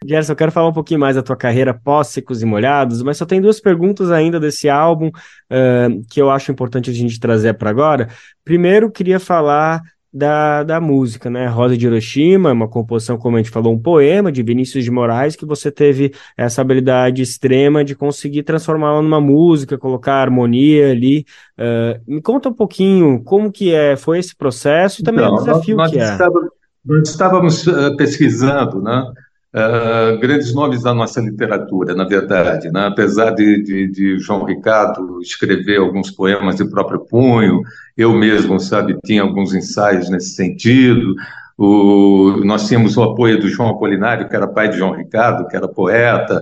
Gerson, 0.05 0.33
eu 0.33 0.37
quero 0.37 0.51
falar 0.51 0.69
um 0.69 0.73
pouquinho 0.73 0.99
mais 0.99 1.17
da 1.17 1.23
tua 1.23 1.37
carreira 1.37 1.75
pós 1.75 2.09
Secos 2.09 2.43
e 2.43 2.47
Molhados, 2.47 3.03
mas 3.03 3.19
só 3.19 3.27
tem 3.27 3.41
duas 3.41 3.61
perguntas 3.61 4.11
ainda 4.11 4.41
desse 4.41 4.69
álbum 4.69 5.09
uh, 5.09 6.03
que 6.11 6.21
eu 6.21 6.31
acho 6.31 6.51
importante 6.51 6.89
a 6.89 6.93
gente 6.93 7.21
trazer 7.21 7.55
para 7.55 7.69
agora. 7.69 8.09
Primeiro, 8.43 8.91
queria 8.91 9.21
falar 9.21 9.83
da, 10.13 10.65
da 10.65 10.81
música, 10.81 11.29
né? 11.29 11.47
Rosa 11.47 11.77
de 11.77 11.87
Hiroshima, 11.87 12.51
uma 12.51 12.67
composição, 12.67 13.19
como 13.19 13.37
a 13.37 13.41
gente 13.41 13.51
falou, 13.51 13.75
um 13.75 13.79
poema 13.79 14.33
de 14.33 14.43
Vinícius 14.43 14.83
de 14.83 14.91
Moraes, 14.91 15.37
que 15.37 15.45
você 15.45 15.71
teve 15.71 16.13
essa 16.35 16.63
habilidade 16.63 17.21
extrema 17.21 17.85
de 17.85 17.95
conseguir 17.95 18.43
transformá-la 18.43 19.03
numa 19.03 19.21
música, 19.21 19.77
colocar 19.77 20.15
harmonia 20.15 20.91
ali. 20.91 21.27
Uh, 21.59 22.15
me 22.15 22.23
conta 22.23 22.49
um 22.49 22.55
pouquinho 22.55 23.23
como 23.23 23.53
que 23.53 23.73
é, 23.73 23.97
foi 23.97 24.19
esse 24.19 24.35
processo 24.35 25.03
e 25.03 25.05
também 25.05 25.25
então, 25.25 25.37
o 25.37 25.39
desafio 25.41 25.77
nós, 25.77 25.91
que 25.91 25.99
é. 25.99 26.05
Estávamos, 26.05 26.51
nós 26.85 27.09
estávamos 27.09 27.65
pesquisando, 27.99 28.83
né? 28.83 29.05
Uh, 29.53 30.17
grandes 30.21 30.55
nomes 30.55 30.85
da 30.85 30.95
nossa 30.95 31.21
literatura, 31.21 31.93
na 31.93 32.05
verdade. 32.05 32.71
Né? 32.71 32.87
Apesar 32.87 33.31
de, 33.31 33.61
de, 33.63 33.89
de, 33.89 34.19
João 34.21 34.45
Ricardo 34.45 35.21
escrever 35.21 35.79
alguns 35.79 36.09
poemas 36.09 36.57
de 36.57 36.71
próprio 36.71 37.01
punho, 37.01 37.61
eu 37.97 38.13
mesmo, 38.13 38.61
sabe, 38.61 38.97
tinha 39.05 39.23
alguns 39.23 39.53
ensaios 39.53 40.09
nesse 40.09 40.37
sentido. 40.37 41.17
O, 41.59 42.43
nós 42.45 42.69
tínhamos 42.69 42.97
o 42.97 43.03
apoio 43.03 43.41
do 43.41 43.49
João 43.49 43.71
Apolinário, 43.71 44.29
que 44.29 44.37
era 44.37 44.47
pai 44.47 44.69
de 44.69 44.79
João 44.79 44.93
Ricardo, 44.93 45.49
que 45.49 45.57
era 45.57 45.67
poeta, 45.67 46.41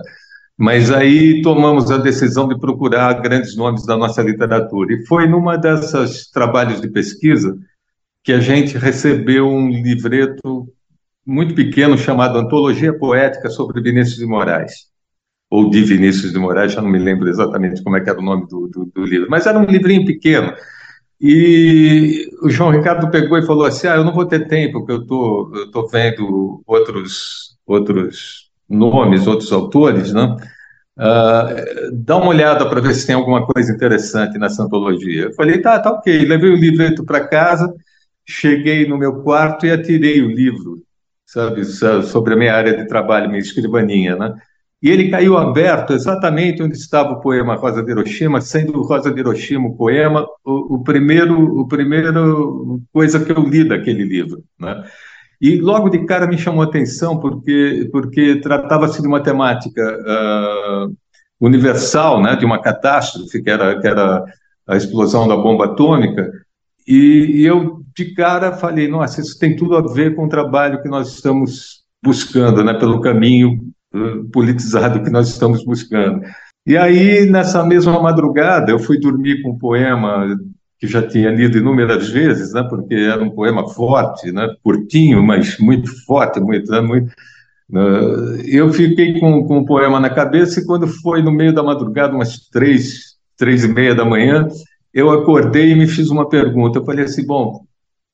mas 0.55 0.91
aí 0.91 1.41
tomamos 1.41 1.89
a 1.89 1.97
decisão 1.97 2.47
de 2.47 2.59
procurar 2.59 3.21
grandes 3.21 3.55
nomes 3.55 3.85
da 3.87 3.97
nossa 3.97 4.21
literatura. 4.21 4.93
E 4.93 5.05
foi 5.07 5.27
numa 5.27 5.57
dessas 5.57 6.27
trabalhos 6.27 6.79
de 6.79 6.89
pesquisa 6.89 7.57
que 8.23 8.31
a 8.31 8.39
gente 8.39 8.77
recebeu 8.77 9.47
um 9.47 9.69
livreto 9.69 10.67
muito 11.29 11.53
pequeno 11.55 11.97
chamado 11.97 12.37
Antologia 12.39 12.93
Poética 12.97 13.49
sobre 13.49 13.81
Vinícius 13.81 14.17
de 14.17 14.25
Moraes, 14.25 14.87
ou 15.49 15.69
de 15.69 15.81
Vinícius 15.83 16.33
de 16.33 16.39
Moraes, 16.39 16.73
já 16.73 16.81
não 16.81 16.89
me 16.89 16.99
lembro 16.99 17.29
exatamente 17.29 17.83
como 17.83 17.97
é 17.97 18.01
que 18.01 18.09
era 18.09 18.19
o 18.19 18.23
nome 18.23 18.47
do, 18.47 18.67
do, 18.67 18.85
do 18.85 19.05
livro, 19.05 19.29
mas 19.29 19.45
era 19.47 19.57
um 19.59 19.65
livrinho 19.65 20.05
pequeno, 20.05 20.53
E 21.21 22.29
o 22.43 22.49
João 22.49 22.71
Ricardo 22.71 23.11
pegou 23.11 23.37
e 23.37 23.45
falou 23.45 23.65
assim: 23.65 23.87
Ah, 23.87 23.95
eu 23.97 24.05
não 24.05 24.13
vou 24.13 24.25
ter 24.27 24.47
tempo, 24.47 24.79
porque 24.79 24.93
eu 24.93 25.05
tô, 25.07 25.51
estou 25.65 25.83
tô 25.85 25.89
vendo 25.89 26.63
outros, 26.67 27.57
outros 27.67 28.51
nomes, 28.69 29.27
outros 29.27 29.51
autores, 29.53 30.13
né? 30.13 30.35
Uh, 30.97 31.91
dá 31.93 32.17
uma 32.17 32.27
olhada 32.29 32.69
para 32.69 32.81
ver 32.81 32.93
se 32.93 33.07
tem 33.07 33.15
alguma 33.15 33.45
coisa 33.45 33.71
interessante 33.73 34.37
nessa 34.37 34.63
antologia. 34.63 35.25
Eu 35.25 35.33
falei, 35.33 35.61
tá, 35.61 35.79
tá 35.79 35.91
ok. 35.91 36.25
Levei 36.25 36.49
o 36.51 36.55
livreto 36.57 37.05
para 37.05 37.27
casa, 37.27 37.73
cheguei 38.25 38.87
no 38.87 38.97
meu 38.97 39.23
quarto 39.23 39.65
e 39.65 39.71
atirei 39.71 40.21
o 40.21 40.29
livro, 40.29 40.83
sabe, 41.31 41.63
sobre 42.03 42.33
a 42.33 42.37
minha 42.37 42.55
área 42.55 42.75
de 42.75 42.87
trabalho, 42.87 43.29
minha 43.29 43.39
escrivaninha, 43.39 44.15
né? 44.15 44.33
E 44.81 44.89
ele 44.89 45.09
caiu 45.09 45.37
aberto 45.37 45.93
exatamente 45.93 46.63
onde 46.63 46.75
estava 46.75 47.11
o 47.11 47.19
poema 47.19 47.55
Rosa 47.55 47.83
de 47.83 47.91
Hiroshima, 47.91 48.39
sendo 48.39 48.81
Rosa 48.81 49.11
de 49.11 49.19
Hiroshima 49.19 49.67
o 49.67 49.75
poema 49.75 50.25
o, 50.43 50.75
o 50.75 50.83
primeiro, 50.83 51.59
o 51.59 51.67
primeiro 51.67 52.81
coisa 52.91 53.23
que 53.23 53.31
eu 53.31 53.43
li 53.43 53.63
daquele 53.63 54.03
livro, 54.03 54.43
né? 54.59 54.83
E 55.41 55.57
logo 55.57 55.89
de 55.89 56.05
cara 56.05 56.27
me 56.27 56.37
chamou 56.37 56.61
a 56.63 56.65
atenção 56.65 57.19
porque 57.19 57.89
porque 57.91 58.37
tratava-se 58.41 59.01
de 59.01 59.07
uma 59.07 59.21
temática 59.21 59.81
uh, 59.81 60.95
universal, 61.39 62.21
né, 62.21 62.35
de 62.35 62.45
uma 62.45 62.61
catástrofe 62.61 63.41
que 63.41 63.49
era 63.49 63.79
que 63.79 63.87
era 63.87 64.23
a 64.67 64.75
explosão 64.77 65.27
da 65.27 65.35
bomba 65.35 65.65
atômica. 65.65 66.29
E, 66.87 67.41
e 67.41 67.45
eu 67.45 67.81
de 67.99 68.13
cara 68.13 68.53
falei, 68.53 68.87
nossa, 68.87 69.19
isso 69.19 69.37
tem 69.37 69.55
tudo 69.55 69.75
a 69.75 69.81
ver 69.81 70.15
com 70.15 70.25
o 70.25 70.29
trabalho 70.29 70.81
que 70.81 70.87
nós 70.87 71.13
estamos 71.13 71.83
buscando, 72.03 72.63
né, 72.63 72.73
pelo 72.73 73.01
caminho 73.01 73.59
politizado 74.31 75.03
que 75.03 75.09
nós 75.09 75.27
estamos 75.27 75.65
buscando. 75.65 76.21
E 76.65 76.77
aí, 76.77 77.25
nessa 77.29 77.65
mesma 77.65 78.01
madrugada, 78.01 78.71
eu 78.71 78.79
fui 78.79 78.99
dormir 78.99 79.41
com 79.41 79.51
um 79.51 79.57
poema 79.57 80.37
que 80.79 80.87
já 80.87 81.05
tinha 81.05 81.29
lido 81.29 81.57
inúmeras 81.57 82.09
vezes, 82.09 82.53
né, 82.53 82.63
porque 82.69 82.95
era 82.95 83.21
um 83.21 83.31
poema 83.31 83.67
forte, 83.67 84.31
né, 84.31 84.47
curtinho, 84.63 85.21
mas 85.21 85.57
muito 85.59 85.89
forte, 86.05 86.39
muito, 86.39 86.71
né, 86.71 86.79
muito 86.79 87.11
uh, 87.71 88.39
eu 88.45 88.71
fiquei 88.71 89.19
com, 89.19 89.43
com 89.45 89.57
o 89.59 89.65
poema 89.65 89.99
na 89.99 90.09
cabeça 90.09 90.61
e 90.61 90.65
quando 90.65 90.87
foi 90.87 91.21
no 91.21 91.31
meio 91.31 91.53
da 91.53 91.61
madrugada, 91.61 92.15
umas 92.15 92.47
três, 92.49 93.17
três 93.35 93.65
e 93.65 93.67
meia 93.67 93.93
da 93.93 94.05
manhã, 94.05 94.47
eu 94.93 95.09
acordei 95.11 95.71
e 95.71 95.75
me 95.75 95.87
fiz 95.87 96.09
uma 96.09 96.27
pergunta. 96.27 96.79
Eu 96.79 96.85
falei 96.85 97.05
assim, 97.05 97.25
bom, 97.25 97.61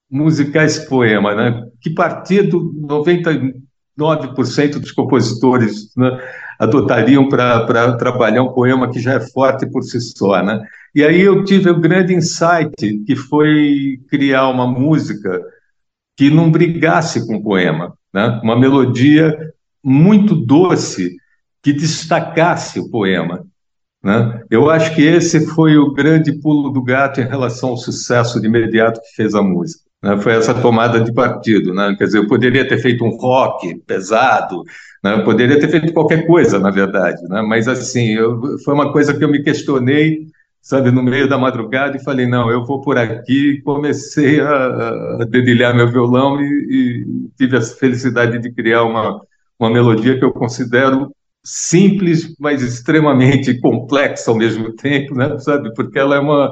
musicar 0.09 0.65
esse 0.65 0.87
poema, 0.87 1.33
né? 1.35 1.67
Que 1.81 1.89
partido 1.89 2.73
90 2.75 3.53
9% 3.97 4.79
dos 4.79 4.91
compositores 4.91 5.95
né, 5.95 6.19
adotariam 6.59 7.29
para 7.29 7.95
trabalhar 7.97 8.43
um 8.43 8.53
poema 8.53 8.91
que 8.91 8.99
já 8.99 9.13
é 9.13 9.19
forte 9.19 9.65
por 9.65 9.83
si 9.83 9.99
só. 10.01 10.43
Né? 10.43 10.61
E 10.93 11.03
aí 11.03 11.21
eu 11.21 11.43
tive 11.43 11.69
o 11.69 11.77
um 11.77 11.81
grande 11.81 12.13
insight, 12.13 12.71
que 13.05 13.15
foi 13.15 13.99
criar 14.09 14.49
uma 14.49 14.67
música 14.67 15.41
que 16.17 16.29
não 16.29 16.51
brigasse 16.51 17.25
com 17.25 17.37
o 17.37 17.43
poema, 17.43 17.93
né? 18.13 18.39
uma 18.43 18.57
melodia 18.57 19.35
muito 19.83 20.35
doce 20.35 21.15
que 21.61 21.73
destacasse 21.73 22.79
o 22.79 22.89
poema. 22.89 23.45
Né? 24.03 24.43
Eu 24.49 24.69
acho 24.69 24.93
que 24.93 25.01
esse 25.01 25.47
foi 25.47 25.77
o 25.77 25.91
grande 25.91 26.31
pulo 26.39 26.69
do 26.69 26.83
gato 26.83 27.19
em 27.19 27.27
relação 27.27 27.69
ao 27.69 27.77
sucesso 27.77 28.39
de 28.39 28.47
imediato 28.47 29.01
que 29.01 29.15
fez 29.15 29.33
a 29.33 29.41
música 29.41 29.85
né, 30.05 30.21
foi 30.21 30.33
essa 30.33 30.53
tomada 30.53 31.01
de 31.01 31.11
partido. 31.11 31.73
Né? 31.73 31.95
Quer 31.97 32.05
dizer, 32.05 32.19
eu 32.19 32.27
poderia 32.27 32.67
ter 32.67 32.77
feito 32.77 33.03
um 33.03 33.17
rock 33.17 33.73
pesado, 33.87 34.63
né? 35.03 35.17
poderia 35.23 35.59
ter 35.59 35.67
feito 35.67 35.91
qualquer 35.91 36.27
coisa, 36.27 36.59
na 36.59 36.69
verdade, 36.69 37.19
né? 37.27 37.41
mas 37.41 37.67
assim, 37.67 38.13
eu, 38.13 38.59
foi 38.63 38.75
uma 38.75 38.91
coisa 38.91 39.15
que 39.15 39.23
eu 39.23 39.29
me 39.29 39.41
questionei, 39.41 40.27
sabe, 40.61 40.91
no 40.91 41.01
meio 41.01 41.27
da 41.27 41.39
madrugada 41.39 41.97
e 41.97 42.03
falei, 42.03 42.27
não, 42.27 42.51
eu 42.51 42.63
vou 42.63 42.81
por 42.81 42.99
aqui, 42.99 43.61
comecei 43.63 44.39
a, 44.39 45.21
a 45.21 45.25
dedilhar 45.27 45.75
meu 45.75 45.91
violão 45.91 46.39
e, 46.39 46.45
e, 46.45 47.05
tive 47.35 47.57
a 47.57 47.61
felicidade 47.61 48.37
de 48.37 48.51
criar 48.51 48.83
uma, 48.83 49.19
uma 49.59 49.71
melodia 49.71 50.19
que 50.19 50.25
eu 50.25 50.31
considero 50.31 51.11
simples, 51.43 52.35
mas 52.39 52.61
extremamente 52.61 53.59
complexa 53.59 54.29
ao 54.29 54.37
mesmo 54.37 54.71
tempo, 54.75 55.15
né, 55.15 55.35
sabe, 55.39 55.73
porque 55.73 55.97
ela 55.97 56.15
é 56.15 56.19
uma 56.19 56.51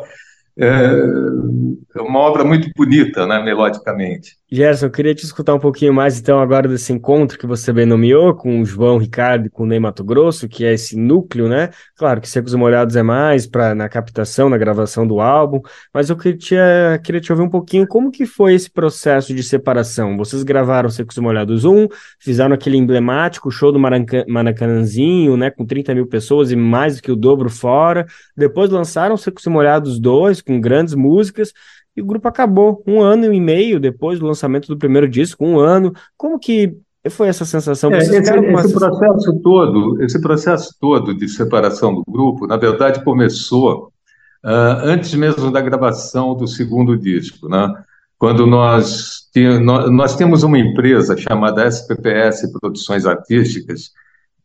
é 0.58 2.02
uma 2.02 2.20
obra 2.20 2.44
muito 2.44 2.70
bonita, 2.76 3.26
né, 3.26 3.42
melodicamente. 3.44 4.38
Gerson, 4.56 4.86
eu 4.86 4.92
queria 4.92 5.16
te 5.16 5.24
escutar 5.24 5.56
um 5.56 5.60
pouquinho 5.60 5.92
mais, 5.92 6.20
então, 6.20 6.40
agora 6.40 6.68
desse 6.68 6.94
encontro 6.94 7.40
que 7.40 7.48
você 7.48 7.74
bem 7.74 7.88
nomeou 7.88 8.36
com 8.36 8.62
o 8.62 8.66
João 8.66 9.00
Ricardo 9.00 9.48
e 9.48 9.50
com 9.50 9.64
o 9.64 9.66
Ney 9.66 9.80
Mato 9.80 10.04
Grosso, 10.04 10.48
que 10.48 10.64
é 10.64 10.74
esse 10.74 10.96
núcleo, 10.96 11.50
né? 11.50 11.72
Claro 11.96 12.22
que 12.22 12.30
Secos 12.30 12.54
e 12.54 12.56
Molhados 12.56 12.96
é 12.96 13.02
mais 13.02 13.48
para 13.48 13.74
na 13.74 13.90
captação, 13.90 14.50
na 14.50 14.58
gravação 14.60 15.08
do 15.08 15.20
álbum, 15.20 15.60
mas 15.92 16.12
eu 16.12 16.16
queria, 16.16 17.02
queria 17.04 17.20
te 17.20 17.32
ouvir 17.32 17.42
um 17.42 17.50
pouquinho 17.50 17.88
como 17.88 18.12
que 18.12 18.28
foi 18.28 18.54
esse 18.54 18.70
processo 18.70 19.34
de 19.34 19.42
separação. 19.42 20.16
Vocês 20.18 20.44
gravaram 20.44 20.88
Secos 20.88 21.18
e 21.18 21.20
Molhados 21.20 21.66
1, 21.66 21.88
fizeram 22.20 22.54
aquele 22.54 22.78
emblemático 22.78 23.50
show 23.50 23.72
do 23.72 23.80
Maracanãzinho, 23.80 25.36
né, 25.36 25.50
com 25.50 25.66
30 25.66 25.96
mil 25.96 26.06
pessoas 26.06 26.52
e 26.52 26.56
mais 26.56 26.98
do 26.98 27.02
que 27.02 27.12
o 27.12 27.16
dobro 27.16 27.50
fora, 27.50 28.06
depois 28.38 28.70
lançaram 28.70 29.18
Secos 29.18 29.48
e 29.48 29.50
Molhados 29.50 30.00
2, 30.00 30.42
com 30.42 30.62
grandes 30.62 30.94
músicas, 30.94 31.52
e 31.96 32.02
o 32.02 32.06
grupo 32.06 32.28
acabou 32.28 32.84
um 32.88 33.02
ano 33.02 33.32
e 33.34 33.40
meio 33.40 33.80
depois 33.80 34.20
do 34.20 34.26
lançamento 34.26 34.68
do 34.68 34.78
primeiro 34.78 35.08
disco, 35.08 35.46
um 35.46 35.60
ano. 35.60 35.94
Como 36.18 36.40
que 36.40 36.76
foi 37.10 37.28
essa 37.28 37.46
sensação? 37.46 37.92
É, 37.92 37.98
esse, 37.98 38.16
esse 38.16 38.74
processo 38.74 39.40
todo, 39.42 40.04
esse 40.04 40.22
processo 40.22 40.76
todo 40.80 41.14
de 41.14 41.28
separação 41.28 41.94
do 41.94 42.04
grupo, 42.08 42.48
na 42.48 42.58
verdade, 42.58 43.04
começou 43.04 43.92
uh, 44.44 44.84
antes 44.84 45.14
mesmo 45.14 45.52
da 45.52 45.62
gravação 45.62 46.36
do 46.36 46.48
segundo 46.48 46.98
disco, 46.98 47.48
né? 47.48 47.72
Quando 48.18 48.48
nós, 48.48 49.30
nós, 49.62 49.92
nós 49.92 50.16
temos 50.16 50.44
uma 50.44 50.58
empresa 50.58 51.18
chamada 51.18 51.68
SPPS 51.68 52.50
Produções 52.58 53.06
Artísticas, 53.06 53.92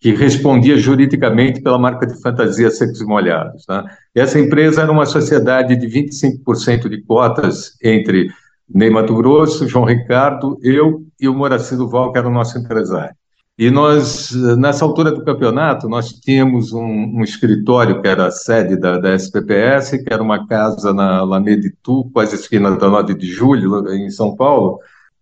que 0.00 0.14
respondia 0.14 0.76
juridicamente 0.76 1.60
pela 1.60 1.78
marca 1.78 2.06
de 2.06 2.20
fantasia 2.20 2.70
Secos 2.70 3.00
e 3.00 3.04
Molhados. 3.04 3.64
Né? 3.68 3.84
Essa 4.14 4.38
empresa 4.38 4.82
era 4.82 4.92
uma 4.92 5.06
sociedade 5.06 5.76
de 5.76 5.86
25% 5.86 6.88
de 6.88 7.02
cotas 7.02 7.76
entre 7.82 8.28
Ney 8.72 8.90
Mato 8.90 9.14
Grosso, 9.16 9.66
João 9.66 9.84
Ricardo, 9.84 10.58
eu 10.62 11.04
e 11.20 11.28
o 11.28 11.34
Moraci 11.34 11.74
Duval, 11.76 12.12
que 12.12 12.18
era 12.18 12.28
o 12.28 12.32
nosso 12.32 12.58
empresário. 12.58 13.14
E 13.58 13.72
nós, 13.72 14.30
nessa 14.56 14.84
altura 14.84 15.10
do 15.10 15.24
campeonato, 15.24 15.88
nós 15.88 16.12
tínhamos 16.12 16.72
um, 16.72 16.80
um 16.80 17.24
escritório 17.24 18.00
que 18.00 18.06
era 18.06 18.26
a 18.26 18.30
sede 18.30 18.76
da, 18.76 18.98
da, 18.98 19.16
SPPS, 19.16 19.98
que 19.98 20.12
era 20.12 20.22
uma 20.22 20.46
casa 20.46 20.92
na 20.92 21.16
Alameda 21.16 21.66
Itu, 21.66 22.08
quase 22.12 22.36
esquina 22.36 22.76
da 22.76 22.88
9 22.88 23.14
de 23.14 23.26
julho, 23.26 23.92
em 23.92 24.10
São 24.10 24.36
Paulo, 24.36 24.78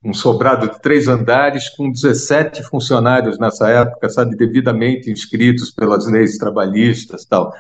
um 0.07 0.15
sobrado 0.15 0.71
de 0.71 0.81
três 0.81 1.09
andares 1.09 1.69
com 1.69 1.91
17 1.91 2.63
funcionários 2.63 3.39
nessa 3.39 3.69
época, 3.69 4.09
sabe, 4.09 4.37
devidamente 4.37 5.11
inscritos 5.11 5.73
pelas 5.73 6.07
leis 6.07 6.39
trabalhistas 6.39 7.25
tal. 7.25 7.53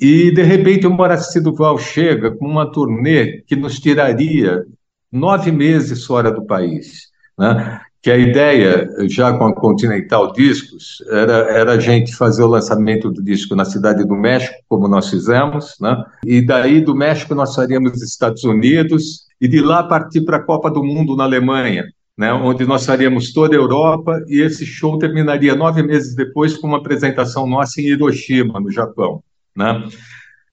E, 0.00 0.30
de 0.30 0.42
repente, 0.42 0.86
o 0.86 0.90
Moraci 0.90 1.40
Duval 1.40 1.78
chega 1.78 2.30
com 2.30 2.46
uma 2.46 2.70
turnê 2.70 3.42
que 3.46 3.54
nos 3.54 3.78
tiraria 3.78 4.64
nove 5.12 5.52
meses 5.52 6.04
fora 6.04 6.30
do 6.30 6.46
país. 6.46 7.08
Né? 7.38 7.80
Que 8.06 8.12
a 8.12 8.16
ideia, 8.16 8.88
já 9.08 9.36
com 9.36 9.46
a 9.46 9.52
Continental 9.52 10.32
Discos, 10.32 11.02
era, 11.10 11.32
era 11.50 11.72
a 11.72 11.80
gente 11.80 12.14
fazer 12.14 12.44
o 12.44 12.46
lançamento 12.46 13.10
do 13.10 13.20
disco 13.20 13.56
na 13.56 13.64
Cidade 13.64 14.06
do 14.06 14.14
México, 14.14 14.54
como 14.68 14.86
nós 14.86 15.10
fizemos, 15.10 15.74
né? 15.80 16.04
e 16.24 16.40
daí 16.40 16.80
do 16.80 16.94
México 16.94 17.34
nós 17.34 17.52
faríamos 17.52 17.94
os 17.94 18.02
Estados 18.04 18.44
Unidos, 18.44 19.26
e 19.40 19.48
de 19.48 19.60
lá 19.60 19.82
partir 19.82 20.20
para 20.20 20.36
a 20.36 20.40
Copa 20.40 20.70
do 20.70 20.84
Mundo 20.84 21.16
na 21.16 21.24
Alemanha, 21.24 21.86
né, 22.16 22.32
onde 22.32 22.64
nós 22.64 22.86
faríamos 22.86 23.32
toda 23.32 23.56
a 23.56 23.58
Europa 23.58 24.22
e 24.28 24.40
esse 24.40 24.64
show 24.64 24.96
terminaria 25.00 25.56
nove 25.56 25.82
meses 25.82 26.14
depois 26.14 26.56
com 26.56 26.68
uma 26.68 26.78
apresentação 26.78 27.44
nossa 27.44 27.80
em 27.80 27.86
Hiroshima, 27.86 28.60
no 28.60 28.70
Japão. 28.70 29.20
Né? 29.56 29.82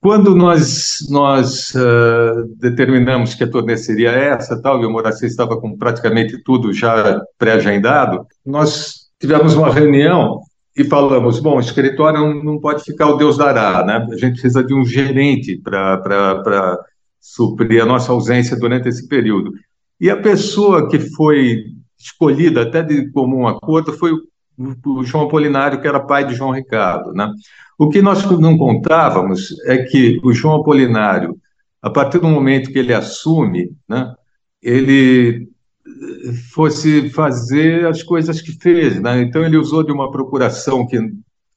Quando 0.04 0.36
nós, 0.36 0.98
nós 1.10 1.74
uh, 1.76 2.46
determinamos 2.60 3.36
que 3.36 3.46
a 3.46 3.50
turnê 3.50 3.78
seria 3.78 4.12
essa, 4.12 4.62
tal, 4.62 4.82
e 4.82 4.86
o 4.86 4.92
Moraci 4.92 5.26
estava 5.26 5.56
com 5.56 5.78
praticamente 5.78 6.44
tudo 6.44 6.74
já 6.74 7.22
pré-agendado, 7.38 8.28
nós 8.46 9.08
tivemos 9.18 9.54
uma 9.56 9.72
reunião 9.72 10.42
e 10.76 10.84
falamos, 10.84 11.40
bom, 11.40 11.56
o 11.56 11.62
escritório 11.62 12.20
não, 12.20 12.44
não 12.44 12.60
pode 12.60 12.84
ficar 12.84 13.08
o 13.08 13.16
Deus 13.16 13.38
dará, 13.38 13.86
né? 13.86 14.06
A 14.12 14.18
gente 14.18 14.34
precisa 14.34 14.62
de 14.62 14.74
um 14.74 14.84
gerente 14.84 15.56
para 15.64 16.78
suprir 17.22 17.82
a 17.82 17.86
nossa 17.86 18.12
ausência 18.12 18.60
durante 18.60 18.90
esse 18.90 19.08
período. 19.08 19.54
E 20.02 20.10
a 20.10 20.18
pessoa 20.18 20.90
que 20.90 21.00
foi 21.00 21.64
escolhida, 21.98 22.64
até 22.64 22.84
de 22.84 23.10
comum 23.12 23.48
acordo, 23.48 23.94
foi 23.94 24.12
o 24.12 24.22
João 25.04 25.26
Apolinário, 25.26 25.82
que 25.82 25.88
era 25.88 26.00
pai 26.00 26.26
de 26.26 26.36
João 26.36 26.52
Ricardo. 26.52 27.14
Né? 27.14 27.32
O 27.78 27.90
que 27.90 28.02
nós 28.02 28.24
não 28.40 28.58
contávamos 28.58 29.56
é 29.66 29.78
que 29.78 30.20
o 30.24 30.34
João 30.34 30.56
Apolinário, 30.56 31.38
a 31.82 31.90
partir 31.90 32.20
do 32.20 32.28
momento 32.28 32.72
que 32.72 32.80
ele 32.80 32.94
assume, 32.94 33.72
né, 33.88 34.14
ele 34.62 35.50
fosse 36.54 37.10
fazer 37.10 37.86
as 37.88 38.02
coisas 38.04 38.42
que 38.42 38.54
fez. 38.54 39.02
Né? 39.02 39.22
Então, 39.22 39.44
ele 39.44 39.58
usou 39.58 39.84
de 39.84 39.92
uma 39.92 40.12
procuração 40.12 40.86
que, 40.86 40.98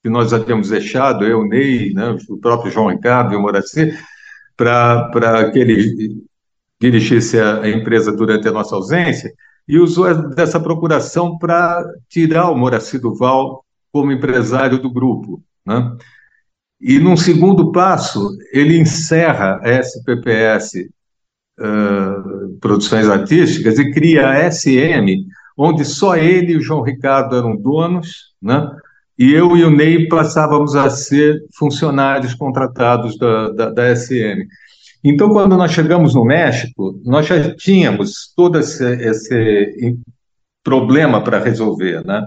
que 0.03 0.09
nós 0.09 0.33
havíamos 0.33 0.71
deixado, 0.71 1.25
eu, 1.25 1.47
Ney, 1.47 1.93
né, 1.93 2.17
o 2.29 2.39
próprio 2.39 2.73
João 2.73 2.89
Ricardo 2.89 3.35
e 3.35 3.37
o 3.37 3.41
Moraci, 3.41 3.97
para 4.57 5.51
que 5.53 5.59
ele 5.59 6.25
dirigisse 6.81 7.39
a 7.39 7.69
empresa 7.69 8.13
durante 8.13 8.49
a 8.49 8.53
nossa 8.53 8.75
ausência, 8.75 9.33
e 9.69 9.79
usou 9.79 10.31
dessa 10.31 10.61
procuração 10.61 11.37
para 11.39 11.85
tirar 12.09 12.51
o 12.51 12.57
Moraci 12.57 12.99
Duval 12.99 13.65
como 13.93 14.13
empresário 14.13 14.81
do 14.81 14.91
grupo. 14.91 15.43
Né? 15.65 15.97
E, 16.81 16.99
num 16.99 17.17
segundo 17.17 17.73
passo, 17.73 18.37
ele 18.53 18.79
encerra 18.79 19.61
a 19.63 19.71
SPPS 19.81 20.89
uh, 21.59 22.59
Produções 22.61 23.09
Artísticas 23.09 23.79
e 23.79 23.91
cria 23.91 24.29
a 24.29 24.51
SM, 24.51 25.27
onde 25.57 25.85
só 25.85 26.17
ele 26.17 26.53
e 26.53 26.57
o 26.57 26.61
João 26.61 26.83
Ricardo 26.83 27.35
eram 27.35 27.57
donos, 27.57 28.35
né? 28.41 28.71
e 29.19 29.33
eu 29.33 29.57
e 29.57 29.65
o 29.65 29.71
Ney 29.71 30.07
passávamos 30.09 30.77
a 30.77 30.91
ser 30.91 31.43
funcionários 31.59 32.35
contratados 32.35 33.19
da, 33.19 33.49
da, 33.51 33.71
da 33.71 33.97
SM. 33.97 34.47
Então, 35.09 35.29
quando 35.29 35.57
nós 35.57 35.71
chegamos 35.71 36.17
no 36.17 36.25
México, 36.25 37.01
nós 37.05 37.27
já 37.27 37.55
tínhamos 37.55 38.33
todo 38.35 38.59
esse, 38.59 38.85
esse 38.85 39.97
problema 40.65 41.23
para 41.23 41.39
resolver, 41.39 42.05
né? 42.05 42.27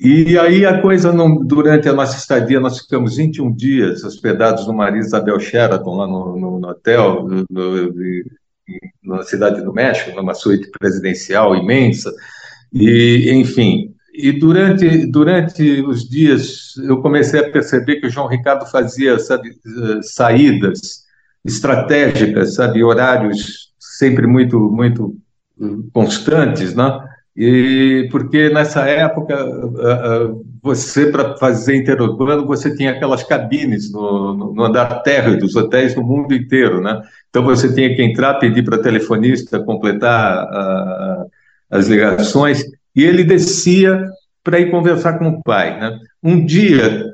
E 0.00 0.36
aí 0.36 0.66
a 0.66 0.82
coisa, 0.82 1.12
não, 1.12 1.36
durante 1.36 1.88
a 1.88 1.92
nossa 1.92 2.16
estadia, 2.16 2.58
nós 2.58 2.80
ficamos 2.80 3.16
21 3.16 3.54
dias 3.54 4.02
hospedados 4.02 4.66
no 4.66 4.74
Maria 4.74 4.98
Isabel 4.98 5.38
Sheraton, 5.38 5.96
lá 5.96 6.06
no, 6.08 6.36
no, 6.36 6.58
no 6.58 6.68
hotel, 6.68 7.28
no, 7.48 7.94
na 9.04 9.22
cidade 9.22 9.62
do 9.62 9.72
México, 9.72 10.16
numa 10.16 10.34
suíte 10.34 10.68
presidencial 10.76 11.54
imensa, 11.54 12.12
e, 12.72 13.30
enfim, 13.34 13.94
e 14.12 14.32
durante, 14.32 15.06
durante 15.06 15.80
os 15.82 16.08
dias 16.08 16.76
eu 16.88 17.00
comecei 17.00 17.38
a 17.38 17.50
perceber 17.52 18.00
que 18.00 18.08
o 18.08 18.10
João 18.10 18.26
Ricardo 18.26 18.66
fazia, 18.66 19.16
sabe, 19.20 19.50
eh, 19.50 20.00
saídas 20.02 21.03
estratégicas, 21.44 22.54
sabe, 22.54 22.82
horários 22.82 23.72
sempre 23.78 24.26
muito, 24.26 24.58
muito 24.58 25.16
eh, 25.60 25.64
constantes, 25.92 26.74
né? 26.74 27.00
E 27.36 28.08
porque 28.12 28.48
nessa 28.48 28.88
época 28.88 29.36
você 30.62 31.06
para 31.06 31.36
fazer 31.36 31.74
interurbano 31.74 32.46
você 32.46 32.74
tinha 32.76 32.92
aquelas 32.92 33.24
cabines 33.24 33.90
no, 33.90 34.54
no 34.54 34.64
andar 34.64 35.02
térreo 35.02 35.36
dos 35.36 35.56
hotéis 35.56 35.96
no 35.96 36.02
mundo 36.04 36.32
inteiro, 36.32 36.80
né? 36.80 37.02
Então 37.28 37.42
você 37.42 37.72
tinha 37.74 37.94
que 37.94 38.02
entrar, 38.02 38.34
pedir 38.34 38.62
para 38.62 38.78
telefonista 38.78 39.58
completar 39.58 40.48
as 41.68 41.88
ligações 41.88 42.64
e 42.94 43.02
ele 43.02 43.24
descia 43.24 44.06
para 44.44 44.60
ir 44.60 44.70
conversar 44.70 45.18
com 45.18 45.28
o 45.28 45.42
pai, 45.42 45.80
né? 45.80 45.98
Um 46.22 46.44
dia, 46.44 47.13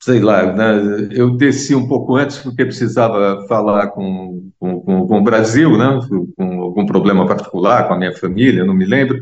sei 0.00 0.20
lá, 0.20 0.52
né, 0.52 1.08
eu 1.10 1.36
desci 1.36 1.74
um 1.74 1.88
pouco 1.88 2.16
antes 2.16 2.38
porque 2.38 2.64
precisava 2.64 3.46
falar 3.48 3.88
com, 3.88 4.50
com, 4.58 4.80
com, 5.06 5.18
o 5.18 5.22
Brasil, 5.22 5.76
né? 5.76 6.00
Com 6.36 6.62
algum 6.62 6.86
problema 6.86 7.26
particular 7.26 7.88
com 7.88 7.94
a 7.94 7.98
minha 7.98 8.14
família, 8.16 8.64
não 8.64 8.74
me 8.74 8.86
lembro. 8.86 9.20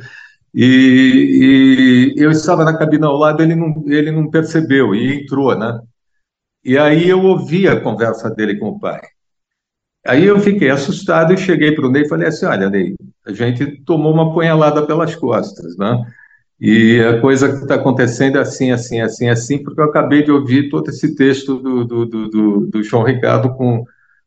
E, 0.55 2.15
e, 2.17 2.23
eu 2.23 2.31
estava 2.31 2.65
na 2.65 2.77
cabine 2.77 3.05
ao 3.05 3.17
lado, 3.17 3.43
ele 3.43 3.55
não, 3.55 3.85
ele 3.87 4.11
não 4.11 4.31
percebeu 4.31 4.95
e 4.95 5.23
entrou, 5.23 5.57
né? 5.59 5.81
E 6.65 6.79
aí 6.79 7.09
eu 7.09 7.23
ouvi 7.23 7.69
a 7.69 7.81
conversa 7.81 8.31
dele 8.31 8.59
com 8.59 8.69
o 8.71 8.81
pai. 8.81 9.01
Aí 10.07 10.25
eu 10.25 10.39
fiquei 10.41 10.71
assustado 10.71 11.33
e 11.33 11.39
cheguei 11.39 11.73
para 11.75 11.87
o 11.87 11.91
Ney 11.91 12.03
e 12.03 12.09
falei 12.09 12.29
assim: 12.29 12.47
olha, 12.47 12.71
Ney, 12.71 12.95
a 13.27 13.33
gente 13.33 13.83
tomou 13.85 14.13
uma 14.13 14.33
punhalada 14.33 14.87
pelas 14.87 15.15
costas, 15.15 15.77
né? 15.77 16.05
E 16.61 17.01
a 17.01 17.21
coisa 17.21 17.49
que 17.49 17.63
está 17.63 17.75
acontecendo 17.75 18.39
é 18.39 18.41
assim, 18.41 18.71
assim, 18.71 19.01
assim, 19.01 19.29
assim, 19.29 19.63
porque 19.63 19.81
eu 19.81 19.85
acabei 19.85 20.23
de 20.23 20.31
ouvir 20.31 20.71
todo 20.71 20.89
esse 20.89 21.15
texto 21.15 21.59
do, 21.59 21.85
do, 21.85 22.07
do, 22.07 22.67
do 22.67 22.83
João 22.83 23.05
Ricardo 23.05 23.55
com, 23.55 23.85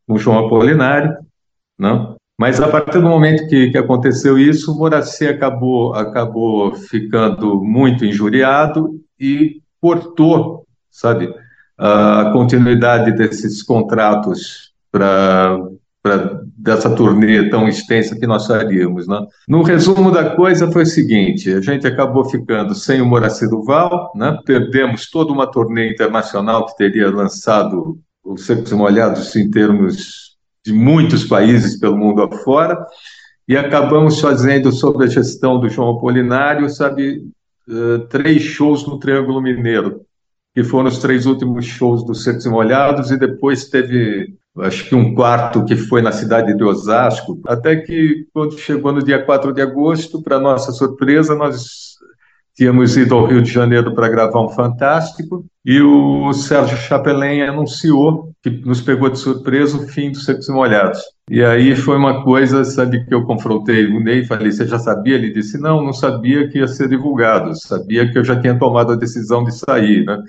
com 0.07 0.13
o 0.13 0.19
João 0.19 0.45
Apolinário, 0.45 1.17
não? 1.77 2.11
Né? 2.11 2.15
Mas 2.39 2.61
a 2.61 2.69
partir 2.69 3.01
do 3.01 3.09
momento 3.09 3.49
que, 3.49 3.69
que 3.69 3.77
aconteceu 3.77 4.39
isso, 4.39 4.71
o 4.71 4.77
Moraci 4.77 5.27
acabou, 5.27 5.93
acabou 5.93 6.73
ficando 6.73 7.61
muito 7.61 8.05
injuriado 8.05 8.97
e 9.19 9.61
cortou, 9.81 10.65
sabe, 10.89 11.35
a 11.77 12.29
continuidade 12.31 13.11
desses 13.11 13.61
contratos 13.61 14.71
para 14.89 15.59
dessa 16.61 16.89
turnê 16.89 17.49
tão 17.49 17.67
extensa 17.67 18.19
que 18.19 18.27
nós 18.27 18.45
faríamos. 18.45 19.07
Né? 19.07 19.25
No 19.47 19.63
resumo 19.63 20.11
da 20.11 20.35
coisa 20.35 20.69
foi 20.71 20.83
o 20.83 20.87
seguinte, 20.87 21.51
a 21.53 21.61
gente 21.61 21.87
acabou 21.87 22.25
ficando 22.25 22.75
sem 22.75 23.01
o 23.01 23.05
Moraci 23.05 23.49
Duval, 23.49 24.11
né? 24.13 24.37
perdemos 24.45 25.09
toda 25.09 25.31
uma 25.31 25.47
turnê 25.47 25.91
internacional 25.91 26.65
que 26.65 26.75
teria 26.75 27.09
lançado 27.09 27.97
os 28.23 28.45
Secos 28.45 28.71
Molhados 28.73 29.35
em 29.35 29.49
termos 29.49 30.37
de 30.65 30.73
muitos 30.73 31.23
países 31.23 31.79
pelo 31.79 31.97
mundo 31.97 32.21
afora, 32.21 32.77
e 33.47 33.57
acabamos 33.57 34.19
fazendo, 34.19 34.71
sob 34.71 35.03
a 35.03 35.07
gestão 35.07 35.59
do 35.59 35.69
João 35.69 35.97
Apolinário, 35.97 36.69
sabe, 36.69 37.23
uh, 37.67 37.99
três 38.09 38.43
shows 38.43 38.85
no 38.85 38.99
Triângulo 38.99 39.41
Mineiro, 39.41 40.01
que 40.53 40.63
foram 40.63 40.89
os 40.89 40.99
três 40.99 41.25
últimos 41.25 41.65
shows 41.65 42.05
dos 42.05 42.23
Secos 42.23 42.45
Molhados, 42.45 43.09
e 43.09 43.17
depois 43.17 43.69
teve, 43.69 44.35
acho 44.57 44.89
que 44.89 44.95
um 44.95 45.13
quarto 45.13 45.63
que 45.63 45.75
foi 45.75 46.01
na 46.01 46.11
cidade 46.11 46.55
de 46.55 46.63
Osasco, 46.63 47.39
até 47.47 47.75
que, 47.77 48.27
quando 48.33 48.57
chegou 48.57 48.91
no 48.91 49.03
dia 49.03 49.23
4 49.23 49.53
de 49.53 49.61
agosto, 49.61 50.21
para 50.21 50.39
nossa 50.39 50.71
surpresa, 50.71 51.35
nós 51.35 51.89
Tínhamos 52.59 52.97
ido 52.97 53.15
ao 53.15 53.25
Rio 53.25 53.41
de 53.41 53.49
Janeiro 53.49 53.95
para 53.95 54.09
gravar 54.09 54.41
um 54.41 54.49
Fantástico 54.49 55.45
e 55.65 55.81
o 55.81 56.33
Sérgio 56.33 56.75
Chapelain 56.75 57.41
anunciou, 57.41 58.33
que 58.43 58.49
nos 58.49 58.81
pegou 58.81 59.09
de 59.09 59.17
surpresa, 59.17 59.77
o 59.77 59.87
fim 59.87 60.11
dos 60.11 60.25
Secos 60.25 60.49
e 60.49 60.51
Molhados. 60.51 60.99
E 61.29 61.41
aí 61.41 61.73
foi 61.73 61.95
uma 61.95 62.21
coisa, 62.21 62.65
sabe, 62.65 63.05
que 63.05 63.13
eu 63.13 63.23
confrontei 63.23 63.85
o 63.85 64.03
Ney 64.03 64.25
falei, 64.25 64.51
você 64.51 64.67
já 64.67 64.77
sabia? 64.77 65.15
Ele 65.15 65.31
disse, 65.31 65.57
não, 65.57 65.81
não 65.81 65.93
sabia 65.93 66.49
que 66.49 66.57
ia 66.57 66.67
ser 66.67 66.89
divulgado, 66.89 67.57
sabia 67.57 68.11
que 68.11 68.17
eu 68.17 68.25
já 68.25 68.37
tinha 68.37 68.59
tomado 68.59 68.91
a 68.91 68.97
decisão 68.97 69.45
de 69.45 69.57
sair, 69.57 70.03
né? 70.03 70.21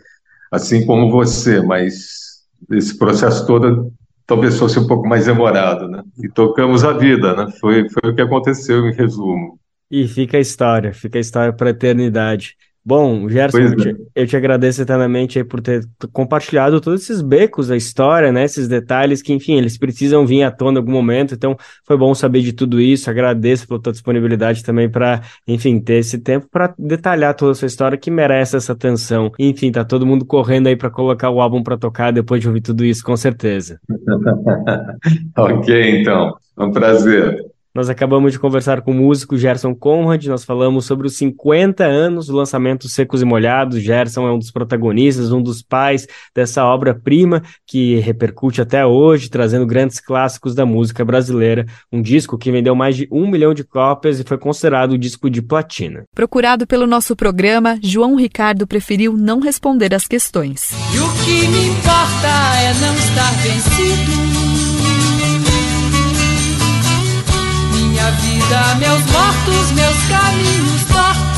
Assim 0.52 0.86
como 0.86 1.10
você, 1.10 1.60
mas 1.60 2.44
esse 2.70 2.96
processo 2.96 3.44
todo 3.44 3.92
talvez 4.30 4.56
fosse 4.56 4.78
um 4.78 4.86
pouco 4.86 5.08
mais 5.08 5.26
demorado, 5.26 5.88
né? 5.88 6.04
E 6.22 6.28
tocamos 6.28 6.84
a 6.84 6.92
vida, 6.92 7.34
né? 7.34 7.52
Foi, 7.60 7.88
foi 7.90 8.12
o 8.12 8.14
que 8.14 8.22
aconteceu 8.22 8.86
em 8.86 8.94
resumo. 8.94 9.58
E 9.90 10.06
fica 10.06 10.36
a 10.36 10.40
história, 10.40 10.94
fica 10.94 11.18
a 11.18 11.20
história 11.20 11.52
para 11.52 11.66
a 11.66 11.72
eternidade. 11.72 12.56
Bom, 12.84 13.28
Gerson, 13.28 13.58
eu 13.58 13.76
te, 13.76 13.88
é. 13.90 13.94
eu 14.22 14.26
te, 14.26 14.36
agradeço 14.36 14.80
eternamente 14.80 15.44
por 15.44 15.60
ter 15.60 15.82
compartilhado 16.12 16.80
todos 16.80 17.02
esses 17.02 17.20
becos 17.20 17.68
da 17.68 17.76
história, 17.76 18.32
né? 18.32 18.44
Esses 18.44 18.66
detalhes 18.66 19.20
que, 19.20 19.34
enfim, 19.34 19.58
eles 19.58 19.76
precisam 19.76 20.24
vir 20.24 20.42
à 20.44 20.50
tona 20.50 20.78
em 20.78 20.80
algum 20.80 20.92
momento. 20.92 21.34
Então, 21.34 21.56
foi 21.86 21.98
bom 21.98 22.14
saber 22.14 22.40
de 22.40 22.54
tudo 22.54 22.80
isso. 22.80 23.10
Agradeço 23.10 23.68
pela 23.68 23.80
tua 23.80 23.92
disponibilidade 23.92 24.64
também 24.64 24.88
para, 24.88 25.20
enfim, 25.46 25.78
ter 25.78 25.96
esse 25.96 26.18
tempo 26.18 26.48
para 26.50 26.74
detalhar 26.78 27.34
toda 27.34 27.52
a 27.52 27.54
sua 27.54 27.66
história 27.66 27.98
que 27.98 28.10
merece 28.10 28.56
essa 28.56 28.72
atenção. 28.72 29.30
Enfim, 29.38 29.70
tá 29.70 29.84
todo 29.84 30.06
mundo 30.06 30.24
correndo 30.24 30.68
aí 30.68 30.76
para 30.76 30.90
colocar 30.90 31.28
o 31.28 31.40
álbum 31.40 31.62
para 31.62 31.76
tocar 31.76 32.12
depois 32.12 32.40
de 32.40 32.48
ouvir 32.48 32.62
tudo 32.62 32.82
isso, 32.82 33.04
com 33.04 33.16
certeza. 33.16 33.78
ok, 35.36 36.00
então. 36.00 36.34
É 36.58 36.62
um 36.62 36.70
prazer. 36.70 37.49
Nós 37.72 37.88
acabamos 37.88 38.32
de 38.32 38.38
conversar 38.38 38.82
com 38.82 38.90
o 38.90 38.94
músico 38.94 39.38
Gerson 39.38 39.72
Conrad, 39.74 40.26
nós 40.26 40.44
falamos 40.44 40.86
sobre 40.86 41.06
os 41.06 41.16
50 41.16 41.84
anos 41.84 42.26
do 42.26 42.34
lançamento 42.34 42.88
Secos 42.88 43.22
e 43.22 43.24
Molhados. 43.24 43.80
Gerson 43.80 44.26
é 44.26 44.32
um 44.32 44.38
dos 44.38 44.50
protagonistas, 44.50 45.30
um 45.30 45.40
dos 45.40 45.62
pais 45.62 46.06
dessa 46.34 46.64
obra-prima 46.64 47.42
que 47.64 47.96
repercute 48.00 48.60
até 48.60 48.84
hoje, 48.84 49.30
trazendo 49.30 49.64
grandes 49.66 50.00
clássicos 50.00 50.52
da 50.52 50.66
música 50.66 51.04
brasileira. 51.04 51.64
Um 51.92 52.02
disco 52.02 52.36
que 52.36 52.50
vendeu 52.50 52.74
mais 52.74 52.96
de 52.96 53.08
um 53.10 53.30
milhão 53.30 53.54
de 53.54 53.62
cópias 53.62 54.18
e 54.18 54.24
foi 54.24 54.36
considerado 54.36 54.92
o 54.92 54.98
disco 54.98 55.30
de 55.30 55.40
platina. 55.40 56.02
Procurado 56.12 56.66
pelo 56.66 56.88
nosso 56.88 57.14
programa, 57.14 57.78
João 57.80 58.16
Ricardo 58.16 58.66
preferiu 58.66 59.16
não 59.16 59.38
responder 59.38 59.94
às 59.94 60.08
questões. 60.08 60.70
E 60.92 60.98
o 60.98 61.24
que 61.24 61.46
me 61.46 61.68
importa 61.68 62.28
é 62.62 62.74
não 62.80 62.94
estar 62.96 63.32
vencido. 63.42 64.49
Vida, 68.10 68.74
meus 68.76 69.04
mortos, 69.10 69.72
meus 69.72 69.96
caminhos 70.08 70.84
tortos. 70.84 71.30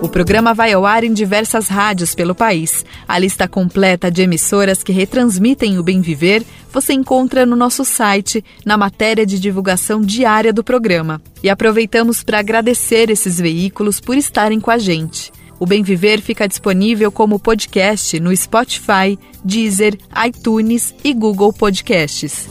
O 0.00 0.08
programa 0.08 0.54
vai 0.54 0.72
ao 0.72 0.86
ar 0.86 1.02
em 1.02 1.12
diversas 1.12 1.66
rádios 1.66 2.14
pelo 2.14 2.32
país. 2.32 2.84
A 3.06 3.18
lista 3.18 3.48
completa 3.48 4.10
de 4.10 4.22
emissoras 4.22 4.84
que 4.84 4.92
retransmitem 4.92 5.76
o 5.76 5.82
Bem 5.82 6.00
Viver 6.00 6.44
você 6.72 6.92
encontra 6.92 7.44
no 7.44 7.56
nosso 7.56 7.84
site, 7.84 8.44
na 8.64 8.76
matéria 8.76 9.26
de 9.26 9.40
divulgação 9.40 10.00
diária 10.00 10.52
do 10.52 10.62
programa. 10.62 11.20
E 11.42 11.50
aproveitamos 11.50 12.22
para 12.22 12.38
agradecer 12.38 13.10
esses 13.10 13.38
veículos 13.38 14.00
por 14.00 14.16
estarem 14.16 14.60
com 14.60 14.70
a 14.70 14.78
gente. 14.78 15.32
O 15.58 15.66
Bem 15.66 15.82
Viver 15.82 16.20
fica 16.20 16.46
disponível 16.46 17.10
como 17.10 17.40
podcast 17.40 18.20
no 18.20 18.34
Spotify, 18.36 19.18
Deezer, 19.44 19.98
iTunes 20.24 20.94
e 21.02 21.12
Google 21.12 21.52
Podcasts. 21.52 22.48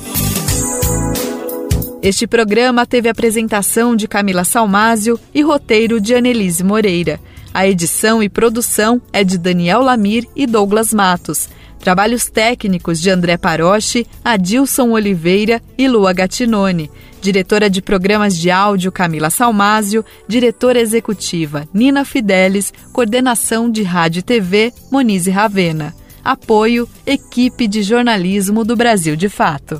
Este 2.01 2.27
programa 2.27 2.85
teve 2.85 3.09
apresentação 3.09 3.95
de 3.95 4.07
Camila 4.07 4.43
Salmásio 4.43 5.19
e 5.33 5.41
roteiro 5.41 5.99
de 6.01 6.13
Annelise 6.13 6.63
Moreira. 6.63 7.19
A 7.57 7.67
edição 7.67 8.21
e 8.21 8.29
produção 8.29 9.01
é 9.11 9.23
de 9.23 9.35
Daniel 9.35 9.81
Lamir 9.81 10.27
e 10.35 10.45
Douglas 10.45 10.93
Matos. 10.93 11.49
Trabalhos 11.79 12.27
técnicos 12.27 13.01
de 13.01 13.09
André 13.09 13.35
Paroche, 13.35 14.05
Adilson 14.23 14.91
Oliveira 14.91 15.59
e 15.75 15.87
Lua 15.87 16.13
Gattinone. 16.13 16.91
Diretora 17.19 17.67
de 17.67 17.81
programas 17.81 18.37
de 18.37 18.51
áudio 18.51 18.91
Camila 18.91 19.31
Salmásio, 19.31 20.05
diretora 20.27 20.79
executiva 20.79 21.67
Nina 21.73 22.05
Fidelis, 22.05 22.71
coordenação 22.93 23.71
de 23.71 23.81
rádio 23.81 24.19
e 24.19 24.21
TV 24.21 24.71
Monize 24.91 25.31
Ravena. 25.31 25.95
Apoio 26.23 26.87
Equipe 27.07 27.67
de 27.67 27.81
Jornalismo 27.81 28.63
do 28.63 28.75
Brasil 28.75 29.15
de 29.15 29.29
Fato. 29.29 29.79